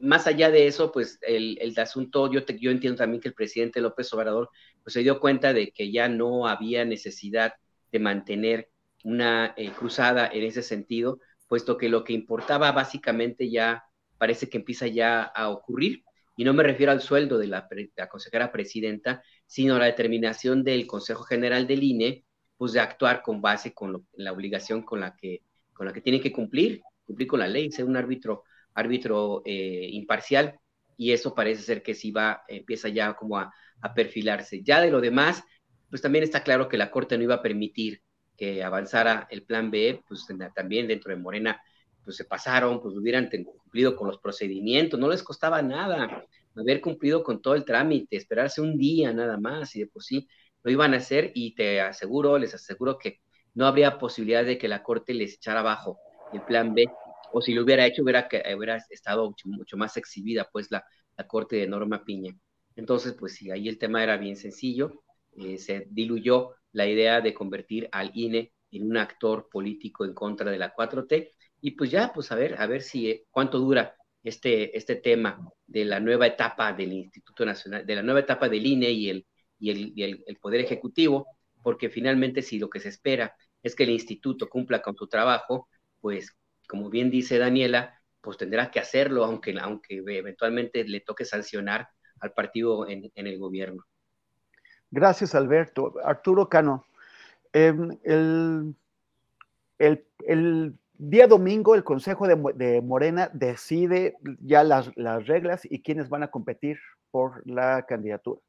más 0.00 0.26
allá 0.26 0.50
de 0.50 0.66
eso, 0.66 0.92
pues 0.92 1.18
el, 1.22 1.58
el 1.60 1.78
asunto, 1.78 2.30
yo, 2.30 2.40
yo 2.46 2.70
entiendo 2.70 2.98
también 2.98 3.20
que 3.20 3.28
el 3.28 3.34
presidente 3.34 3.80
López 3.80 4.12
Obrador, 4.12 4.50
pues 4.82 4.94
se 4.94 5.00
dio 5.00 5.20
cuenta 5.20 5.52
de 5.52 5.72
que 5.72 5.90
ya 5.90 6.08
no 6.08 6.46
había 6.46 6.84
necesidad 6.84 7.54
de 7.92 7.98
mantener 7.98 8.70
una 9.04 9.54
eh, 9.56 9.70
cruzada 9.72 10.26
en 10.26 10.44
ese 10.44 10.62
sentido, 10.62 11.20
puesto 11.48 11.76
que 11.76 11.88
lo 11.88 12.04
que 12.04 12.12
importaba 12.12 12.72
básicamente 12.72 13.50
ya 13.50 13.84
parece 14.20 14.50
que 14.50 14.58
empieza 14.58 14.86
ya 14.86 15.22
a 15.22 15.48
ocurrir, 15.48 16.04
y 16.36 16.44
no 16.44 16.52
me 16.52 16.62
refiero 16.62 16.92
al 16.92 17.00
sueldo 17.00 17.38
de 17.38 17.46
la, 17.46 17.66
consejera 18.10 18.52
presidenta, 18.52 19.22
sino 19.46 19.76
a 19.76 19.78
la 19.78 19.86
determinación 19.86 20.62
del 20.62 20.86
Consejo 20.86 21.22
General 21.22 21.66
del 21.66 21.82
INE, 21.82 22.26
pues 22.58 22.72
de 22.72 22.80
actuar 22.80 23.22
con 23.22 23.40
base 23.40 23.72
con 23.72 24.06
la 24.12 24.32
obligación 24.32 24.82
con 24.82 25.00
la 25.00 25.16
que 25.16 25.40
con 25.72 25.86
la 25.86 25.94
que 25.94 26.02
tiene 26.02 26.20
que 26.20 26.30
cumplir, 26.32 26.82
cumplir 27.06 27.26
con 27.26 27.40
la 27.40 27.48
ley, 27.48 27.72
ser 27.72 27.86
un 27.86 27.96
árbitro 27.96 28.44
árbitro 28.74 29.40
eh, 29.46 29.88
imparcial 29.92 30.60
y 30.98 31.12
eso 31.12 31.34
parece 31.34 31.62
ser 31.62 31.82
que 31.82 31.94
sí 31.94 32.10
va 32.10 32.42
empieza 32.46 32.90
ya 32.90 33.14
como 33.14 33.38
a, 33.38 33.50
a, 33.80 33.94
perfilarse. 33.94 34.62
Ya 34.62 34.82
de 34.82 34.90
lo 34.90 35.00
demás, 35.00 35.42
pues 35.88 36.02
también 36.02 36.24
está 36.24 36.42
claro 36.42 36.68
que 36.68 36.76
la 36.76 36.90
Corte 36.90 37.16
no 37.16 37.24
iba 37.24 37.36
a 37.36 37.42
permitir 37.42 38.02
que 38.36 38.62
avanzara 38.62 39.26
el 39.30 39.44
plan 39.44 39.70
B, 39.70 40.02
pues 40.06 40.26
también 40.54 40.88
dentro 40.88 41.10
de 41.10 41.20
Morena 41.20 41.60
pues 42.04 42.16
se 42.16 42.24
pasaron, 42.24 42.80
pues 42.80 42.96
hubieran 42.96 43.28
cumplido 43.28 43.96
con 43.96 44.08
los 44.08 44.18
procedimientos, 44.18 44.98
no 44.98 45.08
les 45.08 45.22
costaba 45.22 45.62
nada 45.62 46.24
haber 46.56 46.80
cumplido 46.80 47.22
con 47.22 47.40
todo 47.40 47.54
el 47.54 47.64
trámite, 47.64 48.16
esperarse 48.16 48.60
un 48.60 48.76
día 48.76 49.12
nada 49.12 49.38
más 49.38 49.74
y 49.76 49.80
de 49.80 49.86
por 49.86 50.02
sí 50.02 50.28
lo 50.62 50.70
iban 50.70 50.94
a 50.94 50.98
hacer 50.98 51.32
y 51.34 51.54
te 51.54 51.80
aseguro, 51.80 52.38
les 52.38 52.54
aseguro 52.54 52.98
que 52.98 53.20
no 53.54 53.66
habría 53.66 53.98
posibilidad 53.98 54.44
de 54.44 54.58
que 54.58 54.68
la 54.68 54.82
Corte 54.82 55.14
les 55.14 55.34
echara 55.34 55.60
abajo 55.60 55.98
el 56.32 56.42
plan 56.42 56.74
B, 56.74 56.86
o 57.32 57.40
si 57.40 57.54
lo 57.54 57.62
hubiera 57.62 57.86
hecho 57.86 58.02
hubiera, 58.02 58.28
hubiera 58.56 58.76
estado 58.90 59.34
mucho, 59.44 59.76
más 59.76 59.96
exhibida 59.96 60.48
pues 60.52 60.70
la, 60.70 60.84
la, 61.16 61.26
Corte 61.26 61.56
de 61.56 61.66
Norma 61.66 62.04
Piña. 62.04 62.36
Entonces, 62.76 63.14
pues 63.14 63.34
sí, 63.34 63.50
ahí 63.50 63.68
el 63.68 63.78
tema 63.78 64.02
era 64.02 64.16
bien 64.16 64.36
sencillo, 64.36 65.02
eh, 65.36 65.58
se 65.58 65.86
diluyó 65.90 66.54
la 66.72 66.86
idea 66.86 67.20
de 67.20 67.34
convertir 67.34 67.88
al 67.92 68.10
INE 68.14 68.52
en 68.70 68.88
un 68.88 68.96
actor 68.96 69.48
político 69.50 70.04
en 70.04 70.14
contra 70.14 70.50
de 70.50 70.58
la 70.58 70.72
4T 70.74 71.32
y 71.60 71.72
pues 71.72 71.90
ya, 71.90 72.12
pues 72.12 72.32
a 72.32 72.34
ver, 72.34 72.60
a 72.60 72.66
ver 72.66 72.82
si 72.82 73.10
eh, 73.10 73.24
cuánto 73.30 73.58
dura 73.58 73.94
este, 74.22 74.76
este 74.76 74.96
tema 74.96 75.40
de 75.66 75.84
la 75.84 76.00
nueva 76.00 76.26
etapa 76.26 76.72
del 76.72 76.92
Instituto 76.92 77.44
Nacional, 77.44 77.86
de 77.86 77.94
la 77.94 78.02
nueva 78.02 78.20
etapa 78.20 78.48
del 78.48 78.66
INE 78.66 78.90
y 78.90 79.10
el, 79.10 79.26
y 79.58 79.70
el, 79.70 79.92
y 79.94 80.02
el, 80.02 80.36
Poder 80.40 80.60
Ejecutivo, 80.60 81.26
porque 81.62 81.90
finalmente 81.90 82.42
si 82.42 82.58
lo 82.58 82.70
que 82.70 82.80
se 82.80 82.88
espera 82.88 83.34
es 83.62 83.74
que 83.74 83.84
el 83.84 83.90
instituto 83.90 84.48
cumpla 84.48 84.80
con 84.80 84.96
su 84.96 85.06
trabajo, 85.06 85.68
pues 86.00 86.34
como 86.66 86.88
bien 86.88 87.10
dice 87.10 87.38
Daniela, 87.38 88.00
pues 88.20 88.36
tendrá 88.36 88.70
que 88.70 88.80
hacerlo, 88.80 89.24
aunque, 89.24 89.56
aunque 89.60 89.96
eventualmente 89.96 90.84
le 90.84 91.00
toque 91.00 91.24
sancionar 91.24 91.88
al 92.20 92.32
partido 92.32 92.88
en, 92.88 93.10
en 93.14 93.26
el 93.26 93.38
gobierno. 93.38 93.84
Gracias, 94.90 95.34
Alberto. 95.34 95.94
Arturo 96.04 96.48
Cano, 96.48 96.84
em, 97.52 97.96
el, 98.02 98.74
el, 99.78 100.04
el 100.26 100.74
Día 101.02 101.26
domingo, 101.26 101.74
el 101.74 101.82
Consejo 101.82 102.28
de, 102.28 102.82
Morena 102.82 103.30
decide 103.32 104.18
ya 104.42 104.62
las, 104.62 104.94
reglas 105.26 105.62
y 105.64 105.80
quiénes 105.80 106.10
van 106.10 106.24
a 106.24 106.30
competir 106.30 106.78
por 107.10 107.40
la 107.46 107.86
candidatura. 107.86 108.42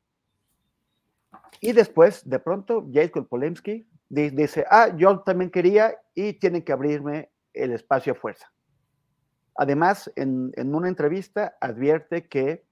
Y 1.61 1.71
después, 1.71 2.29
de 2.29 2.39
pronto, 2.39 2.85
Jacob 2.91 3.29
Polemski 3.29 3.87
dice, 4.09 4.65
ah, 4.69 4.93
yo 4.97 5.21
también 5.21 5.49
quería 5.49 5.95
y 6.13 6.33
tienen 6.33 6.61
que 6.63 6.73
abrirme 6.73 7.29
el 7.53 7.71
espacio 7.71 8.11
a 8.11 8.17
fuerza. 8.17 8.51
Además, 9.55 10.11
en, 10.17 10.51
una 10.75 10.89
entrevista 10.89 11.55
advierte 11.61 12.27
que, 12.27 12.65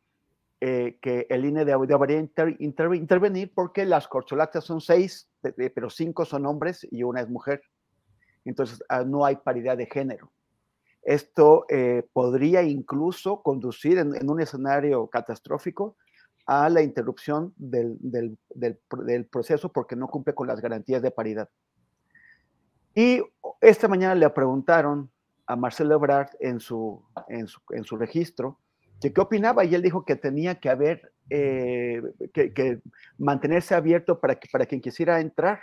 eh, 0.60 0.98
que 1.02 1.26
el 1.30 1.46
INE 1.46 1.64
debería 1.64 2.28
intervenir 2.60 3.54
porque 3.56 3.86
las 3.86 4.10
corcholatas 4.10 4.66
son 4.66 4.82
seis, 4.82 5.30
pero 5.42 5.90
cinco 5.90 6.26
son 6.26 6.46
hombres 6.48 6.86
y 6.92 7.04
una 7.04 7.22
es 7.22 7.30
mujer 7.30 7.62
entonces 8.50 8.84
ah, 8.90 9.04
no 9.04 9.26
hay 9.26 9.38
paridad 9.38 9.78
de 9.78 9.86
género. 9.86 10.32
Esto 11.02 11.66
eh, 11.70 12.04
podría 12.14 12.62
incluso 12.64 13.42
conducir 13.42 13.98
en, 13.98 14.30
un 14.30 14.42
escenario 14.42 15.08
catastrófico 15.08 15.96
a 16.46 16.70
la 16.70 16.82
interrupción 16.82 17.54
del, 17.58 18.38
proceso 19.32 19.72
porque 19.72 19.96
no 19.96 20.08
cumple 20.08 20.34
con 20.34 20.48
las 20.48 20.60
garantías 20.62 21.02
de 21.02 21.12
paridad. 21.12 21.50
Y 22.96 23.22
esta 23.62 23.88
mañana 23.88 24.16
le 24.16 24.30
preguntaron 24.32 25.10
a 25.46 25.56
Marcelo 25.56 25.96
Ebrard 25.96 26.30
en 26.40 26.60
su, 26.60 27.04
registro 27.92 28.60
que 29.00 29.14
qué 29.14 29.22
opinaba 29.22 29.64
y 29.64 29.76
él 29.76 29.82
dijo 29.82 30.04
que 30.04 30.16
tenía 30.16 30.60
que 30.60 30.70
haber, 30.70 31.14
eh, 31.30 32.02
que, 32.34 32.82
mantenerse 33.18 33.74
abierto 33.74 34.20
para, 34.20 34.36
que, 34.36 34.50
para 34.52 34.66
quien 34.66 34.82
quisiera 34.82 35.22
entrar 35.22 35.60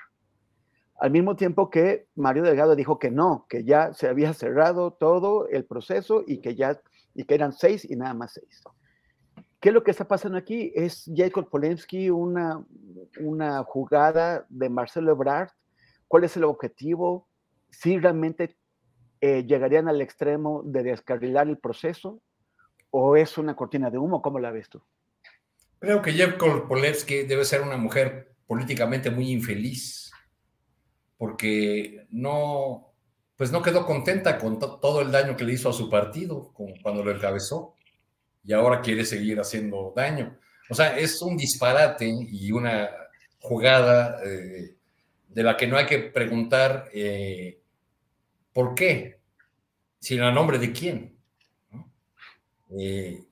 al 0.98 1.10
mismo 1.10 1.36
tiempo 1.36 1.70
que 1.70 2.06
Mario 2.14 2.42
Delgado 2.42 2.74
dijo 2.74 2.98
que 2.98 3.10
no, 3.10 3.46
que 3.48 3.64
ya 3.64 3.92
se 3.92 4.08
había 4.08 4.32
cerrado 4.32 4.92
todo 4.92 5.48
el 5.48 5.64
proceso 5.64 6.24
y 6.26 6.38
que 6.38 6.54
ya 6.54 6.80
y 7.14 7.24
que 7.24 7.34
eran 7.34 7.52
seis 7.52 7.84
y 7.88 7.96
nada 7.96 8.14
más 8.14 8.34
seis. 8.34 8.62
¿Qué 9.60 9.70
es 9.70 9.74
lo 9.74 9.82
que 9.82 9.90
está 9.90 10.06
pasando 10.06 10.36
aquí? 10.36 10.72
¿Es 10.74 11.10
Jacob 11.14 11.48
Polensky 11.48 12.10
una, 12.10 12.64
una 13.20 13.62
jugada 13.64 14.46
de 14.48 14.68
Marcelo 14.68 15.12
Ebrard? 15.12 15.48
¿Cuál 16.08 16.24
es 16.24 16.36
el 16.36 16.44
objetivo? 16.44 17.26
¿Si 17.70 17.98
realmente 17.98 18.56
eh, 19.20 19.44
llegarían 19.44 19.88
al 19.88 20.00
extremo 20.00 20.62
de 20.64 20.82
descarrilar 20.82 21.48
el 21.48 21.58
proceso? 21.58 22.20
¿O 22.90 23.16
es 23.16 23.38
una 23.38 23.56
cortina 23.56 23.90
de 23.90 23.98
humo? 23.98 24.22
¿Cómo 24.22 24.38
la 24.38 24.50
ves 24.50 24.68
tú? 24.68 24.82
Creo 25.78 26.02
que 26.02 26.12
Jacob 26.12 26.68
Polensky 26.68 27.22
debe 27.22 27.44
ser 27.44 27.62
una 27.62 27.76
mujer 27.76 28.34
políticamente 28.46 29.10
muy 29.10 29.30
infeliz 29.30 30.05
porque 31.18 32.06
no, 32.10 32.92
pues 33.36 33.52
no 33.52 33.62
quedó 33.62 33.86
contenta 33.86 34.38
con 34.38 34.58
todo 34.58 35.00
el 35.00 35.10
daño 35.10 35.36
que 35.36 35.44
le 35.44 35.54
hizo 35.54 35.68
a 35.68 35.72
su 35.72 35.90
partido 35.90 36.52
cuando 36.82 37.04
lo 37.04 37.10
encabezó 37.10 37.74
y 38.44 38.52
ahora 38.52 38.80
quiere 38.80 39.04
seguir 39.04 39.40
haciendo 39.40 39.92
daño. 39.94 40.38
O 40.70 40.74
sea, 40.74 40.98
es 40.98 41.20
un 41.22 41.36
disparate 41.36 42.06
y 42.06 42.50
una 42.52 42.90
jugada 43.40 44.20
eh, 44.24 44.74
de 45.28 45.42
la 45.42 45.56
que 45.56 45.66
no 45.66 45.76
hay 45.76 45.86
que 45.86 45.98
preguntar 45.98 46.88
eh, 46.92 47.60
por 48.52 48.74
qué, 48.74 49.18
sino 49.98 50.26
a 50.26 50.32
nombre 50.32 50.58
de 50.58 50.72
quién. 50.72 51.16
Eh, 52.78 53.22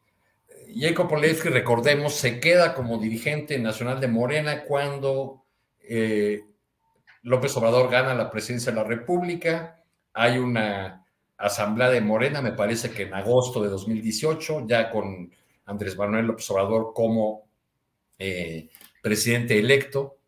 Jacob 0.76 1.08
Polensky, 1.08 1.48
recordemos, 1.48 2.14
se 2.14 2.40
queda 2.40 2.74
como 2.74 2.98
dirigente 2.98 3.58
nacional 3.58 4.00
de 4.00 4.08
Morena 4.08 4.64
cuando 4.64 5.44
López 7.24 7.56
Obrador 7.56 7.90
gana 7.90 8.14
la 8.14 8.30
presidencia 8.30 8.70
de 8.70 8.76
la 8.76 8.84
República, 8.84 9.82
hay 10.12 10.38
una 10.38 11.04
asamblea 11.36 11.90
de 11.90 12.00
Morena, 12.00 12.40
me 12.40 12.52
parece 12.52 12.90
que 12.90 13.02
en 13.02 13.14
agosto 13.14 13.62
de 13.62 13.68
2018, 13.68 14.66
ya 14.66 14.90
con 14.90 15.30
Andrés 15.66 15.96
Manuel 15.96 16.26
López 16.26 16.48
Obrador 16.50 16.92
como 16.94 17.48
eh, 18.18 18.68
presidente 19.02 19.58
electo. 19.58 20.18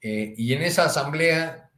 Eh, 0.00 0.34
y 0.36 0.52
en 0.52 0.62
esa 0.62 0.86
asamblea, 0.86 1.70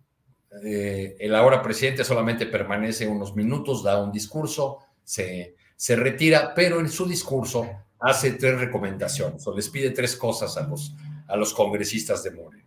eh, 0.65 1.17
el 1.19 1.35
ahora 1.35 1.61
presidente 1.61 2.05
solamente 2.05 2.47
permanece 2.47 3.07
unos 3.07 3.37
minutos, 3.37 3.83
da 3.83 4.03
un 4.03 4.13
discurso, 4.13 4.79
se, 5.03 5.57
se 5.77 5.97
retira, 5.97 6.55
pero 6.55 6.81
en 6.81 6.89
su 6.89 7.07
discurso 7.07 7.69
hace 7.99 8.33
tres 8.33 8.59
recomendaciones 8.59 9.47
o 9.47 9.55
les 9.55 9.69
pide 9.69 9.91
tres 9.91 10.17
cosas 10.17 10.57
a 10.57 10.67
los, 10.67 10.95
a 11.27 11.37
los 11.37 11.53
congresistas 11.53 12.23
de 12.23 12.31
Morena. 12.31 12.65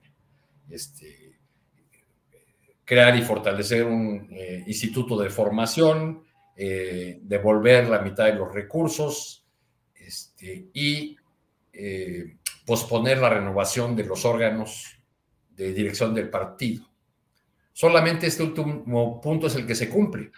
Este, 0.70 1.27
crear 2.88 3.18
y 3.18 3.22
fortalecer 3.22 3.84
un 3.84 4.30
eh, 4.32 4.64
instituto 4.66 5.20
de 5.20 5.30
formación, 5.30 6.24
eh, 6.56 7.20
devolver 7.22 7.90
la 7.90 8.00
mitad 8.00 8.28
de 8.28 8.36
los 8.36 8.54
recursos 8.54 9.46
este, 9.94 10.70
y 10.74 11.18
eh, 11.74 12.38
posponer 12.66 13.18
la 13.18 13.30
renovación 13.30 13.94
de 13.94 14.06
los 14.06 14.24
órganos 14.24 15.02
de 15.54 15.74
dirección 15.74 16.16
del 16.16 16.30
partido. 16.30 16.90
Solamente 17.74 18.28
este 18.28 18.44
último 18.44 19.20
punto 19.20 19.48
es 19.48 19.56
el 19.56 19.68
que 19.68 19.76
se 19.76 19.90
cumple. 19.90 20.32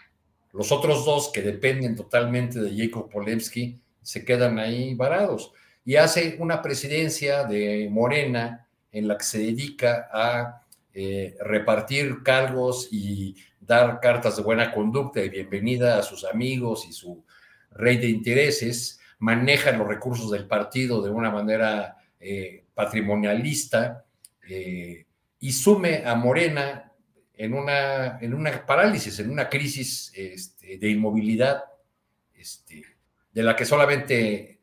Los 0.51 0.71
otros 0.71 1.05
dos 1.05 1.29
que 1.31 1.43
dependen 1.43 1.95
totalmente 1.95 2.59
de 2.59 2.75
Jacob 2.75 3.11
Polemski 3.11 3.79
se 4.01 4.25
quedan 4.25 4.57
ahí 4.57 4.95
varados. 4.95 5.53
Y 5.85 5.97
hace 5.97 6.35
una 6.39 6.63
presidencia 6.63 7.43
de 7.43 7.87
Morena 7.91 8.67
en 8.91 9.07
la 9.07 9.19
que 9.19 9.23
se 9.23 9.37
dedica 9.37 10.09
a 10.11 10.63
eh, 11.01 11.37
repartir 11.39 12.23
cargos 12.23 12.89
y 12.91 13.33
dar 13.61 14.01
cartas 14.01 14.35
de 14.35 14.43
buena 14.43 14.73
conducta 14.73 15.23
y 15.23 15.29
bienvenida 15.29 15.97
a 15.97 16.03
sus 16.03 16.25
amigos 16.25 16.85
y 16.89 16.91
su 16.91 17.23
rey 17.71 17.95
de 17.95 18.09
intereses, 18.09 18.99
maneja 19.19 19.71
los 19.71 19.87
recursos 19.87 20.29
del 20.29 20.45
partido 20.45 21.01
de 21.01 21.09
una 21.09 21.31
manera 21.31 21.95
eh, 22.19 22.65
patrimonialista 22.73 24.03
eh, 24.49 25.05
y 25.39 25.53
sume 25.53 26.03
a 26.05 26.15
Morena 26.15 26.91
en 27.33 27.53
una, 27.53 28.19
en 28.19 28.33
una 28.33 28.65
parálisis, 28.65 29.19
en 29.19 29.29
una 29.29 29.47
crisis 29.47 30.11
este, 30.13 30.79
de 30.79 30.89
inmovilidad, 30.89 31.63
este, 32.33 32.83
de 33.31 33.43
la 33.43 33.55
que 33.55 33.63
solamente 33.63 34.59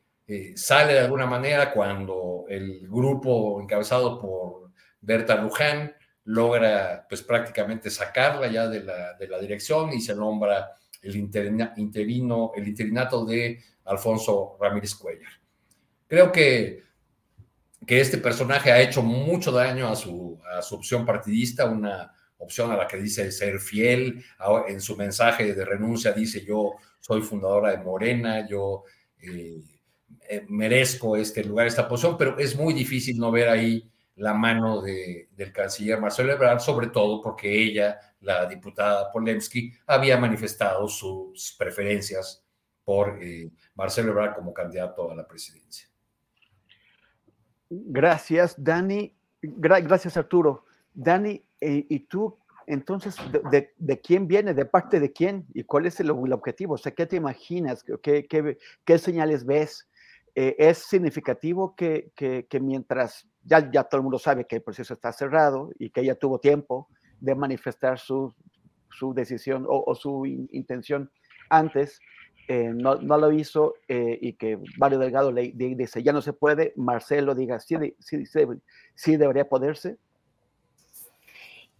sale 0.55 0.93
de 0.93 1.01
alguna 1.01 1.25
manera 1.25 1.73
cuando 1.73 2.45
el 2.47 2.87
grupo 2.89 3.59
encabezado 3.63 4.21
por 4.21 4.73
Berta 5.01 5.37
Luján 5.37 5.95
logra 6.27 7.07
pues 7.09 7.23
prácticamente 7.23 7.91
sacarla 7.91 8.49
ya 8.49 8.69
de 8.69 8.83
la, 8.83 9.15
de 9.15 9.29
la 9.29 9.39
dirección 9.39 9.93
y 9.93 10.01
se 10.01 10.15
nombra 10.15 10.73
el 11.03 11.17
interino, 11.17 12.53
el 12.55 12.69
interinato 12.69 13.25
de 13.25 13.63
Alfonso 13.85 14.57
Ramírez 14.61 14.95
Cuellar. 14.97 15.31
Creo 16.09 16.33
que, 16.33 16.83
que 17.87 18.01
este 18.01 18.19
personaje 18.19 18.73
ha 18.73 18.81
hecho 18.81 19.03
mucho 19.03 19.53
daño 19.53 19.89
a 19.89 19.95
su, 19.95 20.41
a 20.53 20.63
su 20.63 20.75
opción 20.75 21.07
partidista, 21.07 21.67
una 21.67 22.13
opción 22.39 22.73
a 22.73 22.77
la 22.77 22.89
que 22.89 22.97
dice 22.97 23.31
ser 23.31 23.61
fiel, 23.61 24.25
en 24.69 24.81
su 24.81 24.97
mensaje 24.97 25.55
de 25.55 25.65
renuncia 25.65 26.13
dice 26.13 26.45
yo 26.45 26.75
soy 27.01 27.23
fundadora 27.23 27.71
de 27.71 27.79
Morena, 27.79 28.47
yo 28.49 28.83
eh, 29.21 29.61
eh, 30.29 30.45
merezco 30.49 31.17
este 31.17 31.45
lugar, 31.45 31.69
esta 31.69 31.89
posición, 31.89 32.17
pero 32.19 32.37
es 32.39 32.57
muy 32.57 32.75
difícil 32.75 33.17
no 33.17 33.31
ver 33.31 33.49
ahí 33.49 33.89
la 34.17 34.33
mano 34.33 34.81
de, 34.81 35.29
del 35.37 35.53
canciller 35.53 36.01
Marcelo 36.01 36.33
Ebrard, 36.33 36.61
sobre 36.61 36.89
todo 36.89 37.21
porque 37.21 37.53
ella, 37.53 37.99
la 38.21 38.47
diputada 38.47 39.11
Polemski, 39.13 39.73
había 39.87 40.17
manifestado 40.17 40.89
sus 40.89 41.55
preferencias 41.59 42.45
por 42.83 43.23
eh, 43.23 43.51
Marcelo 43.75 44.13
Ebrard 44.13 44.35
como 44.35 44.55
candidato 44.55 45.11
a 45.11 45.15
la 45.15 45.27
presidencia. 45.27 45.89
Gracias, 47.69 48.55
Dani. 48.63 49.15
gracias, 49.43 50.17
Arturo. 50.17 50.65
Dani, 50.95 51.45
eh, 51.61 51.85
¿y 51.89 52.01
tú 52.01 52.39
entonces 52.67 53.17
de, 53.77 54.01
quién 54.01 54.27
viene? 54.27 54.55
¿De 54.55 54.65
parte 54.65 54.99
de 54.99 55.13
quién? 55.13 55.47
¿Y 55.53 55.65
cuál 55.65 55.87
es 55.87 56.01
el, 56.01 56.11
objetivo? 56.11 56.75
O 56.75 56.79
sea, 56.79 56.93
¿qué 56.93 57.07
te 57.07 57.17
imaginas? 57.17 57.85
¿Qué, 58.03 58.27
qué, 58.85 58.99
señales 58.99 59.45
ves? 59.45 59.89
Eh, 60.35 60.55
¿Es 60.59 60.79
significativo 60.79 61.75
que, 61.77 62.13
que 62.15 62.61
mientras 62.61 63.27
ya, 63.47 63.71
ya 63.71 63.85
todo 63.85 63.99
el 63.99 64.03
mundo 64.03 64.19
sabe 64.19 64.45
que 64.45 64.57
el 64.57 64.63
proceso 64.63 64.95
está 64.95 65.13
cerrado 65.13 65.71
y 65.79 65.91
que 65.91 66.01
ella 66.01 66.17
tuvo 66.17 66.39
tiempo 66.39 66.89
de 67.21 67.35
manifestar 67.35 67.99
su, 67.99 68.35
su 68.91 69.15
decisión 69.15 69.67
o, 69.69 69.95
su 69.95 70.27
intención 70.27 71.11
antes, 71.49 72.01
eh, 72.49 72.71
no, 72.75 72.97
no, 72.97 73.19
lo 73.19 73.33
hizo 73.33 73.75
eh, 73.89 74.19
y 74.21 74.35
que 74.35 74.59
Mario 74.79 74.99
Delgado 74.99 75.33
le, 75.33 75.53
dice 75.55 76.03
ya 76.03 76.13
no 76.13 76.23
se 76.23 76.33
puede, 76.33 76.73
Marcelo 76.77 77.35
diga 77.35 77.59
sí, 77.59 77.77
sí, 77.99 78.25
sí, 78.95 79.17
debería 79.17 79.49
poderse. 79.49 79.97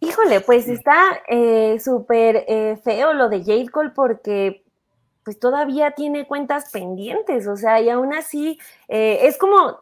Híjole, 0.01 0.41
pues 0.41 0.69
está 0.69 1.21
eh, 1.29 1.79
súper 1.81 2.45
feo 2.85 3.15
lo 3.15 3.29
de 3.29 3.41
Jade 3.41 3.69
Cole 3.69 3.91
porque 3.95 4.63
pues 5.25 5.39
todavía 5.41 5.93
tiene 5.93 6.27
cuentas 6.27 6.71
pendientes, 6.71 7.49
o 7.49 7.57
sea, 7.57 7.81
y 7.81 7.89
aún 7.89 8.15
así 8.15 8.61
es 8.87 9.37
como 9.39 9.81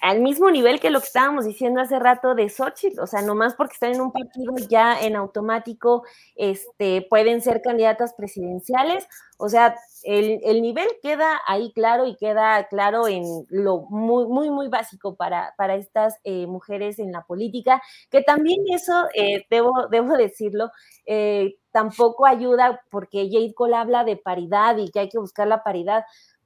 al 0.00 0.20
mismo 0.20 0.50
nivel 0.50 0.80
que 0.80 0.90
lo 0.90 1.00
que 1.00 1.06
estábamos 1.06 1.44
diciendo 1.44 1.80
hace 1.80 1.98
rato 1.98 2.34
de 2.34 2.48
Xochitl, 2.48 3.00
o 3.00 3.06
sea, 3.06 3.22
nomás 3.22 3.54
porque 3.54 3.74
están 3.74 3.94
en 3.94 4.00
un 4.00 4.12
partido 4.12 4.54
ya 4.68 5.00
en 5.00 5.16
automático 5.16 6.04
este, 6.36 7.06
pueden 7.08 7.40
ser 7.40 7.62
candidatas 7.62 8.14
presidenciales, 8.14 9.06
o 9.38 9.48
sea, 9.48 9.76
el, 10.02 10.62
nivel 10.62 10.86
queda 11.02 11.40
ahí 11.46 11.72
claro 11.72 12.06
y 12.06 12.16
queda 12.16 12.66
claro 12.68 13.08
en 13.08 13.24
lo 13.48 13.82
muy, 13.88 14.26
muy, 14.26 14.50
muy 14.50 14.68
básico 14.68 15.16
para, 15.16 15.54
para 15.56 15.74
estas 15.74 16.16
eh, 16.24 16.46
mujeres 16.46 16.98
en 16.98 17.10
la 17.12 17.22
política, 17.22 17.82
que 18.10 18.22
también 18.22 18.60
eso, 18.70 19.06
eh, 19.14 19.46
debo, 19.50 19.88
debo 19.90 20.16
decirlo, 20.16 20.70
eh, 21.06 21.56
tampoco 21.72 22.26
ayuda 22.26 22.82
porque 22.90 23.28
Jade 23.30 23.54
Cole 23.54 23.76
habla 23.76 24.04
de 24.04 24.16
paridad 24.16 24.76
y 24.76 24.90
que 24.90 25.00
hay 25.00 25.08
que 25.08 25.18
buscar 25.18 25.46
la 25.46 25.62
paridad. 25.62 26.04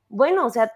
Bueno, 0.09 0.47
o 0.47 0.51
sea, 0.51 0.72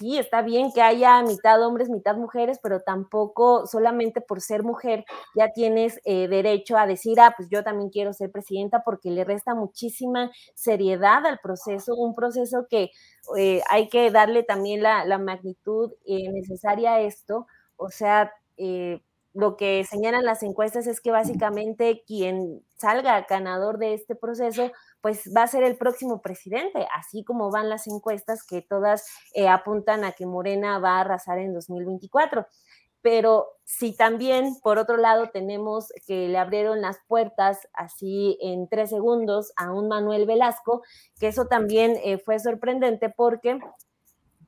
sí, 0.00 0.16
está 0.16 0.40
bien 0.40 0.72
que 0.72 0.80
haya 0.80 1.22
mitad 1.22 1.62
hombres, 1.62 1.90
mitad 1.90 2.16
mujeres, 2.16 2.58
pero 2.62 2.80
tampoco 2.80 3.66
solamente 3.66 4.22
por 4.22 4.40
ser 4.40 4.62
mujer 4.62 5.04
ya 5.36 5.52
tienes 5.52 6.00
eh, 6.04 6.26
derecho 6.26 6.78
a 6.78 6.86
decir, 6.86 7.20
ah, 7.20 7.34
pues 7.36 7.50
yo 7.50 7.62
también 7.62 7.90
quiero 7.90 8.14
ser 8.14 8.30
presidenta, 8.30 8.82
porque 8.82 9.10
le 9.10 9.24
resta 9.24 9.54
muchísima 9.54 10.30
seriedad 10.54 11.26
al 11.26 11.38
proceso, 11.40 11.94
un 11.94 12.14
proceso 12.14 12.66
que 12.70 12.90
eh, 13.36 13.60
hay 13.68 13.90
que 13.90 14.10
darle 14.10 14.42
también 14.42 14.82
la, 14.82 15.18
magnitud 15.18 15.92
eh, 16.06 16.32
necesaria 16.32 16.94
a 16.94 17.00
esto, 17.02 17.46
o 17.76 17.90
sea, 17.90 18.32
lo 19.34 19.56
que 19.56 19.84
señalan 19.84 20.24
las 20.24 20.42
encuestas 20.42 20.86
es 20.86 21.00
que 21.00 21.10
básicamente 21.10 22.02
quien 22.06 22.62
salga 22.76 23.26
ganador 23.28 23.78
de 23.78 23.94
este 23.94 24.14
proceso, 24.14 24.72
pues 25.00 25.30
va 25.34 25.42
a 25.42 25.48
ser 25.48 25.62
el 25.62 25.76
próximo 25.76 26.20
presidente, 26.20 26.86
así 26.94 27.24
como 27.24 27.50
van 27.50 27.68
las 27.68 27.86
encuestas 27.86 28.44
que 28.44 28.62
todas 28.62 29.06
eh, 29.34 29.48
apuntan 29.48 30.04
a 30.04 30.12
que 30.12 30.26
Morena 30.26 30.78
va 30.78 30.96
a 30.96 31.00
arrasar 31.00 31.38
en 31.38 31.54
2024. 31.54 32.46
pero 33.02 33.46
si 33.64 33.96
también, 33.96 34.60
por 34.62 34.76
otro 34.76 34.98
lado, 34.98 35.30
tenemos 35.30 35.90
que 36.06 36.28
le 36.28 36.36
abrieron 36.36 36.82
las 36.82 36.98
puertas 37.08 37.66
así 37.72 38.36
en 38.42 38.68
tres 38.68 38.90
segundos 38.90 39.52
a 39.56 39.72
un 39.72 39.88
Manuel 39.88 40.26
Velasco, 40.26 40.82
que 41.18 41.28
eso 41.28 41.46
también 41.46 41.96
eh, 42.04 42.18
fue 42.18 42.38
sorprendente 42.38 43.08
porque 43.08 43.58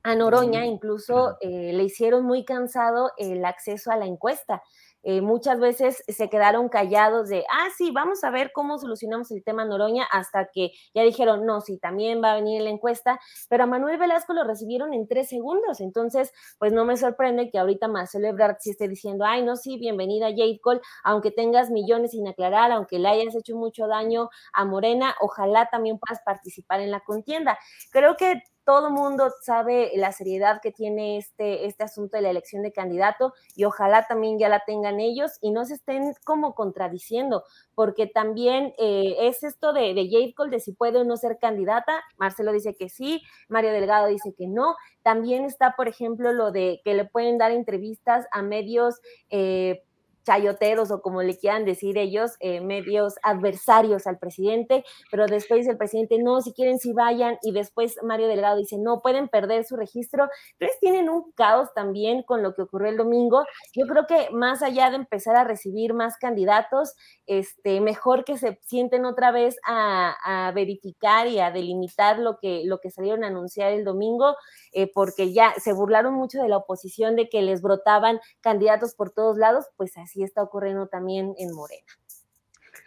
a 0.03 0.15
Noroña 0.17 0.67
incluso 0.67 1.37
eh, 1.41 1.73
le 1.73 1.85
hicieron 1.85 2.25
muy 2.25 2.45
cansado 2.45 3.13
el 3.17 3.45
acceso 3.45 3.91
a 3.93 3.97
la 3.97 4.07
encuesta. 4.07 4.63
Eh, 5.03 5.21
muchas 5.21 5.59
veces 5.61 6.03
se 6.07 6.29
quedaron 6.31 6.69
callados 6.69 7.29
de, 7.29 7.45
ah, 7.51 7.69
sí, 7.77 7.91
vamos 7.91 8.23
a 8.25 8.31
ver 8.31 8.53
cómo 8.53 8.79
solucionamos 8.79 9.31
el 9.33 9.43
tema 9.45 9.65
Noroña, 9.65 10.05
hasta 10.11 10.49
que 10.53 10.73
ya 10.95 11.03
dijeron, 11.03 11.45
no, 11.47 11.61
sí, 11.61 11.79
también 11.79 12.23
va 12.23 12.33
a 12.33 12.37
venir 12.37 12.63
la 12.63 12.71
encuesta, 12.71 13.19
pero 13.49 13.65
a 13.65 13.67
Manuel 13.67 13.99
Velasco 13.99 14.33
lo 14.33 14.45
recibieron 14.45 14.95
en 14.95 15.09
tres 15.09 15.29
segundos, 15.29 15.81
entonces, 15.81 16.33
pues 16.59 16.73
no 16.73 16.85
me 16.85 16.97
sorprende 16.97 17.51
que 17.51 17.59
ahorita 17.59 17.89
Marcelo 17.89 18.29
Ebrard 18.29 18.57
sí 18.61 18.71
esté 18.71 18.89
diciendo, 18.89 19.25
ay, 19.27 19.43
no, 19.43 19.57
sí, 19.57 19.77
bienvenida 19.79 20.29
Jade 20.31 20.61
Cole, 20.61 20.81
aunque 21.05 21.31
tengas 21.31 21.71
millones 21.71 22.13
sin 22.13 22.27
aclarar, 22.29 22.71
aunque 22.73 22.99
le 22.99 23.09
hayas 23.09 23.35
hecho 23.35 23.57
mucho 23.57 23.87
daño 23.89 24.29
a 24.53 24.65
Morena, 24.65 25.15
ojalá 25.21 25.67
también 25.71 25.99
puedas 25.99 26.23
participar 26.25 26.81
en 26.81 26.91
la 26.91 27.01
contienda. 27.01 27.59
Creo 27.91 28.17
que 28.17 28.43
todo 28.65 28.91
mundo 28.91 29.31
sabe 29.43 29.93
la 29.97 30.13
seriedad 30.13 30.61
que 30.61 30.73
tiene 30.73 31.19
este, 31.19 31.67
este 31.67 31.85
asunto 31.85 32.17
de 32.17 32.23
la 32.23 32.31
elección 32.31 32.63
de 32.63 32.73
candidato 32.73 33.33
y 33.57 33.65
ojalá 33.65 34.07
también 34.07 34.39
ya 34.39 34.49
la 34.49 34.65
tengan 34.65 35.01
ellos 35.01 35.33
y 35.41 35.51
no 35.51 35.65
se 35.65 35.75
estén 35.75 36.15
como 36.25 36.55
contradiciendo, 36.55 37.45
porque 37.75 38.07
también 38.07 38.75
eh, 38.79 39.17
es 39.21 39.43
esto 39.43 39.73
de, 39.73 39.95
de 39.95 40.09
Jade 40.11 40.35
Cole, 40.35 40.51
de 40.51 40.61
si 40.61 40.73
puede 40.73 41.01
o 41.01 41.05
no 41.05 41.17
ser 41.17 41.39
candidata. 41.39 42.03
Marcelo 42.17 42.53
dice 42.53 42.75
que 42.75 42.89
sí, 42.89 43.23
Mario 43.49 43.73
Delgado 43.73 44.07
dice 44.07 44.35
que 44.37 44.47
no. 44.47 44.77
También 45.03 45.45
está, 45.45 45.75
por 45.77 45.89
ejemplo, 45.89 46.33
lo 46.33 46.53
de 46.53 46.81
que 46.85 46.95
le 46.95 47.05
pueden 47.05 47.39
dar 47.39 47.51
entrevistas 47.51 48.27
a 48.31 48.43
medios. 48.43 49.01
Eh, 49.31 49.83
chayoteros 50.25 50.91
o 50.91 51.03
como 51.03 51.23
le 51.23 51.37
quieran 51.37 51.65
decir 51.65 51.99
ellos, 51.99 52.33
eh, 52.41 52.61
medios 52.61 53.15
adversarios 53.23 54.07
al 54.07 54.19
presidente, 54.19 54.85
pero 55.11 55.27
después 55.27 55.61
dice 55.61 55.73
el 55.73 55.79
presidente, 55.79 56.19
no, 56.19 56.41
si 56.41 56.53
quieren, 56.53 56.79
si 56.79 56.93
vayan, 56.93 57.39
y 57.43 57.53
después 57.53 57.97
Mario 58.03 58.29
Delgado 58.29 58.57
dice, 58.57 58.79
no, 58.79 59.03
pueden 59.03 59.29
perder 59.29 59.65
su 59.65 59.77
registro. 59.77 60.29
Entonces 60.53 60.79
tienen 60.81 61.09
un 61.09 61.33
caos 61.33 61.69
también 61.75 62.23
con 62.23 62.43
lo 62.43 62.55
que 62.55 62.63
ocurrió 62.63 62.91
el 62.91 62.97
domingo. 62.97 63.45
Yo 63.75 63.87
creo 63.87 64.07
que 64.07 64.31
más 64.31 64.63
allá 64.63 64.91
de 64.91 64.97
empezar 64.97 65.37
a 65.37 65.45
recibir 65.45 65.95
más 65.95 66.17
candidatos, 66.17 66.95
este, 67.27 67.81
mejor 67.81 68.25
que 68.25 68.37
se 68.39 68.59
sienten 68.63 69.05
otra 69.05 69.31
vez 69.31 69.57
a, 69.67 70.51
verificar 70.55 71.27
y 71.29 71.39
a 71.39 71.51
delimitar 71.51 72.19
lo 72.19 72.39
que, 72.39 72.63
lo 72.65 72.79
que 72.79 72.91
salieron 72.91 73.25
a 73.25 73.29
anunciar 73.29 73.73
el 73.73 73.85
domingo, 73.85 74.37
eh, 74.73 74.91
porque 74.93 75.33
ya 75.33 75.55
se 75.59 75.73
burlaron 75.73 76.15
mucho 76.15 76.43
de 76.43 76.49
la 76.49 76.59
oposición 76.59 77.17
de 77.17 77.29
que 77.29 77.43
les 77.43 77.63
brotaban 77.63 78.21
candidatos 78.41 78.95
por 78.95 79.11
todos 79.11 79.37
lados, 79.37 79.67
pues 79.77 79.97
así 79.97 80.12
así 80.13 80.23
está 80.23 80.43
ocurriendo 80.43 80.87
también 80.87 81.35
en 81.39 81.55
Morena. 81.55 81.87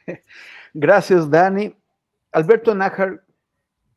Gracias, 0.74 1.30
Dani. 1.30 1.76
Alberto 2.32 2.76
Nájar, 2.76 3.24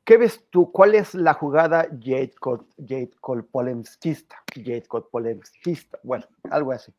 ¿qué 0.05 0.16
ves 0.16 0.47
tú? 0.51 0.72
¿Cuál 0.72 0.95
es 0.95 1.14
la 1.14 1.35
jugada 1.35 1.89
Jade 2.01 2.33
Cole 3.20 3.43
polemskista? 3.43 4.43
Jade 4.55 4.87
Bueno, 6.03 6.24
algo 6.51 6.72
así. 6.72 6.93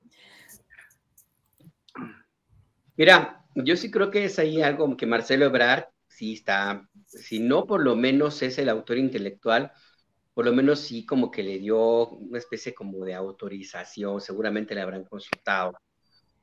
Mira, 2.96 3.44
yo 3.56 3.76
sí 3.76 3.90
creo 3.90 4.12
que 4.12 4.26
es 4.26 4.38
ahí 4.38 4.62
algo 4.62 4.96
que 4.96 5.06
Marcelo 5.06 5.46
Ebrard 5.46 5.86
sí 6.08 6.34
está, 6.34 6.88
si 7.06 7.40
no 7.40 7.66
por 7.66 7.82
lo 7.82 7.96
menos 7.96 8.42
es 8.42 8.60
el 8.60 8.70
autor 8.70 8.98
intelectual, 8.98 9.72
por 10.34 10.46
lo 10.46 10.52
menos 10.52 10.82
sí 10.82 11.06
como 11.06 11.32
que 11.32 11.42
le 11.42 11.58
dio 11.60 12.10
una 12.10 12.38
especie 12.38 12.76
como 12.76 13.06
de 13.06 13.16
autorización, 13.16 14.20
seguramente 14.20 14.76
le 14.76 14.82
habrán 14.82 15.06
consultado 15.06 15.74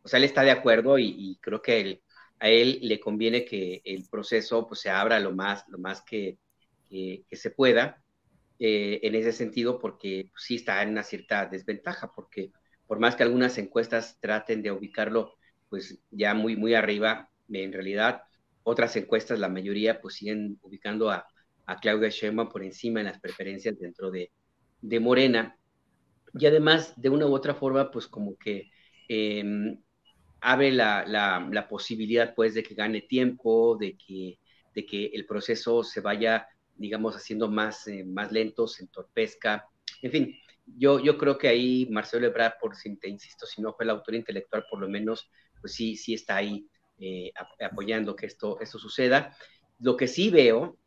o 0.07 0.09
sea, 0.09 0.19
él 0.19 0.25
está 0.25 0.43
de 0.43 0.53
acuerdo 0.53 0.99
y, 0.99 1.37
creo 1.41 1.61
que 1.61 2.01
a 2.39 2.49
él 2.49 2.79
le 2.83 3.01
conviene 3.01 3.45
que 3.45 3.83
el 3.85 4.07
proceso 4.09 4.69
pues, 4.69 4.81
se 4.81 4.91
abra 4.91 5.19
lo 5.19 5.33
más, 5.33 5.65
lo 5.69 5.79
más 5.79 6.03
que, 6.03 6.39
se 6.89 7.51
pueda 7.51 8.01
eh, 8.61 9.01
en 9.03 9.17
ese 9.17 9.33
sentido, 9.33 9.81
porque 9.81 10.29
pues, 10.31 10.45
sí 10.45 10.55
está 10.55 10.81
en 10.83 10.91
una 10.91 11.03
cierta 11.03 11.47
desventaja, 11.47 12.13
porque 12.15 12.53
por 12.87 13.01
más 13.01 13.17
que 13.17 13.25
algunas 13.25 13.59
encuestas 13.59 14.17
traten 14.21 14.63
de 14.63 14.71
ubicarlo 14.71 15.35
pues 15.69 15.99
ya 16.13 16.35
muy, 16.35 16.55
muy 16.55 16.75
arriba, 16.75 17.29
en 17.49 17.73
realidad 17.73 18.23
otras 18.63 18.95
encuestas, 18.95 19.41
la 19.41 19.49
mayoría, 19.49 20.01
pues 20.01 20.15
siguen 20.15 20.59
ubicando 20.63 21.11
a, 21.11 21.27
Claudia 21.83 22.11
Sheinbaum 22.11 22.49
por 22.49 22.63
encima 22.63 23.01
en 23.01 23.07
las 23.07 23.19
preferencias 23.19 23.77
dentro 23.77 24.13
de, 24.13 24.31
Morena. 25.01 25.59
Y 26.33 26.47
además, 26.47 26.95
de 26.97 27.09
una 27.09 27.27
u 27.27 27.35
otra 27.35 27.55
forma, 27.57 27.91
pues 27.91 28.07
como 28.07 28.37
que 28.37 28.71
em, 29.09 29.77
abre 30.47 30.71
la, 30.71 31.05
la, 31.05 31.69
posibilidad 31.69 32.33
pues 32.33 32.55
de 32.55 32.63
que 32.63 32.77
gane 32.77 33.01
tiempo, 33.01 33.77
de 33.77 33.97
que, 33.97 34.39
de 34.73 34.87
que 34.87 35.07
el 35.07 35.27
proceso 35.27 35.83
se 35.83 36.01
vaya, 36.01 36.47
digamos, 36.77 37.17
haciendo 37.17 37.51
más, 37.51 37.89
eh, 37.89 38.05
más 38.05 38.31
lento, 38.31 38.69
se 38.69 38.85
entorpezca. 38.85 39.67
En 40.03 40.13
fin, 40.13 40.37
yo, 40.65 41.01
yo 41.01 41.19
creo 41.19 41.37
que 41.37 41.49
ahí 41.49 41.89
Marcelo 41.91 42.29
Ebrard, 42.29 42.55
por 42.61 42.77
si 42.77 42.95
te 42.97 43.09
insisto, 43.09 43.45
si 43.45 43.61
no 43.61 43.75
fue 43.75 43.87
el 43.87 43.91
autor 43.91 44.15
intelectual, 44.15 44.65
por 44.71 44.81
lo 44.81 44.89
menos, 44.89 45.29
pues 45.61 45.75
sí, 45.75 45.97
sí 45.97 46.15
está 46.15 46.37
ahí 46.37 46.65
eh, 47.01 47.33
apoyando 47.61 48.15
que 48.15 48.27
esto, 48.27 48.61
esto 48.61 48.79
suceda. 48.79 49.37
Lo 49.81 49.97
que 49.97 50.07
sí 50.07 50.31
veo, 50.31 50.79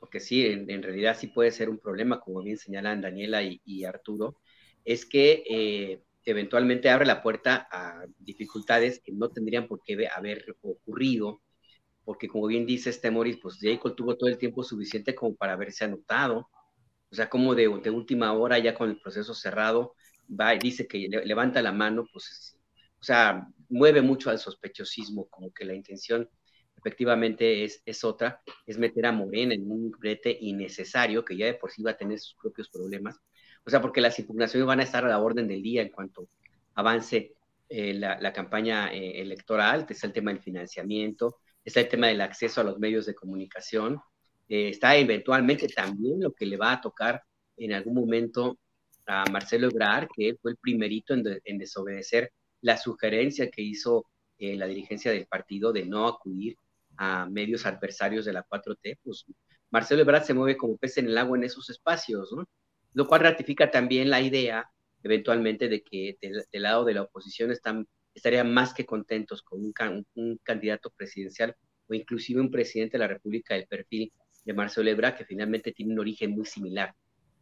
porque 0.00 0.18
sí, 0.18 0.44
en, 0.44 0.82
realidad 0.82 1.16
sí 1.16 1.28
puede 1.28 1.52
ser 1.52 1.70
un 1.70 1.78
problema, 1.78 2.18
como 2.18 2.42
bien 2.42 2.58
señalan 2.58 3.00
Daniela 3.00 3.44
y, 3.44 3.84
Arturo, 3.84 4.40
es 4.84 5.06
que 5.06 5.44
eh, 5.48 6.02
eventualmente 6.30 6.90
abre 6.90 7.06
la 7.06 7.22
puerta 7.22 7.68
a 7.70 8.04
dificultades 8.18 9.00
que 9.00 9.12
no 9.12 9.30
tendrían 9.30 9.66
por 9.66 9.82
qué 9.84 10.08
haber 10.08 10.44
ocurrido, 10.62 11.40
porque 12.04 12.28
como 12.28 12.46
bien 12.46 12.66
dice 12.66 12.90
este 12.90 13.10
Morris, 13.10 13.38
pues 13.42 13.58
Jacob 13.60 13.94
tuvo 13.94 14.16
todo 14.16 14.28
el 14.30 14.38
tiempo 14.38 14.62
suficiente 14.62 15.14
como 15.14 15.34
para 15.36 15.54
haberse 15.54 15.84
anotado, 15.84 16.48
o 17.10 17.14
sea, 17.14 17.28
como 17.28 17.54
de, 17.54 17.68
de 17.82 17.90
última 17.90 18.32
hora, 18.32 18.58
ya 18.58 18.74
con 18.74 18.90
el 18.90 19.00
proceso 19.00 19.34
cerrado, 19.34 19.94
va 20.28 20.54
y 20.54 20.58
dice 20.58 20.86
que 20.86 21.08
levanta 21.24 21.62
la 21.62 21.72
mano, 21.72 22.06
pues, 22.12 22.58
o 23.00 23.04
sea, 23.04 23.46
mueve 23.68 24.02
mucho 24.02 24.30
al 24.30 24.38
sospechosismo, 24.38 25.28
como 25.28 25.52
que 25.52 25.64
la 25.64 25.74
intención 25.74 26.28
efectivamente 26.76 27.64
es, 27.64 27.82
es 27.84 28.04
otra, 28.04 28.40
es 28.66 28.78
meter 28.78 29.06
a 29.06 29.12
Morena 29.12 29.54
en 29.54 29.70
un 29.70 29.90
brete 29.90 30.36
innecesario, 30.40 31.24
que 31.24 31.36
ya 31.36 31.46
de 31.46 31.54
por 31.54 31.70
sí 31.70 31.82
va 31.82 31.92
a 31.92 31.96
tener 31.96 32.18
sus 32.18 32.36
propios 32.40 32.68
problemas, 32.68 33.18
o 33.68 33.70
sea, 33.70 33.82
porque 33.82 34.00
las 34.00 34.18
impugnaciones 34.18 34.66
van 34.66 34.80
a 34.80 34.84
estar 34.84 35.04
a 35.04 35.08
la 35.08 35.18
orden 35.18 35.46
del 35.46 35.62
día 35.62 35.82
en 35.82 35.90
cuanto 35.90 36.30
avance 36.74 37.34
eh, 37.68 37.92
la, 37.92 38.32
campaña 38.32 38.90
eh, 38.90 39.20
electoral, 39.20 39.84
que 39.84 39.92
es 39.92 40.02
el 40.04 40.12
tema 40.14 40.32
del 40.32 40.40
financiamiento, 40.40 41.36
está 41.62 41.80
el 41.80 41.88
tema 41.90 42.06
del 42.06 42.22
acceso 42.22 42.62
a 42.62 42.64
los 42.64 42.78
medios 42.78 43.04
de 43.04 43.14
comunicación, 43.14 44.00
eh, 44.48 44.70
está 44.70 44.96
eventualmente 44.96 45.68
también 45.68 46.18
lo 46.22 46.32
que 46.32 46.46
le 46.46 46.56
va 46.56 46.72
a 46.72 46.80
tocar 46.80 47.22
en 47.58 47.74
algún 47.74 47.94
momento 47.94 48.58
a 49.06 49.26
Marcelo 49.30 49.68
Ebrard, 49.68 50.08
que 50.16 50.38
fue 50.40 50.52
el 50.52 50.56
primerito 50.56 51.12
en, 51.12 51.58
desobedecer 51.58 52.32
la 52.62 52.78
sugerencia 52.78 53.50
que 53.50 53.60
hizo 53.60 54.06
la 54.38 54.66
dirigencia 54.66 55.12
del 55.12 55.26
partido 55.26 55.74
de 55.74 55.84
no 55.84 56.08
acudir 56.08 56.56
a 56.96 57.26
medios 57.26 57.66
adversarios 57.66 58.24
de 58.24 58.32
la 58.32 58.46
4T, 58.46 58.98
pues 59.02 59.26
Marcelo 59.70 60.00
Ebrard 60.00 60.24
se 60.24 60.32
mueve 60.32 60.56
como 60.56 60.78
pez 60.78 60.96
en 60.96 61.08
el 61.08 61.18
agua 61.18 61.36
en 61.36 61.44
esos 61.44 61.68
espacios, 61.68 62.32
¿no? 62.32 62.46
Lo 62.98 63.06
cual 63.06 63.20
ratifica 63.20 63.70
también 63.70 64.10
la 64.10 64.20
idea 64.20 64.68
eventualmente 65.04 65.68
de 65.68 65.84
que 65.84 66.18
del, 66.20 66.44
lado 66.60 66.84
de 66.84 66.94
la 66.94 67.02
oposición 67.02 67.52
están, 67.52 67.86
estarían 68.12 68.52
más 68.52 68.74
que 68.74 68.86
contentos 68.86 69.40
con 69.40 69.60
un, 69.60 70.38
candidato 70.42 70.90
presidencial 70.90 71.54
o 71.86 71.94
inclusive 71.94 72.40
un 72.40 72.50
presidente 72.50 72.96
de 72.96 72.98
la 72.98 73.06
República 73.06 73.54
del 73.54 73.68
perfil 73.68 74.12
de 74.44 74.52
Marcelo 74.52 74.90
Ebrard, 74.90 75.16
que 75.16 75.24
finalmente 75.24 75.70
tiene 75.70 75.92
un 75.92 76.00
origen 76.00 76.32
muy 76.32 76.44
similar, 76.44 76.92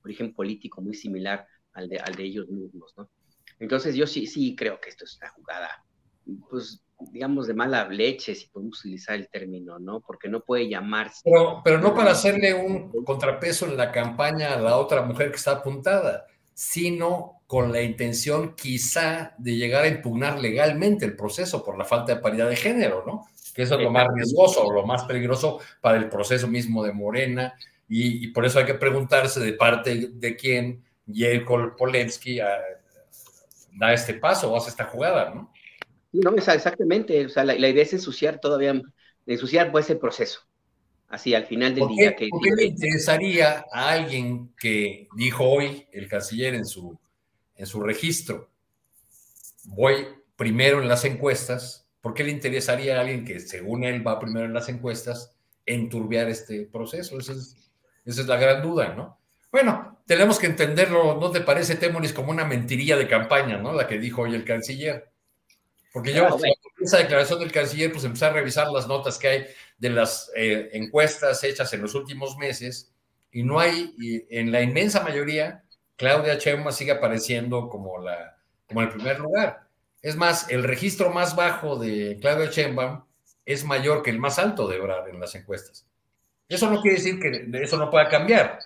origen 0.04 0.34
político 0.34 0.82
muy 0.82 0.92
similar 0.92 1.46
al 1.72 1.88
de, 1.88 2.02
ellos 2.18 2.50
mismos. 2.50 2.94
Entonces 3.58 3.94
yo 3.94 4.06
sí, 4.06 4.26
sí 4.26 4.54
creo 4.54 4.78
que 4.78 4.90
esto 4.90 5.06
es 5.06 5.16
una 5.16 5.30
jugada, 5.30 5.70
pues 6.50 6.84
digamos, 6.98 7.46
de 7.46 7.54
mala 7.54 7.88
leche, 7.88 8.34
si 8.34 8.46
podemos 8.46 8.80
utilizar 8.80 9.16
el 9.16 9.28
término, 9.28 9.78
¿no? 9.78 10.00
Porque 10.00 10.28
no 10.28 10.40
puede 10.40 10.68
llamarse. 10.68 11.20
Pero, 11.24 11.60
pero 11.62 11.78
no 11.78 11.94
para 11.94 12.12
hacerle 12.12 12.54
un 12.54 13.04
contrapeso 13.04 13.66
en 13.66 13.76
la 13.76 13.92
campaña 13.92 14.54
a 14.54 14.60
la 14.60 14.76
otra 14.76 15.02
mujer 15.02 15.30
que 15.30 15.36
está 15.36 15.52
apuntada, 15.52 16.26
sino 16.54 17.42
con 17.46 17.72
la 17.72 17.82
intención 17.82 18.54
quizá 18.56 19.34
de 19.38 19.56
llegar 19.56 19.84
a 19.84 19.88
impugnar 19.88 20.40
legalmente 20.40 21.04
el 21.04 21.14
proceso 21.14 21.62
por 21.62 21.78
la 21.78 21.84
falta 21.84 22.14
de 22.14 22.20
paridad 22.20 22.48
de 22.48 22.56
género, 22.56 23.04
¿no? 23.06 23.26
Que 23.54 23.62
eso 23.62 23.76
es 23.76 23.82
lo 23.82 23.90
más 23.90 24.06
riesgoso 24.14 24.64
o 24.64 24.72
lo 24.72 24.84
más 24.86 25.04
peligroso 25.04 25.60
para 25.80 25.98
el 25.98 26.08
proceso 26.08 26.48
mismo 26.48 26.82
de 26.82 26.92
Morena. 26.92 27.54
Y, 27.88 28.28
por 28.28 28.44
eso 28.44 28.58
hay 28.58 28.66
que 28.66 28.74
preguntarse 28.74 29.38
de 29.40 29.52
parte 29.52 30.08
de 30.12 30.36
quién 30.36 30.84
Jelko 31.10 31.76
Polensky 31.76 32.40
ah, 32.40 32.58
da 33.72 33.92
este 33.92 34.14
paso 34.14 34.52
o 34.52 34.56
hace 34.56 34.70
esta 34.70 34.84
jugada, 34.84 35.32
¿no? 35.32 35.52
No, 36.22 36.34
exactamente. 36.34 37.26
O 37.26 37.28
sea, 37.28 37.44
la, 37.44 37.54
idea 37.56 37.82
es 37.82 37.92
ensuciar 37.92 38.40
todavía, 38.40 38.80
ensuciar 39.26 39.70
pues 39.70 39.90
el 39.90 39.98
proceso. 39.98 40.40
Así, 41.08 41.34
al 41.34 41.46
final 41.46 41.74
del 41.74 41.88
día. 41.88 42.16
Que, 42.16 42.28
¿Por 42.28 42.42
qué 42.42 42.50
le 42.56 42.64
interesaría 42.64 43.64
a 43.72 43.90
alguien 43.90 44.52
que 44.58 45.08
dijo 45.16 45.44
hoy 45.44 45.86
el 45.92 46.08
canciller 46.08 46.54
en 46.54 46.66
su, 46.66 46.98
en 47.54 47.66
su 47.66 47.80
registro 47.80 48.50
voy 49.66 50.06
primero 50.36 50.80
en 50.80 50.88
las 50.88 51.04
encuestas, 51.04 51.86
¿por 52.00 52.14
qué 52.14 52.24
le 52.24 52.30
interesaría 52.30 52.96
a 52.96 53.00
alguien 53.00 53.24
que 53.24 53.40
según 53.40 53.84
él 53.84 54.06
va 54.06 54.20
primero 54.20 54.46
en 54.46 54.54
las 54.54 54.68
encuestas 54.68 55.34
enturbiar 55.64 56.28
este 56.28 56.66
proceso? 56.66 57.18
Esa 57.18 57.32
es, 57.32 57.56
esa 58.04 58.20
es 58.20 58.26
la 58.26 58.36
gran 58.36 58.62
duda, 58.62 58.94
¿no? 58.94 59.18
Bueno, 59.50 60.02
tenemos 60.06 60.38
que 60.38 60.46
entenderlo, 60.46 61.18
¿no 61.18 61.30
te 61.30 61.40
parece, 61.40 61.76
Temoris, 61.76 62.12
como 62.12 62.30
una 62.30 62.44
mentirilla 62.44 62.96
de 62.96 63.08
campaña, 63.08 63.56
¿no? 63.58 63.72
La 63.72 63.86
que 63.86 63.98
dijo 63.98 64.22
hoy 64.22 64.34
el 64.34 64.44
canciller. 64.44 65.10
Porque 65.96 66.12
yo, 66.12 66.28
esa 66.78 66.98
declaración 66.98 67.38
del 67.38 67.50
canciller, 67.50 67.90
pues 67.90 68.04
empecé 68.04 68.26
a 68.26 68.30
revisar 68.30 68.70
las 68.70 68.86
notas 68.86 69.16
que 69.16 69.28
hay 69.28 69.46
de 69.78 69.88
las 69.88 70.30
eh, 70.36 70.68
encuestas 70.74 71.42
hechas 71.42 71.72
en 71.72 71.80
los 71.80 71.94
últimos 71.94 72.36
meses 72.36 72.92
y 73.32 73.42
no 73.42 73.58
hay, 73.58 73.94
y 73.96 74.26
en 74.28 74.52
la 74.52 74.60
inmensa 74.60 75.02
mayoría, 75.02 75.64
Claudia 75.96 76.36
Chema 76.36 76.70
sigue 76.70 76.90
apareciendo 76.90 77.70
como, 77.70 77.96
la, 77.98 78.36
como 78.68 78.82
el 78.82 78.90
primer 78.90 79.20
lugar. 79.20 79.68
Es 80.02 80.16
más, 80.16 80.50
el 80.50 80.64
registro 80.64 81.08
más 81.08 81.34
bajo 81.34 81.76
de 81.76 82.18
Claudia 82.20 82.50
Sheinbaum 82.50 83.02
es 83.46 83.64
mayor 83.64 84.02
que 84.02 84.10
el 84.10 84.18
más 84.18 84.38
alto 84.38 84.68
de 84.68 84.76
Ebrard 84.76 85.08
en 85.08 85.18
las 85.18 85.34
encuestas. 85.34 85.86
Eso 86.46 86.70
no 86.70 86.82
quiere 86.82 86.98
decir 86.98 87.18
que 87.18 87.48
eso 87.62 87.78
no 87.78 87.90
pueda 87.90 88.10
cambiar, 88.10 88.58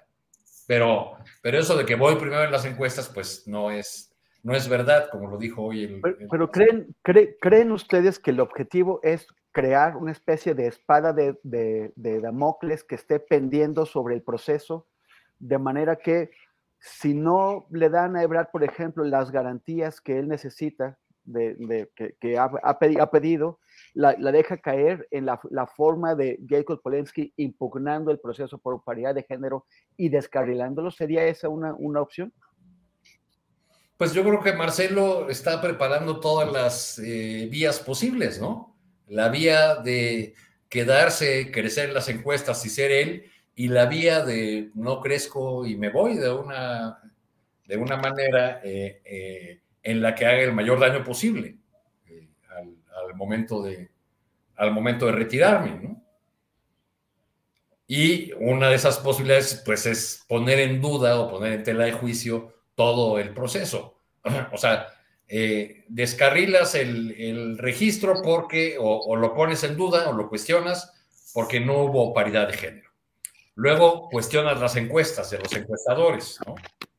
pero, 0.67 1.17
pero 1.43 1.61
eso 1.61 1.77
de 1.77 1.87
que 1.87 1.95
voy 1.95 2.17
primero 2.17 2.43
en 2.43 2.51
las 2.51 2.65
encuestas, 2.65 3.09
pues 3.09 3.47
no 3.47 3.71
es, 3.71 4.10
no 4.43 4.55
es 4.55 4.69
verdad, 4.69 5.09
como 5.11 5.29
lo 5.29 5.39
dijo 5.39 5.63
hoy 5.63 5.85
el... 5.85 6.01
Pero, 6.31 6.51
¿creen, 6.51 6.95
¿creen 7.03 7.73
ustedes 7.73 8.19
que 8.19 8.31
el 8.31 8.41
objetivo 8.41 9.01
es 9.03 9.27
crear 9.53 9.97
una 9.97 10.13
especie 10.13 10.55
de 10.55 10.67
espada 10.67 11.13
de, 11.13 11.39
de, 11.43 11.93
de 11.97 12.21
Damocles 12.21 12.85
que 12.85 12.95
esté 12.95 13.21
pendiendo 13.21 13.85
sobre 13.87 14.15
el 14.15 14.23
proceso, 14.23 14.87
de 15.39 15.59
manera 15.59 15.97
que 15.97 16.31
si 16.79 17.15
no 17.15 17.67
le 17.71 17.91
dan 17.91 18.17
a 18.17 18.23
Ebrard, 18.23 18.51
por 18.51 18.65
ejemplo, 18.65 19.05
las 19.05 19.31
garantías 19.31 20.01
que 20.01 20.19
él 20.19 20.29
necesita, 20.29 20.99
de, 21.25 21.91
que, 22.21 22.39
ha, 22.39 22.79
pedido, 23.11 23.59
la, 23.95 24.15
deja 24.15 24.57
caer 24.59 25.07
en 25.11 25.27
la, 25.27 25.67
forma 25.67 26.15
de 26.15 26.39
Jacob 26.49 26.81
Polensky 26.83 27.33
impugnando 27.37 28.11
el 28.11 28.19
proceso 28.19 28.59
por 28.59 28.83
paridad 28.83 29.15
de 29.15 29.23
género 29.23 29.67
y 29.97 30.09
descarrilándolo. 30.09 30.91
¿Sería 30.91 31.25
esa 31.25 31.49
una, 31.49 31.75
una 31.75 32.01
opción? 32.01 32.33
Pues 34.01 34.15
yo 34.15 34.25
creo 34.25 34.41
que 34.41 34.55
Marcelo 34.55 35.29
está 35.29 35.61
preparando 35.61 36.21
todas 36.21 36.51
las 36.51 36.99
eh, 37.01 37.47
vías 37.51 37.81
posibles, 37.81 38.41
¿no? 38.41 38.75
La 39.09 39.29
vía 39.29 39.75
de 39.75 40.33
quedarse, 40.71 41.51
crecer 41.51 41.91
en 41.91 41.95
las 41.97 42.09
encuestas 42.09 42.65
y 42.65 42.71
ser 42.71 42.93
él, 42.93 43.31
y 43.55 43.69
la 43.69 43.85
vía 43.85 44.25
de 44.25 44.71
no 44.73 45.03
crezco 45.03 45.67
y 45.67 45.77
me 45.77 45.91
voy 45.91 46.17
de 46.17 46.33
una, 46.33 46.99
de 47.67 47.77
una 47.77 47.99
manera 47.99 48.63
eh, 48.65 49.03
eh, 49.05 49.61
en 49.83 50.01
la 50.01 50.15
que 50.15 50.25
haga 50.25 50.45
el 50.45 50.55
mayor 50.55 50.81
daño 50.81 51.05
posible 51.05 51.59
al, 52.49 53.15
momento 53.17 53.63
de, 53.63 53.91
al 54.57 54.73
momento 54.73 55.05
de 55.05 55.13
retirarme, 55.13 55.79
¿no? 55.79 56.03
Y 57.87 58.33
una 58.39 58.71
de 58.71 58.77
esas 58.77 58.99
posibilidades, 58.99 59.63
pues, 59.63 59.85
es 59.85 60.25
poner 60.27 60.59
en 60.59 60.81
duda 60.81 61.21
o 61.21 61.31
poner 61.31 61.53
en 61.53 61.65
tela 61.65 61.85
de 61.85 61.93
juicio 61.93 62.60
todo 62.75 63.19
el 63.19 63.35
proceso. 63.35 63.97
O 64.53 64.59
sea, 64.59 64.89
eh, 65.33 65.85
descarrilas 65.89 66.75
el, 66.75 67.57
registro 67.57 68.21
porque 68.21 68.77
o, 68.81 69.15
lo 69.15 69.33
pones 69.33 69.63
en 69.63 69.77
duda 69.77 70.09
o 70.09 70.13
lo 70.13 70.29
cuestionas 70.29 70.93
porque 71.33 71.61
no 71.61 71.85
hubo 71.85 72.13
paridad 72.13 72.49
de 72.49 72.55
género. 72.55 72.91
Luego 73.55 74.09
cuestionas 74.11 74.61
las 74.61 74.75
encuestas 74.75 75.31
de 75.31 75.39
los 75.39 75.53
encuestadores, 75.53 76.39
¿no? 76.45 76.57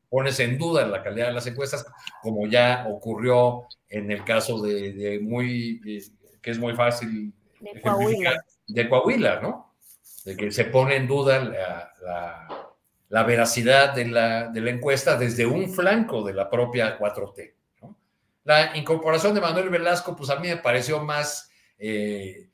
Pones 0.08 0.40
en 0.40 0.56
duda 0.56 0.86
la 0.86 1.02
calidad 1.02 1.26
de 1.26 1.32
las 1.34 1.46
encuestas, 1.46 1.84
como 2.22 2.46
ya 2.46 2.86
ocurrió 2.88 3.66
en 3.88 4.10
el 4.10 4.24
caso 4.24 4.62
de, 4.62 5.20
muy, 5.22 5.80
eh, 5.86 6.02
que 6.40 6.50
es 6.52 6.58
muy 6.58 6.74
fácil 6.74 7.34
de 7.60 7.80
Coahuila. 7.82 8.44
de 8.66 8.88
Coahuila, 8.88 9.40
¿no? 9.40 9.74
De 10.24 10.36
que 10.36 10.50
se 10.50 10.64
pone 10.64 10.96
en 10.96 11.06
duda 11.06 11.44
la, 11.44 11.92
la, 12.02 12.71
veracidad 13.24 13.94
de 13.94 14.06
la, 14.06 14.48
de 14.48 14.60
la 14.62 14.70
encuesta 14.70 15.18
desde 15.18 15.44
un 15.44 15.68
flanco 15.68 16.22
de 16.22 16.32
la 16.32 16.48
propia 16.48 16.98
4T. 16.98 17.52
La 18.44 18.74
incorporación 18.74 19.34
de 19.34 19.42
Manuel 19.42 19.68
Velasco, 19.68 20.16
pues 20.16 20.30
a 20.30 20.36
mí 20.36 20.48
me 20.48 20.56
pareció 20.56 20.98
más 20.98 21.50
eh, 21.78 22.48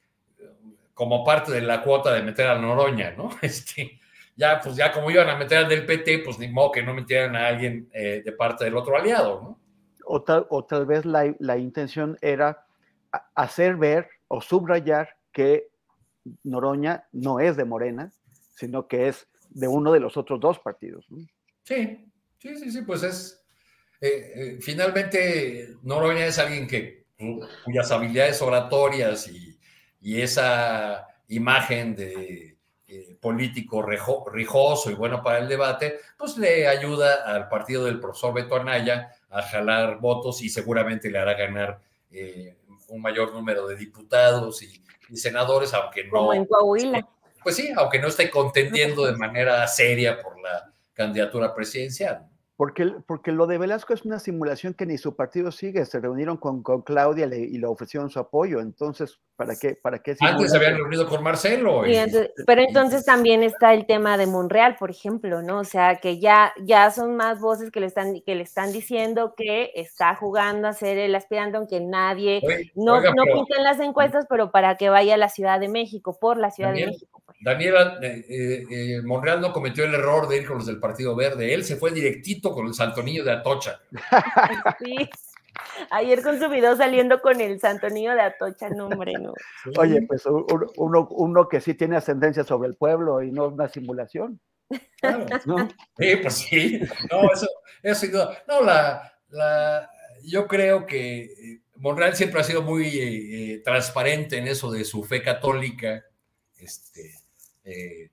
como 0.93 1.23
parte 1.23 1.53
de 1.53 1.61
la 1.61 1.81
cuota 1.81 2.13
de 2.13 2.25
meter 2.25 2.49
a 2.49 2.59
Noroña, 2.59 3.13
¿no? 3.13 3.31
Este, 3.41 4.01
ya, 4.35 4.61
pues 4.61 4.75
ya 4.75 4.93
como 4.93 5.13
iban 5.13 5.29
a 5.31 5.37
meter 5.37 5.59
al 5.59 5.69
del 5.69 5.87
PT, 5.87 6.23
pues 6.25 6.41
ni 6.41 6.49
modo 6.49 6.73
que 6.73 6.83
no 6.83 6.93
metieran 6.93 7.37
a 7.37 7.47
alguien 7.47 7.89
eh, 7.93 8.23
de 8.25 8.33
parte 8.33 8.65
del 8.65 8.77
otro 8.77 8.97
aliado, 8.97 9.41
¿no? 9.41 9.61
O 10.05 10.23
tal, 10.25 10.45
o 10.51 10.65
tal 10.65 10.87
vez 10.87 11.05
la, 11.05 11.33
la 11.39 11.57
intención 11.57 12.19
era 12.21 12.67
hacer 13.37 13.77
ver 13.77 14.09
o 14.27 14.41
subrayar 14.41 15.17
que 15.31 15.69
Noroña 16.43 17.07
no 17.13 17.39
es 17.39 17.57
de 17.57 17.65
Morena, 17.65 18.11
sino 18.57 18.89
que 18.89 19.07
es 19.07 19.28
de 19.51 19.69
uno 19.69 19.93
de 19.93 20.01
los 20.01 20.17
otros 20.17 20.41
dos 20.41 20.59
partidos. 20.59 21.07
¿no? 21.11 21.19
Sí, 21.63 22.11
sí, 22.39 22.57
sí, 22.57 22.71
sí, 22.71 22.83
pues 22.83 23.03
es, 23.03 23.45
eh, 24.01 24.33
eh, 24.35 24.59
finalmente, 24.61 25.77
Noroña 25.83 26.27
es 26.27 26.39
alguien 26.39 26.67
que, 26.67 27.07
cuyas 27.65 27.91
habilidades 27.91 28.41
oratorias 28.43 29.29
y, 29.29 29.55
esa 30.01 31.07
imagen 31.27 31.95
de 31.95 32.57
eh, 32.87 33.19
político 33.21 33.83
rijoso 33.83 34.91
y 34.91 34.95
bueno 34.95 35.23
para 35.23 35.39
el 35.39 35.49
debate, 35.49 35.99
pues 36.17 36.39
le 36.39 36.67
ayuda 36.67 37.25
al 37.27 37.49
partido 37.49 37.85
del 37.85 38.01
profesor 38.01 38.33
Beto 38.33 38.55
Anaya 38.55 39.13
a 39.29 39.43
jalar 39.43 39.99
votos 40.01 40.41
y 40.41 40.49
seguramente 40.49 41.11
le 41.11 41.19
hará 41.19 41.35
ganar 41.35 41.81
un 42.89 43.03
mayor 43.03 43.35
número 43.35 43.67
de 43.67 43.77
diputados 43.77 44.63
y, 44.63 44.83
y 45.11 45.17
senadores, 45.17 45.75
aunque 45.75 46.05
no. 46.05 46.11
Como 46.11 46.35
en 46.35 46.47
Coahuila. 46.47 47.07
Pues 47.43 47.57
sí, 47.57 47.73
aunque 47.77 47.99
no 47.99 48.09
esté 48.09 48.31
contendiendo 48.31 49.07
de 49.07 49.17
manera 49.17 49.67
seria 49.67 50.21
por 50.21 50.41
la 50.41 50.73
candidatura 50.95 51.55
presidencial. 51.55 52.29
Porque, 52.59 52.93
porque 53.07 53.31
lo 53.31 53.47
de 53.47 53.57
Velasco 53.57 53.95
es 53.95 54.05
una 54.05 54.19
simulación 54.19 54.75
que 54.75 54.85
ni 54.85 54.99
su 54.99 55.15
partido 55.15 55.53
sigue. 55.53 55.85
Se 55.85 56.01
reunieron 56.01 56.39
con, 56.39 56.65
con 56.65 56.83
Claudia 56.83 57.27
y 57.27 57.57
le 57.57 57.67
ofrecieron 57.69 58.11
su 58.11 58.19
apoyo. 58.19 58.59
Entonces, 58.59 59.21
¿para 59.37 59.55
qué? 59.55 59.79
Para 59.81 60.01
qué 60.01 60.17
Antes 60.19 60.51
se 60.51 60.57
habían 60.57 60.75
reunido 60.75 61.09
con 61.09 61.23
Marcelo. 61.23 61.83
pero 62.45 62.61
entonces 62.61 63.05
también 63.05 63.45
está 63.45 63.75
el 63.75 63.87
tema 63.87 64.17
de 64.17 64.27
Monreal, 64.27 64.75
por 64.75 64.91
ejemplo, 64.91 65.41
¿no? 65.41 65.61
O 65.61 65.65
sea, 65.65 66.01
que 66.03 66.19
ya, 66.19 66.53
ya 66.65 66.91
son 66.91 67.15
más 67.15 67.39
voces 67.39 67.71
que 67.71 67.79
le 67.79 67.87
están, 67.87 68.21
que 68.27 68.35
le 68.35 68.43
están 68.43 68.73
diciendo 68.73 69.35
que 69.37 69.71
está 69.77 70.17
jugando 70.17 70.67
a 70.67 70.73
ser 70.73 70.99
el 70.99 71.15
aspirante, 71.15 71.59
aunque 71.59 71.79
nadie, 71.79 72.43
no, 72.75 73.01
no 73.01 73.23
pinta 73.33 73.57
en 73.57 73.63
las 73.63 73.79
encuestas, 73.79 74.27
pero 74.29 74.51
para 74.51 74.77
que 74.77 74.89
vaya 74.89 75.15
a 75.15 75.19
la 75.19 75.29
Ciudad 75.29 75.61
de 75.61 75.69
México, 75.69 76.19
por 76.21 76.39
la 76.39 76.51
Ciudad 76.51 76.73
de 76.73 76.87
México. 76.87 77.18
Daniela, 77.41 77.99
eh, 78.03 78.25
eh, 78.29 78.67
eh, 78.71 79.03
Monreal 79.03 79.41
no 79.41 79.53
cometió 79.53 79.85
el 79.85 79.95
error 79.95 80.29
de 80.29 80.39
ir 80.39 80.47
con 80.47 80.59
los 80.59 80.67
del 80.67 80.81
Partido 80.81 81.15
Verde. 81.15 81.55
Él 81.55 81.65
se 81.65 81.77
fue 81.77 81.93
directito 81.93 82.53
con 82.53 82.67
el 82.67 82.75
Santonillo 82.75 83.25
de 83.25 83.33
Atocha. 83.33 83.81
sí. 84.81 85.09
Ayer 85.91 86.23
con 86.23 86.39
su 86.41 86.49
video 86.49 86.77
saliendo 86.77 87.21
con 87.21 87.41
el 87.41 87.61
Santo 87.61 87.89
Niño 87.89 88.15
de 88.15 88.23
Atocha, 88.23 88.69
no, 88.71 88.87
hombre, 88.87 89.13
no. 89.15 89.35
Oye, 89.77 90.03
pues 90.03 90.25
uno, 90.27 91.09
uno, 91.11 91.49
que 91.49 91.61
sí 91.61 91.75
tiene 91.75 91.97
ascendencia 91.97 92.45
sobre 92.45 92.69
el 92.69 92.77
pueblo 92.77 93.23
y 93.23 93.31
no 93.31 93.49
una 93.49 93.69
simulación. 93.69 94.41
¿no? 95.47 95.69
Sí, 95.99 96.17
pues 96.23 96.35
sí. 96.35 96.81
No, 97.11 97.33
eso, 97.33 97.49
eso 97.83 98.31
no, 98.47 98.63
la, 98.63 99.13
la, 99.31 99.91
yo 100.25 100.47
creo 100.47 100.87
que 100.87 101.61
Monreal 101.77 102.15
siempre 102.15 102.41
ha 102.41 102.45
sido 102.45 102.63
muy 102.63 103.61
transparente 103.65 104.39
en 104.39 104.49
eso 104.49 104.71
de 104.71 104.85
su 104.85 105.03
fe 105.05 105.23
católica. 105.23 106.05
Este, 106.57 107.18
eh, 107.69 108.11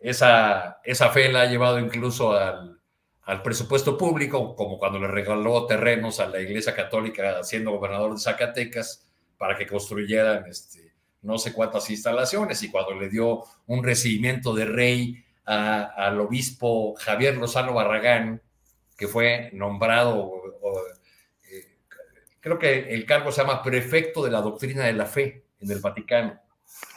esa, 0.00 0.80
esa 0.84 1.10
fe 1.10 1.32
la 1.32 1.42
ha 1.42 1.46
llevado 1.46 1.78
incluso 1.78 2.32
al, 2.32 2.74
presupuesto 3.42 3.96
público, 3.96 4.54
como 4.54 4.78
cuando 4.78 5.00
le 5.00 5.08
regaló 5.08 5.66
terrenos 5.66 6.20
a 6.20 6.28
la 6.28 6.40
Iglesia 6.40 6.76
Católica 6.76 7.42
siendo 7.42 7.72
gobernador 7.72 8.12
de 8.12 8.20
Zacatecas 8.20 9.08
para 9.36 9.56
que 9.56 9.66
construyeran 9.66 10.46
este, 10.46 10.92
no 11.22 11.38
sé 11.38 11.52
cuántas 11.52 11.90
instalaciones 11.90 12.62
y 12.62 12.70
cuando 12.70 12.94
le 12.94 13.08
dio 13.08 13.42
un 13.66 13.82
recibimiento 13.82 14.54
de 14.54 14.66
rey 14.66 15.24
al 15.44 16.20
obispo 16.20 16.94
Javier 16.96 17.36
Lozano 17.36 17.72
Barragán, 17.72 18.42
que 18.96 19.08
fue 19.08 19.50
nombrado, 19.52 20.30
eh, 21.50 21.78
creo 22.38 22.58
que 22.58 22.94
el 22.94 23.06
cargo 23.06 23.32
se 23.32 23.40
llama 23.40 23.62
prefecto 23.62 24.24
de 24.24 24.30
la 24.30 24.40
doctrina 24.40 24.84
de 24.84 24.92
la 24.92 25.06
fe 25.06 25.46
en 25.60 25.70
el 25.70 25.80
Vaticano 25.80 26.45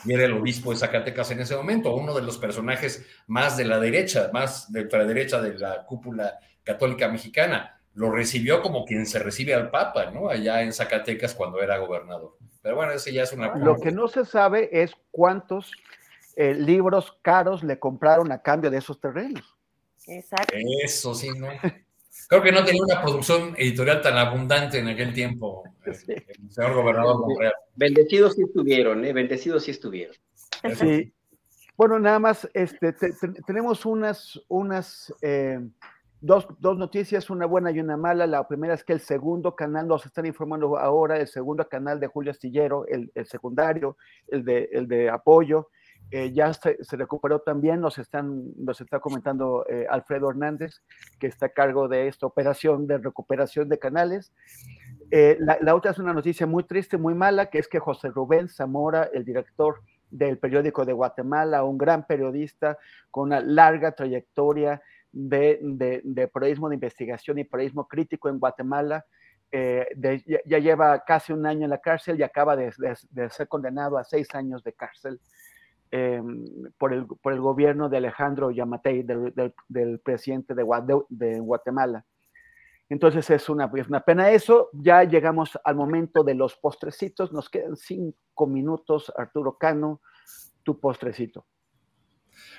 y 0.05 0.13
era 0.13 0.26
el 0.26 0.34
obispo 0.34 0.72
de 0.72 0.78
Zacatecas 0.78 1.32
en 1.32 1.41
ese 1.41 1.55
momento, 1.55 1.93
uno 1.95 2.13
de 2.13 2.22
los 2.22 2.38
personajes 2.38 3.05
más 3.28 3.57
de 3.57 3.65
la 3.65 3.80
derecha, 3.80 4.30
más 4.32 4.72
de 4.72 4.86
la 4.86 5.05
derecha 5.05 5.41
de 5.41 5.57
la 5.57 5.86
cúpula 5.86 6.39
católica 6.63 7.07
mexicana. 7.09 7.82
Lo 7.93 8.11
recibió 8.11 8.61
como 8.61 8.86
quien 8.86 9.05
se 9.05 9.20
recibe 9.20 9.53
al 9.53 9.72
Papa, 9.72 10.11
¿no? 10.11 10.30
Allá 10.30 10.61
en 10.61 10.72
Zacatecas 10.72 11.34
cuando 11.34 11.61
era 11.61 11.78
gobernador. 11.80 12.38
Pero 12.61 12.76
bueno, 12.76 12.93
ese 12.93 13.11
ya 13.11 13.24
es 13.24 13.34
una... 13.34 13.55
Lo 13.55 13.78
que 13.78 13.91
no 13.91 14.07
se 14.07 14.26
sabe 14.26 14.70
es 14.72 14.93
cuántos 15.11 15.72
eh, 16.36 16.53
libros 16.53 17.17
caros 17.22 17.63
le 17.63 17.80
compraron 17.80 18.32
a 18.32 18.41
cambio 18.41 18.70
de 18.70 18.78
esos 18.78 18.99
terrenos. 19.01 19.57
Exacto. 20.07 20.55
Eso 20.84 21.13
sí, 21.13 21.30
¿no? 21.38 21.47
Creo 22.30 22.43
que 22.43 22.51
no 22.51 22.63
tenía 22.63 22.84
una 22.84 23.01
producción 23.01 23.55
editorial 23.57 24.03
tan 24.03 24.15
abundante 24.15 24.77
en 24.77 24.88
aquel 24.88 25.13
tiempo, 25.15 25.63
eh, 25.88 26.23
el 26.27 26.51
señor 26.51 26.75
gobernador 26.75 27.21
Monreal. 27.21 27.53
Bendecidos 27.75 28.36
sí 28.36 28.43
estuvieron, 28.43 29.03
¿eh? 29.03 29.13
Bendecidos 29.13 29.63
sí 29.63 29.71
estuvieron. 29.71 30.15
Sí. 30.75 31.11
Bueno, 31.75 31.97
nada 31.97 32.19
más, 32.19 32.47
este, 32.53 32.93
tenemos 33.47 33.84
unas, 33.84 34.39
unas 34.47 35.11
eh, 35.23 35.59
dos, 36.21 36.45
dos, 36.59 36.77
noticias, 36.77 37.32
una 37.32 37.47
buena 37.47 37.71
y 37.71 37.80
una 37.80 37.97
mala. 37.97 38.27
La 38.27 38.47
primera 38.47 38.75
es 38.75 38.84
que 38.84 38.93
el 38.93 38.99
segundo 38.99 39.55
canal, 39.55 39.88
nos 39.88 40.05
están 40.05 40.27
informando 40.27 40.77
ahora, 40.77 41.17
el 41.17 41.27
segundo 41.27 41.67
canal 41.67 41.99
de 41.99 42.07
Julio 42.07 42.30
Astillero, 42.30 42.86
el, 42.86 43.11
el 43.15 43.25
secundario, 43.25 43.97
el 44.27 44.45
de, 44.45 44.69
el 44.71 44.88
de 44.88 45.09
apoyo, 45.09 45.69
eh, 46.12 46.32
ya 46.34 46.51
se, 46.53 46.76
recuperó 46.93 47.39
también, 47.39 47.82
nos, 47.82 47.99
están, 47.99 48.51
nos 48.57 48.82
está 48.82 48.99
comentando 48.99 49.64
eh, 49.70 49.86
Alfredo 49.88 50.32
Hernández, 50.32 50.82
que 51.20 51.28
está 51.28 51.47
a 51.47 51.49
cargo 51.49 51.88
de 51.88 52.07
esta 52.07 52.26
operación 52.26 52.88
de 52.88 52.97
recuperación 52.97 53.70
de 53.70 53.78
canales. 53.78 54.34
Eh, 55.12 55.38
la, 55.39 55.76
otra 55.76 55.91
es 55.91 55.99
una 55.99 56.14
noticia 56.14 56.47
muy 56.47 56.64
triste, 56.64 56.97
muy 56.97 57.14
mala, 57.14 57.51
que 57.51 57.60
es 57.60 57.68
que 57.68 57.78
José 57.78 58.10
Rubén 58.10 58.47
Zamora, 58.49 59.07
el 59.14 59.24
director 59.24 59.82
del 60.10 60.39
periódico 60.39 60.84
de 60.84 60.93
Guatemala, 60.93 61.64
un 61.64 61.78
gran 61.78 62.07
periodista 62.07 62.80
con 63.12 63.26
una 63.26 63.39
larga 63.39 63.91
trayectoria 63.91 64.82
de, 65.12 65.60
de, 65.62 66.28
periodismo 66.28 66.70
de 66.70 66.76
investigación 66.76 67.38
y 67.38 67.43
periodismo 67.43 67.88
crítico 67.88 68.30
en 68.30 68.39
Guatemala, 68.39 69.05
ya, 69.51 70.60
lleva 70.60 71.03
casi 71.03 71.34
un 71.34 71.45
año 71.45 71.66
en 71.66 71.72
la 71.72 71.80
cárcel 71.80 72.20
y 72.20 72.24
acaba 72.24 72.55
de 72.55 72.72
ser 73.30 73.47
condenado 73.47 73.97
a 73.99 74.03
seis 74.03 74.28
años 74.34 74.64
de 74.64 74.74
cárcel 74.74 75.20
Em, 75.91 76.45
por, 76.77 76.93
el, 76.93 77.07
por, 77.07 77.33
el, 77.33 77.39
gobierno 77.39 77.89
de 77.89 77.97
Alejandro 77.97 78.51
Yamatei, 78.51 79.01
del, 79.01 79.33
del, 79.67 79.99
presidente 79.99 80.53
de, 80.53 81.39
Guatemala. 81.39 82.05
Entonces 82.89 83.27
es 83.31 83.49
una, 83.49 83.65
una 83.65 84.01
pena 84.01 84.29
eso. 84.29 84.69
Ya 84.73 85.03
llegamos 85.03 85.59
al 85.63 85.75
momento 85.75 86.23
de 86.23 86.35
los 86.35 86.55
postrecitos. 86.57 87.31
Nos 87.31 87.49
quedan 87.49 87.75
cinco 87.75 88.45
minutos. 88.45 89.11
Arturo 89.17 89.57
Cano, 89.57 90.01
tu 90.61 90.79
postrecito. 90.79 91.47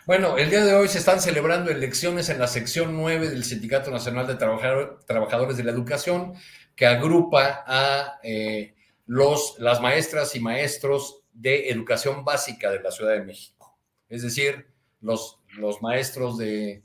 Bueno, 0.07 0.37
el 0.37 0.51
día 0.51 0.65
de 0.65 0.75
hoy 0.75 0.89
se 0.89 0.99
están 0.99 1.21
celebrando 1.21 1.71
elecciones 1.71 2.31
en 2.31 2.41
la 2.41 2.49
sección 2.49 2.97
9 2.97 3.31
del 3.31 3.45
Sindicato 3.45 3.93
Nacional 3.93 4.27
de 4.27 4.35
Trabajadores 4.35 5.57
de 5.57 5.65
la 5.65 5.71
Educación, 5.71 6.35
que 6.75 6.87
agrupa 6.87 7.63
a 7.65 8.19
eh, 8.25 8.75
los, 9.07 9.57
las 9.61 9.81
maestras 9.81 10.35
y 10.35 10.41
maestros 10.41 11.20
de 11.41 11.71
educación 11.71 12.25
básica 12.25 12.71
de 12.71 12.81
la 12.81 12.91
Ciudad 12.91 13.13
de 13.13 13.25
México. 13.25 13.79
Es 14.09 14.23
decir, 14.23 14.67
los, 15.01 15.41
los 15.57 15.81
maestros 15.81 16.37
de, 16.37 16.83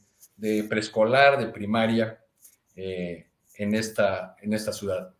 preescolar, 0.69 1.37
de 1.37 1.47
primaria 1.47 2.23
eh, 2.75 3.27
en, 3.55 3.75
esta, 3.75 4.35
en 4.41 4.53
esta 4.53 4.71
ciudad. 4.71 5.13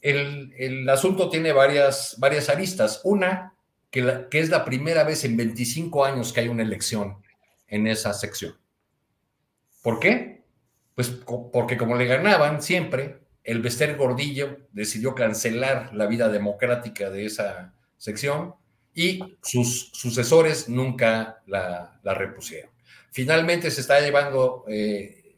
El, 0.00 0.88
asunto 0.88 1.28
tiene 1.28 1.52
varias, 1.52 2.16
varias 2.18 2.48
aristas. 2.48 3.02
Una, 3.04 3.54
que, 3.90 4.26
que, 4.30 4.38
es 4.40 4.48
la 4.48 4.64
primera 4.64 5.04
vez 5.04 5.24
en 5.24 5.36
25 5.36 6.04
años 6.04 6.32
que 6.32 6.40
hay 6.40 6.48
una 6.48 6.62
elección 6.62 7.22
en 7.66 7.86
esa 7.86 8.14
sección. 8.14 8.56
¿Por 9.82 10.00
qué? 10.00 10.42
Pues 10.94 11.08
porque 11.08 11.76
como 11.76 11.96
le 11.96 12.06
ganaban 12.06 12.62
siempre, 12.62 13.20
el 13.44 13.60
Bester 13.60 13.96
Gordillo 13.96 14.58
decidió 14.72 15.14
cancelar 15.14 15.94
la 15.94 16.06
vida 16.06 16.28
democrática 16.28 17.10
de 17.10 17.26
esa 17.26 17.74
sección 17.96 18.54
y 18.94 19.20
sus 19.42 19.90
sucesores 19.92 20.68
nunca 20.68 21.42
la, 21.46 21.98
repusieron. 22.02 22.70
Finalmente 23.12 23.70
se 23.70 23.80
está 23.80 24.00
llevando 24.00 24.64
eh, 24.68 25.36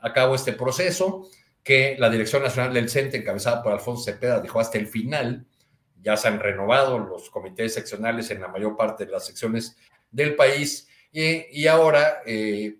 a 0.00 0.12
cabo 0.12 0.34
este 0.34 0.52
proceso 0.52 1.28
que 1.62 1.96
la 1.98 2.10
Dirección 2.10 2.42
Nacional 2.42 2.72
del 2.72 2.88
CENTE, 2.88 3.18
encabezada 3.18 3.62
por 3.62 3.72
Alfonso 3.72 4.04
Cepeda, 4.04 4.40
dejó 4.40 4.60
hasta 4.60 4.78
el 4.78 4.86
final. 4.86 5.46
Ya 6.00 6.16
se 6.16 6.28
han 6.28 6.38
renovado 6.38 6.98
los 6.98 7.30
comités 7.30 7.74
seccionales 7.74 8.30
en 8.30 8.40
la 8.40 8.48
mayor 8.48 8.76
parte 8.76 9.04
de 9.04 9.12
las 9.12 9.26
secciones 9.26 9.76
del 10.10 10.36
país 10.36 10.88
y, 11.12 11.66
ahora 11.66 12.20
eh, 12.26 12.76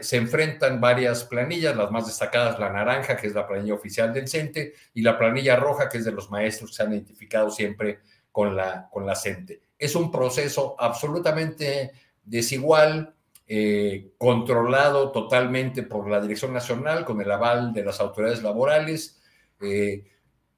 se 0.00 0.16
enfrentan 0.16 0.80
varias 0.80 1.24
planillas, 1.24 1.76
las 1.76 1.90
más 1.90 2.06
destacadas 2.06 2.58
la 2.58 2.72
naranja, 2.72 3.16
que 3.16 3.26
es 3.26 3.34
la 3.34 3.46
planilla 3.46 3.74
oficial 3.74 4.14
del 4.14 4.28
CENTE, 4.28 4.72
y 4.94 5.02
la 5.02 5.18
planilla 5.18 5.56
roja, 5.56 5.88
que 5.88 5.98
es 5.98 6.04
de 6.06 6.12
los 6.12 6.30
maestros 6.30 6.70
que 6.70 6.76
se 6.76 6.82
han 6.82 6.92
identificado 6.94 7.50
siempre 7.50 8.00
con 8.36 8.54
la, 8.54 8.86
con 8.90 9.06
la 9.06 9.14
CENTE. 9.14 9.62
Es 9.78 9.94
un 9.94 10.10
proceso 10.10 10.76
absolutamente 10.78 11.92
desigual, 12.22 13.14
eh, 13.48 14.10
controlado 14.18 15.10
totalmente 15.10 15.82
por 15.82 16.06
la 16.10 16.20
Dirección 16.20 16.52
Nacional, 16.52 17.06
con 17.06 17.18
el 17.22 17.30
aval 17.30 17.72
de 17.72 17.82
las 17.82 17.98
autoridades 17.98 18.42
laborales, 18.42 19.22
eh, 19.62 20.04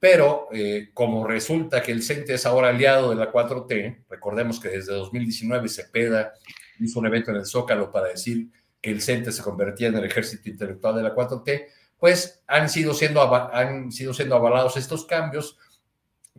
pero 0.01 0.49
eh, 0.51 0.91
como 0.93 1.25
resulta 1.25 1.81
que 1.81 1.93
el 1.93 2.03
CENTE 2.03 2.35
es 2.35 2.47
ahora 2.47 2.71
aliado 2.71 3.11
de 3.11 3.15
la 3.15 3.31
4T, 3.31 4.07
recordemos 4.11 4.59
que 4.59 4.71
desde 4.71 4.95
2019 4.95 5.69
Cepeda 5.69 6.33
hizo 6.81 6.99
un 6.99 7.07
evento 7.07 7.31
en 7.31 7.37
el 7.37 7.47
Zócalo 7.47 7.93
para 7.93 8.09
decir 8.09 8.49
que 8.81 8.91
el 8.91 9.01
CENTE 9.01 9.31
se 9.31 9.45
convertía 9.45 9.87
en 9.87 9.99
el 9.99 10.05
ejército 10.05 10.49
intelectual 10.51 10.97
de 10.97 11.03
la 11.05 11.15
4T, 11.15 11.67
pues 11.97 12.43
han 12.49 12.69
sido 12.69 12.93
siendo, 12.93 13.23
han 13.33 13.93
sido 13.93 14.13
siendo 14.13 14.35
avalados 14.35 14.77
estos 14.77 15.05
cambios, 15.07 15.61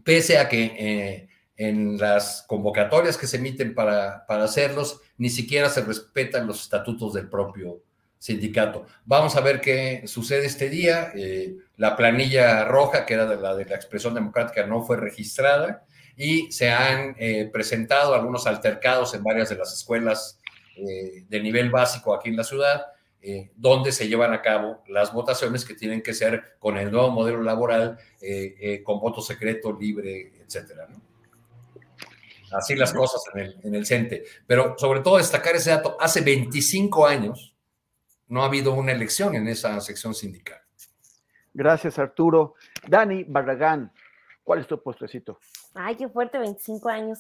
pese 0.04 0.38
a 0.38 0.47
que 0.47 1.28
en 1.60 1.97
las 1.97 2.45
convocatorias 2.47 3.18
que 3.18 3.28
se 3.28 3.38
emiten 3.38 3.76
para, 3.76 4.26
para 4.26 4.45
hacerlos, 4.45 5.02
ni 5.18 5.30
siquiera 5.30 5.70
se 5.70 5.82
respetan 5.82 6.47
los 6.47 6.62
estatutos 6.62 7.14
del 7.14 7.28
propio 7.28 7.84
sindicato. 8.20 8.86
Vamos 9.06 9.36
a 9.36 9.41
ver 9.41 9.62
qué 9.62 10.04
sucede 10.06 10.45
este 10.45 10.70
día. 10.70 11.12
Eh, 11.16 11.56
la 11.78 11.95
planilla 11.95 12.66
roja, 12.66 13.06
que 13.06 13.14
era 13.14 13.26
de 13.26 13.38
la 13.38 13.56
de 13.56 13.66
la 13.66 13.76
expresión 13.76 14.14
democrática, 14.14 14.66
no 14.68 14.84
fue 14.84 14.97
registrada 14.97 15.86
y 16.16 16.52
se 16.52 16.70
han 16.70 17.16
eh, 17.18 17.50
presentado 17.52 18.14
algunos 18.14 18.45
altercados 18.45 19.14
en 19.14 19.24
varias 19.24 19.50
de 19.50 19.56
las 19.56 19.74
escuelas 19.74 20.39
eh, 20.76 21.24
de 21.28 21.39
nivel 21.41 21.72
básico 21.72 22.14
aquí 22.14 22.30
en 22.30 22.38
la 22.38 22.43
ciudad, 22.43 22.86
donde 23.55 23.91
se 23.91 24.07
llevan 24.07 24.34
a 24.34 24.41
cabo 24.41 24.84
las 24.88 25.13
votaciones 25.13 25.65
que 25.65 25.74
tienen 25.74 26.01
que 26.01 26.13
ser 26.13 26.57
con 26.59 26.78
el 26.78 26.91
nuevo 26.91 27.11
modelo 27.11 27.43
laboral, 27.43 27.97
con 28.84 28.99
voto 28.99 29.22
secreto, 29.22 29.72
libre, 29.74 30.34
etcétera. 30.45 30.88
¿no? 30.89 31.09
así 32.51 32.76
las 32.76 32.93
cosas 32.93 33.24
en 33.34 33.39
el, 33.41 33.59
en 33.63 33.76
el 33.76 33.86
CENTE. 33.86 34.24
Pero 34.47 34.76
sobre 34.78 35.01
todo 35.01 35.17
destacar 35.17 35.55
ese 35.55 35.72
dato, 35.72 35.97
hace 35.99 36.22
25 36.22 37.05
años 37.05 37.55
no 38.28 38.43
ha 38.43 38.45
habido 38.45 38.74
una 38.74 38.91
elección 38.91 39.36
en 39.36 39.47
esa 39.47 39.80
sección 39.82 40.13
sindical. 40.13 40.59
Gracias, 41.53 41.97
Arturo. 41.97 42.55
Dani 42.88 43.24
Barragán, 43.24 43.91
¿cuál 44.43 44.59
es 44.59 44.67
tu 44.67 44.82
postrecito? 44.82 45.39
Ay, 45.74 45.95
qué 45.95 46.07
fuerte, 46.07 46.38
25 46.38 46.89
años. 46.89 47.20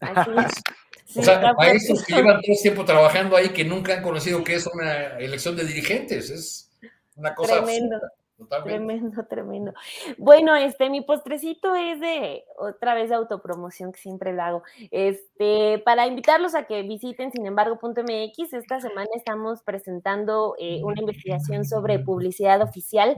o 1.14 1.22
sea, 1.22 1.54
maestros 1.54 2.04
que 2.04 2.14
llevan 2.14 2.40
todo 2.40 2.52
el 2.52 2.62
tiempo 2.62 2.84
trabajando 2.84 3.36
ahí 3.36 3.50
que 3.50 3.64
nunca 3.64 3.94
han 3.94 4.02
conocido 4.02 4.42
que 4.42 4.54
es 4.54 4.66
una 4.66 5.18
elección 5.18 5.56
de 5.56 5.64
dirigentes. 5.64 6.30
Es 6.30 6.70
una 7.16 7.34
cosa 7.34 7.62
Tremendo. 7.62 8.00
Tremendo, 8.48 9.24
tremendo. 9.26 9.72
Bueno, 10.18 10.54
este, 10.54 10.90
mi 10.90 11.00
postrecito 11.00 11.74
es 11.74 12.00
de 12.00 12.44
otra 12.58 12.94
vez 12.94 13.08
de 13.08 13.16
autopromoción 13.16 13.92
que 13.92 14.00
siempre 14.00 14.32
lo 14.32 14.42
hago. 14.42 14.62
Este, 14.90 15.78
para 15.84 16.06
invitarlos 16.06 16.54
a 16.54 16.64
que 16.64 16.82
visiten 16.82 17.32
sin 17.32 17.46
embargo.mx, 17.46 18.52
esta 18.52 18.80
semana 18.80 19.08
estamos 19.14 19.62
presentando 19.62 20.54
eh, 20.58 20.80
una 20.82 21.00
investigación 21.00 21.64
sobre 21.64 21.98
publicidad 21.98 22.62
oficial, 22.62 23.16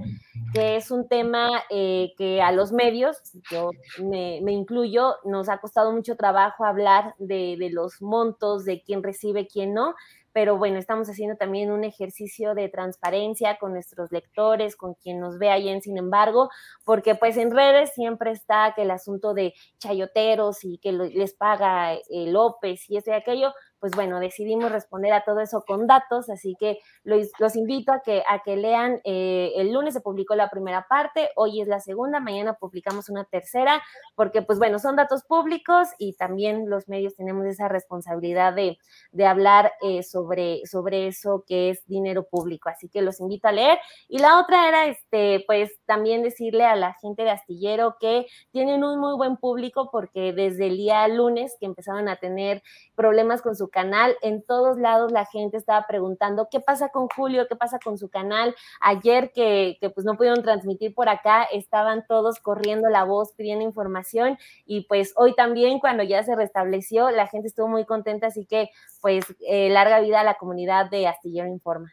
que 0.53 0.77
es 0.77 0.91
un 0.91 1.09
tema 1.09 1.49
eh, 1.71 2.13
que 2.17 2.41
a 2.43 2.53
los 2.53 2.73
medios, 2.73 3.19
yo 3.51 3.71
me, 4.03 4.41
incluyo, 4.53 5.17
nos 5.25 5.49
ha 5.49 5.59
costado 5.59 5.93
mucho 5.93 6.17
trabajo 6.17 6.65
hablar 6.65 7.15
de, 7.19 7.57
de 7.59 7.71
los 7.71 8.01
montos, 8.03 8.65
de 8.65 8.83
quién 8.83 9.03
recibe, 9.03 9.47
quién 9.47 9.75
no 9.75 9.95
pero 10.35 10.59
bueno, 10.59 10.79
estamos 10.79 11.09
haciendo 11.09 11.37
también 11.37 11.71
un 11.71 11.85
ejercicio 11.85 12.55
de 12.55 12.69
transparencia 12.69 13.57
con 13.57 13.73
nuestros 13.73 14.11
lectores, 14.11 14.75
con 14.75 14.95
quien 14.95 15.21
nos 15.21 15.39
ve 15.39 15.49
ahí 15.49 15.69
en 15.69 15.81
Sin 15.81 15.97
embargo, 15.97 16.51
porque 16.85 17.15
pues 17.15 17.37
en 17.37 17.53
redes 17.53 17.93
siempre 17.95 18.33
está 18.33 18.73
que 18.75 18.83
el 18.83 18.91
asunto 18.91 19.33
de 19.33 19.55
chayoteros 19.79 20.65
y 20.65 20.79
que 20.79 20.91
les 20.91 21.35
paga 21.35 21.95
eh, 21.95 22.01
López 22.27 22.91
y 22.91 22.97
esto 22.97 23.13
y 23.13 23.15
aquello, 23.15 23.53
pues 23.81 23.93
bueno, 23.95 24.21
decidimos 24.21 24.73
responder 24.73 25.13
a 25.13 25.25
todo 25.25 25.41
eso 25.41 25.63
con 25.67 25.87
datos, 25.87 26.31
así 26.31 26.57
que 26.59 26.79
los, 27.03 27.57
invito 27.57 27.93
a 27.93 28.01
que, 28.01 28.23
a 28.29 28.43
que 28.43 28.57
lean, 28.57 29.01
eh, 29.05 29.53
el 29.57 29.73
lunes 29.73 29.95
se 29.95 30.01
publicó 30.01 30.35
la 30.35 30.51
primera 30.51 30.87
parte, 30.89 31.31
hoy 31.37 31.61
es 31.61 31.69
la 31.69 31.81
segunda, 31.81 32.21
mañana 32.21 32.55
publicamos 32.55 33.09
una 33.09 33.25
tercera, 33.25 33.83
porque 34.15 34.43
pues 34.43 34.59
bueno, 34.59 34.79
son 34.79 34.97
datos 34.97 35.25
públicos 35.25 35.89
y 35.99 36.15
también 36.15 36.69
los 36.71 36.89
medios 36.89 37.15
tenemos 37.17 37.47
esa 37.47 37.69
responsabilidad 37.69 38.55
de, 38.55 38.79
hablar 39.25 39.73
eh, 39.81 40.03
sobre, 40.03 40.67
sobre 40.67 41.09
eso 41.09 41.45
que 41.47 41.71
es 41.71 41.87
dinero 41.87 42.25
público. 42.25 42.69
Así 42.69 42.89
que 42.89 43.03
los 43.03 43.21
invito 43.21 43.49
a 43.49 43.53
leer. 43.53 43.79
Y 44.09 44.19
la 44.19 44.39
otra 44.39 44.69
era, 44.69 44.87
este, 44.87 45.45
pues 45.47 45.73
también 45.87 46.23
decirle 46.23 46.65
a 46.65 46.77
la 46.77 46.95
gente 46.95 47.23
de 47.23 47.31
Astillero 47.31 47.97
que 47.99 48.27
tienen 48.53 48.85
un 48.85 49.01
muy 49.01 49.17
buen 49.17 49.37
público 49.37 49.89
porque 49.91 50.33
desde 50.33 50.67
el 50.67 50.77
día 50.77 51.07
lunes 51.09 51.57
que 51.59 51.67
empezaron 51.67 52.09
a 52.09 52.17
tener 52.17 52.63
problemas 52.95 53.43
con 53.43 53.57
su 53.57 53.69
canal, 53.75 54.17
en 54.23 54.43
todos 54.43 54.79
lados 54.79 55.13
la 55.13 55.27
gente 55.27 55.59
estaba 55.59 55.87
preguntando 55.87 56.49
qué 56.51 56.61
pasa 56.61 56.89
con 56.89 57.09
Julio, 57.09 57.47
qué 57.49 57.57
pasa 57.57 57.79
con 57.79 57.99
su 57.99 58.09
canal. 58.09 58.55
Ayer 58.81 59.33
que, 59.35 59.77
que 59.81 59.91
pues 59.91 60.07
no 60.07 60.17
pudieron 60.17 60.43
transmitir 60.43 60.95
por 60.95 61.11
acá, 61.11 61.43
estaban 61.43 62.07
todos 62.07 62.39
corriendo 62.39 62.89
la 62.89 63.05
voz 63.05 63.33
pidiendo 63.33 63.65
información 63.65 64.39
y 64.65 64.87
pues 64.87 65.13
hoy 65.17 65.35
también 65.35 65.81
cuando 65.81 66.03
ya 66.03 66.23
se 66.23 66.37
restableció, 66.37 67.11
la 67.11 67.27
gente 67.27 67.49
estuvo 67.49 67.69
muy 67.69 67.85
contenta, 67.85 68.29
así 68.29 68.47
que 68.47 68.71
pues 69.03 69.25
eh, 69.47 69.69
larga 69.69 70.01
vida 70.01 70.21
a 70.21 70.25
la 70.25 70.35
comunidad 70.35 70.89
de 70.89 71.07
Astillero 71.07 71.49
Informa. 71.49 71.93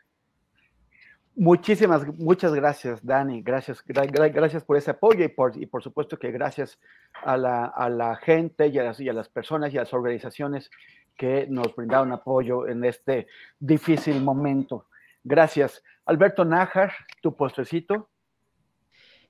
Muchísimas, 1.36 2.06
muchas 2.20 2.54
gracias, 2.54 3.04
Dani. 3.06 3.42
Gracias, 3.42 3.82
gracias 3.86 4.66
por 4.66 4.76
ese 4.76 4.92
apoyo 4.92 5.24
y 5.24 5.30
por, 5.30 5.56
y 5.56 5.66
por 5.66 5.82
supuesto 5.82 6.20
que 6.20 6.30
gracias 6.30 6.78
a 7.24 7.38
la, 7.38 7.66
a 7.66 7.90
la 7.90 8.18
gente 8.18 8.68
y 8.68 8.78
a, 8.78 8.84
las, 8.84 9.00
y 9.00 9.08
a, 9.08 9.14
las, 9.14 9.30
personas 9.30 9.74
y 9.74 9.78
a 9.78 9.82
las 9.82 9.94
organizaciones 9.94 10.70
que 11.18 11.47
nos 11.49 11.76
brindaron 11.76 12.12
apoyo 12.12 12.68
en 12.68 12.84
este 12.86 13.28
difícil 13.59 14.22
momento. 14.22 14.88
Gracias. 15.24 15.84
Alberto 16.05 16.43
Nájar, 16.43 16.93
tu 17.22 17.36
postrecito. 17.36 18.09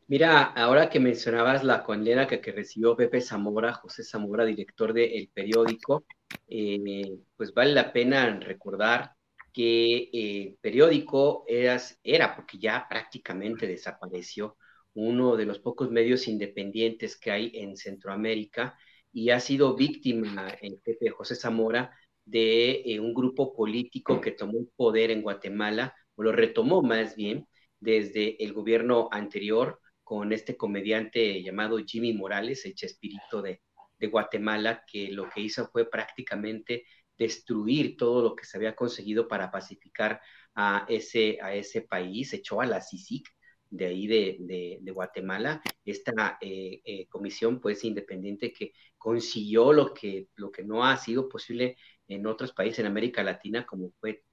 Mira, 0.08 0.44
ahora 0.44 0.90
que 0.90 1.00
mencionabas 1.00 1.64
la 1.64 1.84
condena 1.84 2.28
que, 2.28 2.40
recibió 2.52 2.98
Pepe 2.98 3.22
Zamora, 3.22 3.74
José 3.74 4.04
Zamora, 4.04 4.44
director 4.44 4.92
del 4.94 5.12
El 5.14 5.30
Periódico, 5.30 6.06
eh, 6.48 7.18
pues 7.38 7.54
vale 7.54 7.74
la 7.74 7.94
pena 7.94 8.38
recordar 8.40 9.12
que 9.54 10.04
el 10.04 10.10
eh, 10.14 10.56
periódico 10.62 11.46
era, 11.48 11.78
era, 12.04 12.36
porque 12.36 12.58
ya 12.58 12.86
prácticamente 12.90 13.68
desapareció, 13.68 14.58
uno 14.94 15.38
de 15.38 15.46
los 15.46 15.60
pocos 15.60 15.90
medios 15.92 16.28
independientes 16.28 17.18
que 17.18 17.32
hay 17.32 17.52
en 17.56 17.78
Centroamérica 17.78 18.78
y 19.12 19.30
ha 19.30 19.40
sido 19.40 19.76
víctima, 19.76 20.50
el 20.62 20.80
Pepe 20.84 21.10
José 21.10 21.36
Zamora, 21.36 21.96
de 22.26 22.82
eh, 22.86 23.00
un 23.00 23.14
grupo 23.14 23.54
político 23.54 24.22
que 24.22 24.32
tomó 24.32 24.60
el 24.60 24.70
poder 24.76 25.12
en 25.12 25.22
Guatemala, 25.22 25.96
o 26.16 26.24
lo 26.24 26.32
retomó 26.32 26.82
más 26.82 27.16
bien, 27.16 27.48
desde 27.80 28.44
el 28.44 28.54
gobierno 28.54 29.10
anterior, 29.12 29.80
con 30.04 30.34
este 30.34 30.58
comediante 30.58 31.42
llamado 31.42 31.78
Jimmy 31.86 32.14
Morales, 32.14 32.66
el 32.66 32.76
chespirito 32.76 33.42
de, 33.42 33.62
de 33.98 34.08
Guatemala, 34.08 34.84
que 34.86 35.12
lo 35.12 35.30
que 35.30 35.42
hizo 35.42 35.68
fue 35.68 35.90
prácticamente 35.90 36.84
destruir 37.18 37.98
todo 37.98 38.22
lo 38.22 38.36
que 38.36 38.46
se 38.46 38.58
había 38.58 38.76
conseguido 38.76 39.28
para 39.28 39.52
pacificar 39.52 40.20
a 40.56 40.86
ese, 40.90 41.38
a 41.42 41.54
ese 41.56 41.82
país, 41.82 42.34
echó 42.34 42.62
a 42.62 42.66
la 42.66 42.82
CICIC 42.82 43.28
de 43.72 43.86
ahí 43.86 44.06
de, 44.06 44.78
de, 44.82 44.92
Guatemala, 44.92 45.62
esta 45.86 46.38
eh, 46.42 46.82
eh, 46.84 47.08
comisión 47.08 47.60
pues 47.60 47.84
independiente 47.86 48.52
que 48.52 48.74
consiguió 48.98 49.72
lo 49.72 49.94
que, 49.94 50.28
lo 50.36 50.52
que 50.52 50.64
no 50.64 50.86
ha 50.86 50.98
sido 50.98 51.30
posible 51.30 51.78
en 52.08 52.28
otros 52.28 52.52
países 52.52 52.80
en 52.80 52.88
América 52.88 53.24
Latina, 53.24 53.66
como 53.66 53.92
fue 54.00 54.24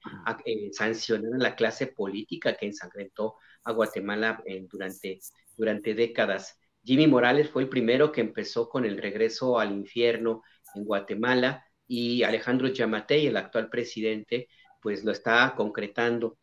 eh, 0.45 0.71
sancionar 0.73 1.35
a 1.35 1.43
la 1.43 1.57
clase 1.57 1.87
política 1.87 2.57
que 2.57 2.67
ensangrentó 2.67 3.37
a 3.65 3.73
Guatemala 3.73 4.43
durante 4.69 5.21
durante 5.57 5.95
décadas. 5.95 6.59
Jimmy 6.83 7.07
Morales 7.07 7.51
fue 7.51 7.63
el 7.63 7.69
primero 7.69 8.13
que 8.13 8.21
empezó 8.21 8.69
con 8.69 8.85
el 8.85 8.97
regreso 8.97 9.59
al 9.59 9.73
infierno 9.73 10.43
en 10.75 10.85
Guatemala 10.85 11.65
y 11.87 12.23
Alejandro 12.23 12.69
Yamatei, 12.69 13.27
el 13.27 13.37
actual 13.37 13.69
presidente, 13.69 14.49
pues 14.81 15.05
lo 15.05 15.13
está 15.13 15.55
concretando. 15.57 16.39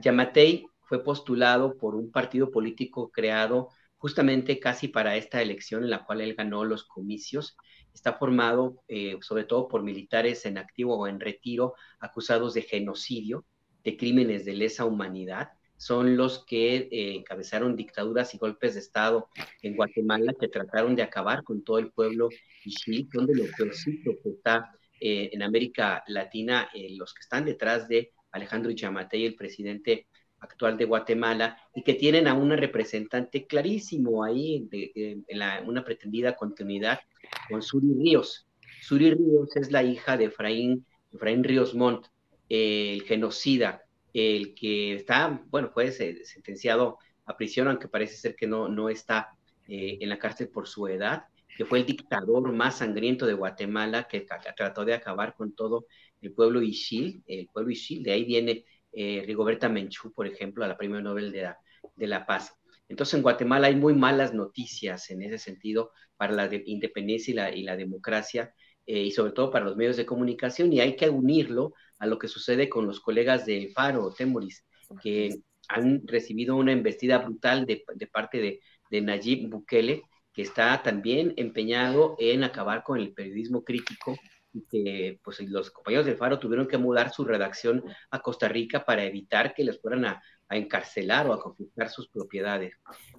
Yamatei 0.00 0.66
fue 0.86 1.02
postulado 1.02 1.76
por 1.76 1.94
un 1.94 2.10
partido 2.10 2.50
político 2.50 3.10
creado 3.10 3.70
justamente 3.96 4.60
casi 4.60 4.88
para 4.88 5.16
esta 5.16 5.40
elección 5.40 5.84
en 5.84 5.90
la 5.90 6.04
cual 6.04 6.20
él 6.20 6.34
ganó 6.34 6.64
los 6.64 6.84
comicios. 6.84 7.56
Está 7.94 8.14
formado 8.14 8.82
eh, 8.88 9.16
sobre 9.20 9.44
todo 9.44 9.66
por 9.68 9.82
militares 9.82 10.44
en 10.46 10.58
activo 10.58 10.96
o 10.98 11.06
en 11.06 11.20
retiro 11.20 11.74
acusados 12.00 12.54
de 12.54 12.62
genocidio, 12.62 13.44
de 13.82 13.96
crímenes 13.96 14.44
de 14.44 14.54
lesa 14.54 14.84
humanidad 14.84 15.50
son 15.76 16.16
los 16.16 16.44
que 16.46 16.76
eh, 16.76 17.16
encabezaron 17.16 17.76
dictaduras 17.76 18.32
y 18.34 18.38
golpes 18.38 18.74
de 18.74 18.80
Estado 18.80 19.28
en 19.60 19.76
Guatemala 19.76 20.32
que 20.38 20.48
trataron 20.48 20.94
de 20.94 21.02
acabar 21.02 21.42
con 21.42 21.64
todo 21.64 21.78
el 21.78 21.90
pueblo 21.90 22.28
Ixil, 22.64 23.08
donde 23.12 23.34
lo 23.34 23.44
peorcito 23.56 24.12
que 24.22 24.30
está 24.30 24.70
en 25.00 25.42
América 25.42 26.02
Latina, 26.06 26.70
eh, 26.72 26.96
los 26.96 27.12
que 27.12 27.20
están 27.20 27.44
detrás 27.44 27.88
de 27.88 28.12
Alejandro 28.32 28.70
Yamatei, 28.70 29.26
el 29.26 29.34
presidente 29.34 30.06
actual 30.44 30.76
de 30.76 30.84
Guatemala, 30.84 31.58
y 31.74 31.82
que 31.82 31.94
tienen 31.94 32.28
a 32.28 32.34
una 32.34 32.56
representante 32.56 33.46
clarísimo 33.46 34.24
ahí 34.24 34.68
en 34.70 35.24
una 35.66 35.84
pretendida 35.84 36.36
continuidad 36.36 37.00
con 37.48 37.62
Suri 37.62 37.94
Ríos. 37.98 38.46
Suri 38.82 39.10
Ríos 39.10 39.56
es 39.56 39.72
la 39.72 39.82
hija 39.82 40.16
de 40.16 40.26
Efraín, 40.26 40.86
Efraín 41.12 41.42
Ríos 41.42 41.74
Montt, 41.74 42.06
el 42.48 43.02
genocida 43.02 43.84
el 44.14 44.54
que 44.54 44.94
está, 44.94 45.42
bueno, 45.50 45.70
fue 45.74 45.90
sentenciado 45.90 46.98
a 47.26 47.36
prisión, 47.36 47.66
aunque 47.68 47.88
parece 47.88 48.16
ser 48.16 48.36
que 48.36 48.46
no, 48.46 48.68
no 48.68 48.88
está 48.88 49.30
eh, 49.66 49.98
en 50.00 50.08
la 50.08 50.18
cárcel 50.18 50.48
por 50.48 50.68
su 50.68 50.86
edad, 50.86 51.24
que 51.56 51.64
fue 51.64 51.80
el 51.80 51.86
dictador 51.86 52.52
más 52.52 52.78
sangriento 52.78 53.26
de 53.26 53.34
Guatemala, 53.34 54.06
que 54.08 54.26
trató 54.56 54.84
de 54.84 54.94
acabar 54.94 55.34
con 55.34 55.54
todo 55.54 55.86
el 56.20 56.32
pueblo 56.32 56.62
Ixil, 56.62 57.22
el 57.26 57.48
pueblo 57.48 57.72
Ixil, 57.72 58.02
de 58.02 58.12
ahí 58.12 58.24
viene 58.24 58.64
eh, 58.94 59.22
Rigoberta 59.26 59.68
Menchú, 59.68 60.12
por 60.12 60.26
ejemplo, 60.26 60.64
a 60.64 60.68
la 60.68 60.76
Premio 60.76 61.00
Nobel 61.00 61.32
de 61.32 61.42
la, 61.42 61.58
de 61.96 62.06
la 62.06 62.26
Paz. 62.26 62.54
Entonces 62.88 63.14
en 63.14 63.22
Guatemala 63.22 63.68
hay 63.68 63.76
muy 63.76 63.94
malas 63.94 64.34
noticias 64.34 65.10
en 65.10 65.22
ese 65.22 65.38
sentido 65.38 65.90
para 66.16 66.32
la 66.32 66.50
independencia 66.66 67.32
y 67.32 67.34
la, 67.34 67.54
y 67.54 67.62
la 67.62 67.76
democracia, 67.76 68.54
eh, 68.86 69.02
y 69.02 69.10
sobre 69.10 69.32
todo 69.32 69.50
para 69.50 69.64
los 69.64 69.76
medios 69.76 69.96
de 69.96 70.06
comunicación, 70.06 70.72
y 70.72 70.80
hay 70.80 70.96
que 70.96 71.08
unirlo 71.08 71.72
a 71.98 72.06
lo 72.06 72.18
que 72.18 72.28
sucede 72.28 72.68
con 72.68 72.86
los 72.86 73.00
colegas 73.00 73.46
del 73.46 73.70
Faro, 73.72 74.12
Temoris, 74.12 74.64
que 75.02 75.40
han 75.68 76.06
recibido 76.06 76.56
una 76.56 76.72
embestida 76.72 77.18
brutal 77.18 77.64
de, 77.64 77.84
parte 78.12 78.38
de, 78.38 78.60
de, 78.90 79.00
Nayib 79.00 79.48
Bukele, 79.48 80.02
que 80.32 80.42
está 80.42 80.82
también 80.82 81.32
empeñado 81.36 82.16
en 82.18 82.44
acabar 82.44 82.82
con 82.82 82.98
el 82.98 83.14
periodismo 83.14 83.64
crítico 83.64 84.16
y 84.54 84.62
que 84.62 85.20
pues, 85.22 85.40
los 85.40 85.70
compañeros 85.70 86.06
del 86.06 86.16
Faro 86.16 86.38
tuvieron 86.38 86.66
que 86.66 86.78
mudar 86.78 87.12
su 87.12 87.24
redacción 87.24 87.84
a 88.10 88.20
Costa 88.20 88.48
Rica 88.48 88.84
para 88.84 89.04
evitar 89.04 89.52
que 89.52 89.64
les 89.64 89.80
fueran 89.80 90.06
a, 90.06 90.22
a 90.48 90.56
encarcelar 90.56 91.28
o 91.28 91.34
a 91.34 91.42
confiscar 91.42 91.90
sus 91.90 92.08
propiedades. 92.08 92.74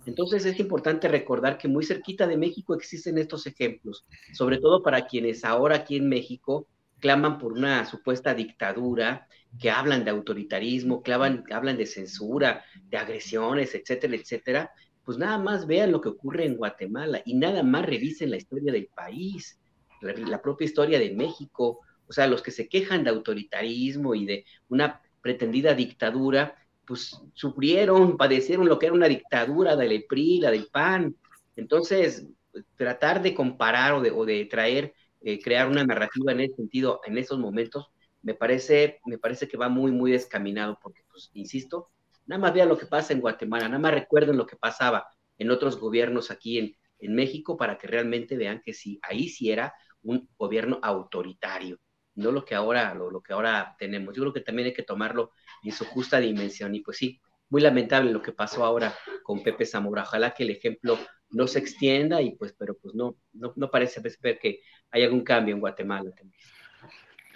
Entonces 0.06 0.46
es 0.46 0.60
importante 0.60 1.08
recordar 1.08 1.58
que 1.58 1.68
muy 1.68 1.86
cerquita 1.86 2.26
de 2.26 2.38
México 2.38 2.74
existen 2.74 3.18
estos 3.18 3.46
ejemplos, 3.46 4.06
sobre 4.34 4.58
todo 4.58 4.82
para 4.82 5.06
quienes 5.06 5.46
ahora 5.46 5.76
aquí 5.76 5.98
en 5.98 6.10
México 6.10 6.68
claman 7.00 7.38
por 7.38 7.54
una 7.54 7.86
supuesta 7.86 8.34
dictadura, 8.34 9.28
que 9.60 9.70
hablan 9.70 10.04
de 10.04 10.12
autoritarismo, 10.12 11.04
que 11.04 11.14
hablan, 11.14 11.78
de 11.78 11.86
censura, 11.86 12.64
de 12.90 12.98
agresiones, 12.98 13.76
etcétera, 13.76 14.16
etcétera, 14.16 14.72
pues 15.04 15.18
nada 15.18 15.38
más 15.38 15.68
vean 15.68 15.92
lo 15.92 16.02
que 16.02 16.10
ocurre 16.10 16.46
en 16.46 16.58
Guatemala 16.58 17.22
y 17.26 17.36
nada 17.36 17.64
más 17.64 17.86
revisen 17.86 18.32
la 18.32 18.38
historia 18.38 18.72
del 18.72 18.88
país, 18.88 19.60
la, 20.06 20.42
propia 20.42 20.66
historia 20.66 21.00
de 21.00 21.12
México, 21.12 21.82
o 22.08 22.14
sea, 22.14 22.28
los 22.28 22.42
que 22.42 22.52
se 22.52 22.70
quejan 22.70 23.04
de 23.04 23.10
autoritarismo 23.10 24.16
y 24.16 24.26
de 24.26 24.46
una 24.70 25.02
pretendida 25.22 25.74
dictadura, 25.74 26.56
pues 26.86 27.20
sufrieron, 27.34 28.18
padecieron 28.18 28.68
lo 28.68 28.78
que 28.78 28.88
era 28.88 28.96
una 28.96 29.08
dictadura 29.08 29.76
de 29.76 29.90
la 29.90 30.02
PRI, 30.08 30.40
la 30.40 30.52
del 30.52 30.68
PAN. 30.72 31.16
Entonces, 31.56 32.28
tratar 32.76 33.22
de 33.22 33.34
comparar 33.34 33.94
o 33.94 34.02
de, 34.02 34.12
o 34.12 34.26
de 34.26 34.46
traer 34.46 34.94
eh, 35.22 35.42
crear 35.42 35.68
una 35.68 35.84
narrativa 35.84 36.32
en 36.32 36.42
ese 36.42 36.56
sentido, 36.56 37.02
en 37.04 37.18
esos 37.18 37.40
momentos, 37.40 37.88
me 38.22 38.36
parece, 38.36 39.00
me 39.06 39.18
parece 39.18 39.48
que 39.48 39.58
va 39.58 39.70
muy, 39.70 39.92
muy 39.92 40.12
descaminado, 40.12 40.78
porque, 40.82 41.02
pues, 41.12 41.32
insisto, 41.34 41.90
nada 42.28 42.40
más 42.40 42.54
vean 42.54 42.70
lo 42.70 42.78
que 42.78 42.86
pasa 42.86 43.14
en 43.14 43.22
Guatemala, 43.22 43.68
nada 43.68 43.80
más 43.80 43.94
recuerden 43.94 44.38
lo 44.38 44.46
que 44.46 44.56
pasaba 44.56 45.08
en 45.40 45.50
otros 45.50 45.80
gobiernos 45.80 46.30
aquí 46.30 46.60
en, 46.60 46.76
en 47.00 47.16
México 47.16 47.58
para 47.58 47.78
que 47.80 47.88
realmente 47.88 48.38
vean 48.38 48.62
que 48.64 48.74
sí, 48.74 49.00
ahí 49.02 49.30
sí 49.30 49.52
era 49.52 49.74
un 50.06 50.30
gobierno 50.38 50.80
autoritario, 50.82 51.80
no 52.16 52.32
lo 52.32 52.46
que 52.46 52.56
ahora, 52.56 52.94
lo, 52.94 53.12
lo 53.12 53.22
que 53.22 53.34
ahora 53.34 53.76
tenemos. 53.78 54.16
Yo 54.16 54.24
creo 54.24 54.34
que 54.34 54.42
también 54.42 54.68
hay 54.68 54.74
que 54.74 54.84
tomarlo 54.84 55.32
en 55.64 55.72
su 55.72 55.86
justa 55.86 56.20
dimensión, 56.20 56.74
y 56.76 56.80
pues 56.80 56.98
sí, 56.98 57.20
muy 57.50 57.62
lamentable 57.62 58.12
lo 58.12 58.22
que 58.22 58.32
pasó 58.32 58.66
ahora 58.66 58.94
con 59.24 59.44
Pepe 59.44 59.66
Zamora. 59.66 60.04
Ojalá 60.04 60.32
que 60.32 60.44
el 60.44 60.52
ejemplo 60.52 60.98
no 61.32 61.48
se 61.48 61.60
extienda 61.60 62.22
y 62.22 62.36
pues, 62.36 62.54
pero 62.58 62.76
pues 62.76 62.96
no, 62.96 63.18
no, 63.34 63.54
no 63.56 63.70
parece 63.70 64.02
ver 64.22 64.40
que 64.40 64.62
hay 64.92 65.04
algún 65.04 65.24
cambio 65.24 65.54
en 65.54 65.62
Guatemala. 65.62 66.12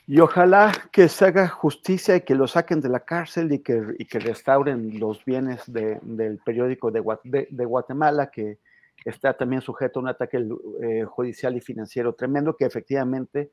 Y 0.08 0.20
ojalá 0.20 0.72
que 0.92 1.08
se 1.08 1.26
haga 1.26 1.48
justicia 1.48 2.16
y 2.16 2.22
que 2.22 2.34
lo 2.34 2.48
saquen 2.48 2.82
de 2.82 2.90
la 2.90 3.02
cárcel 3.02 3.52
y 3.54 3.60
que, 3.60 3.94
y 4.00 4.06
que 4.06 4.20
restauren 4.20 5.00
los 5.00 5.24
bienes 5.24 5.72
de, 5.72 6.00
del 6.02 6.40
periódico 6.40 6.90
de, 6.90 7.48
de, 7.52 7.66
Guatemala, 7.66 8.32
que 8.32 8.58
está 9.06 9.34
también 9.34 9.62
sujeto 9.62 10.00
a 10.00 10.04
un 10.04 10.10
ataque 10.10 10.46
eh, 10.82 11.06
judicial 11.06 11.56
y 11.56 11.62
financiero 11.62 12.14
tremendo 12.14 12.56
que 12.56 12.66
efectivamente 12.66 13.52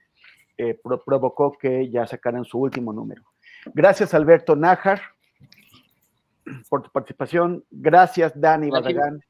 eh, 0.58 0.78
provocó 1.04 1.52
que 1.52 1.90
ya 1.90 2.06
sacaran 2.06 2.44
su 2.44 2.58
último 2.58 2.92
número. 2.92 3.22
Gracias, 3.74 4.14
Alberto 4.14 4.56
Nájar, 4.56 5.02
por 6.68 6.82
tu 6.82 6.90
participación. 6.90 7.64
Gracias, 7.70 8.32
Dani 8.34 8.70
Barragán. 8.70 9.20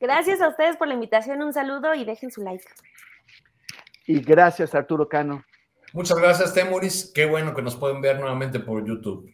Gracias 0.00 0.40
a 0.40 0.48
ustedes 0.48 0.76
por 0.76 0.88
la 0.88 0.94
invitación. 0.94 1.42
Un 1.42 1.52
saludo 1.52 1.94
y 1.94 2.04
dejen 2.04 2.30
su 2.30 2.42
like. 2.42 2.64
Y 4.06 4.20
gracias, 4.20 4.74
Arturo 4.74 5.08
Cano. 5.08 5.44
Muchas 5.92 6.18
gracias, 6.18 6.54
Temuris. 6.54 7.12
Qué 7.14 7.26
bueno 7.26 7.54
que 7.54 7.62
nos 7.62 7.76
pueden 7.76 8.00
ver 8.00 8.18
nuevamente 8.18 8.60
por 8.60 8.84
YouTube. 8.86 9.30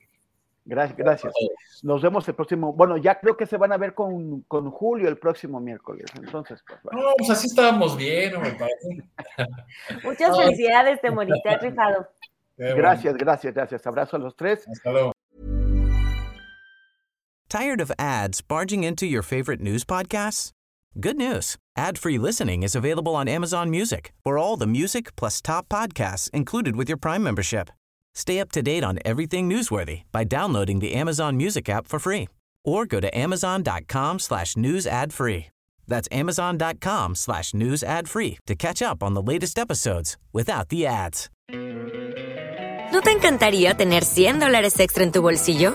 Gracias, 0.64 0.96
gracias. 0.96 1.34
Nos 1.82 2.00
vemos 2.00 2.26
el 2.26 2.34
próximo. 2.34 2.72
Bueno, 2.72 2.96
ya 2.96 3.20
creo 3.20 3.36
que 3.36 3.46
se 3.46 3.58
van 3.58 3.72
a 3.72 3.76
ver 3.76 3.94
con, 3.94 4.42
con 4.42 4.70
Julio 4.70 5.08
el 5.08 5.18
próximo 5.18 5.60
miércoles. 5.60 6.06
Entonces, 6.16 6.64
pues. 6.66 6.80
No, 6.92 7.12
pues 7.18 7.30
así 7.30 7.48
estábamos 7.48 7.96
bien, 7.96 8.34
hombre. 8.34 8.54
Muchas 10.04 10.36
felicidades, 10.36 11.00
Temuris. 11.02 11.34
Te 11.42 11.50
has 11.50 11.62
rifado. 11.62 12.08
Gracias, 12.56 13.14
gracias, 13.16 13.52
gracias. 13.52 13.86
Abrazo 13.86 14.16
a 14.16 14.20
los 14.20 14.36
tres. 14.36 14.66
Hasta 14.66 14.90
luego. 14.90 15.12
Tired 17.48 17.80
of 17.80 17.92
ads 17.98 18.40
barging 18.40 18.82
into 18.82 19.06
your 19.06 19.22
favorite 19.22 19.60
news 19.60 19.84
podcasts? 19.84 20.50
Good 20.98 21.16
news. 21.16 21.56
Ad-free 21.76 22.18
listening 22.18 22.62
is 22.62 22.74
available 22.74 23.14
on 23.14 23.28
Amazon 23.28 23.68
Music 23.70 24.12
for 24.22 24.38
all 24.38 24.56
the 24.56 24.66
music 24.66 25.14
plus 25.16 25.42
top 25.42 25.68
podcasts 25.68 26.30
included 26.30 26.76
with 26.76 26.88
your 26.88 26.96
Prime 26.96 27.22
membership. 27.22 27.70
Stay 28.14 28.40
up 28.40 28.52
to 28.52 28.62
date 28.62 28.84
on 28.84 28.98
everything 29.04 29.48
newsworthy 29.50 30.02
by 30.12 30.24
downloading 30.24 30.78
the 30.78 30.94
Amazon 30.94 31.36
Music 31.36 31.68
app 31.68 31.86
for 31.88 31.98
free 31.98 32.28
or 32.64 32.86
go 32.86 33.00
to 33.00 33.08
amazon.com 33.16 34.18
slash 34.18 34.56
news 34.56 34.86
ad 34.86 35.12
free. 35.12 35.46
That's 35.86 36.08
amazon.com 36.10 37.14
slash 37.14 37.52
news 37.54 37.82
ad 37.82 38.08
free 38.08 38.38
to 38.46 38.54
catch 38.54 38.80
up 38.80 39.02
on 39.02 39.14
the 39.14 39.22
latest 39.22 39.58
episodes 39.58 40.16
without 40.32 40.68
the 40.68 40.86
ads. 40.86 41.28
¿No 42.92 43.00
te 43.00 43.10
encantaría 43.10 43.74
tener 43.74 44.04
100 44.04 44.38
dólares 44.38 44.78
extra 44.78 45.02
en 45.02 45.10
tu 45.10 45.20
bolsillo? 45.20 45.74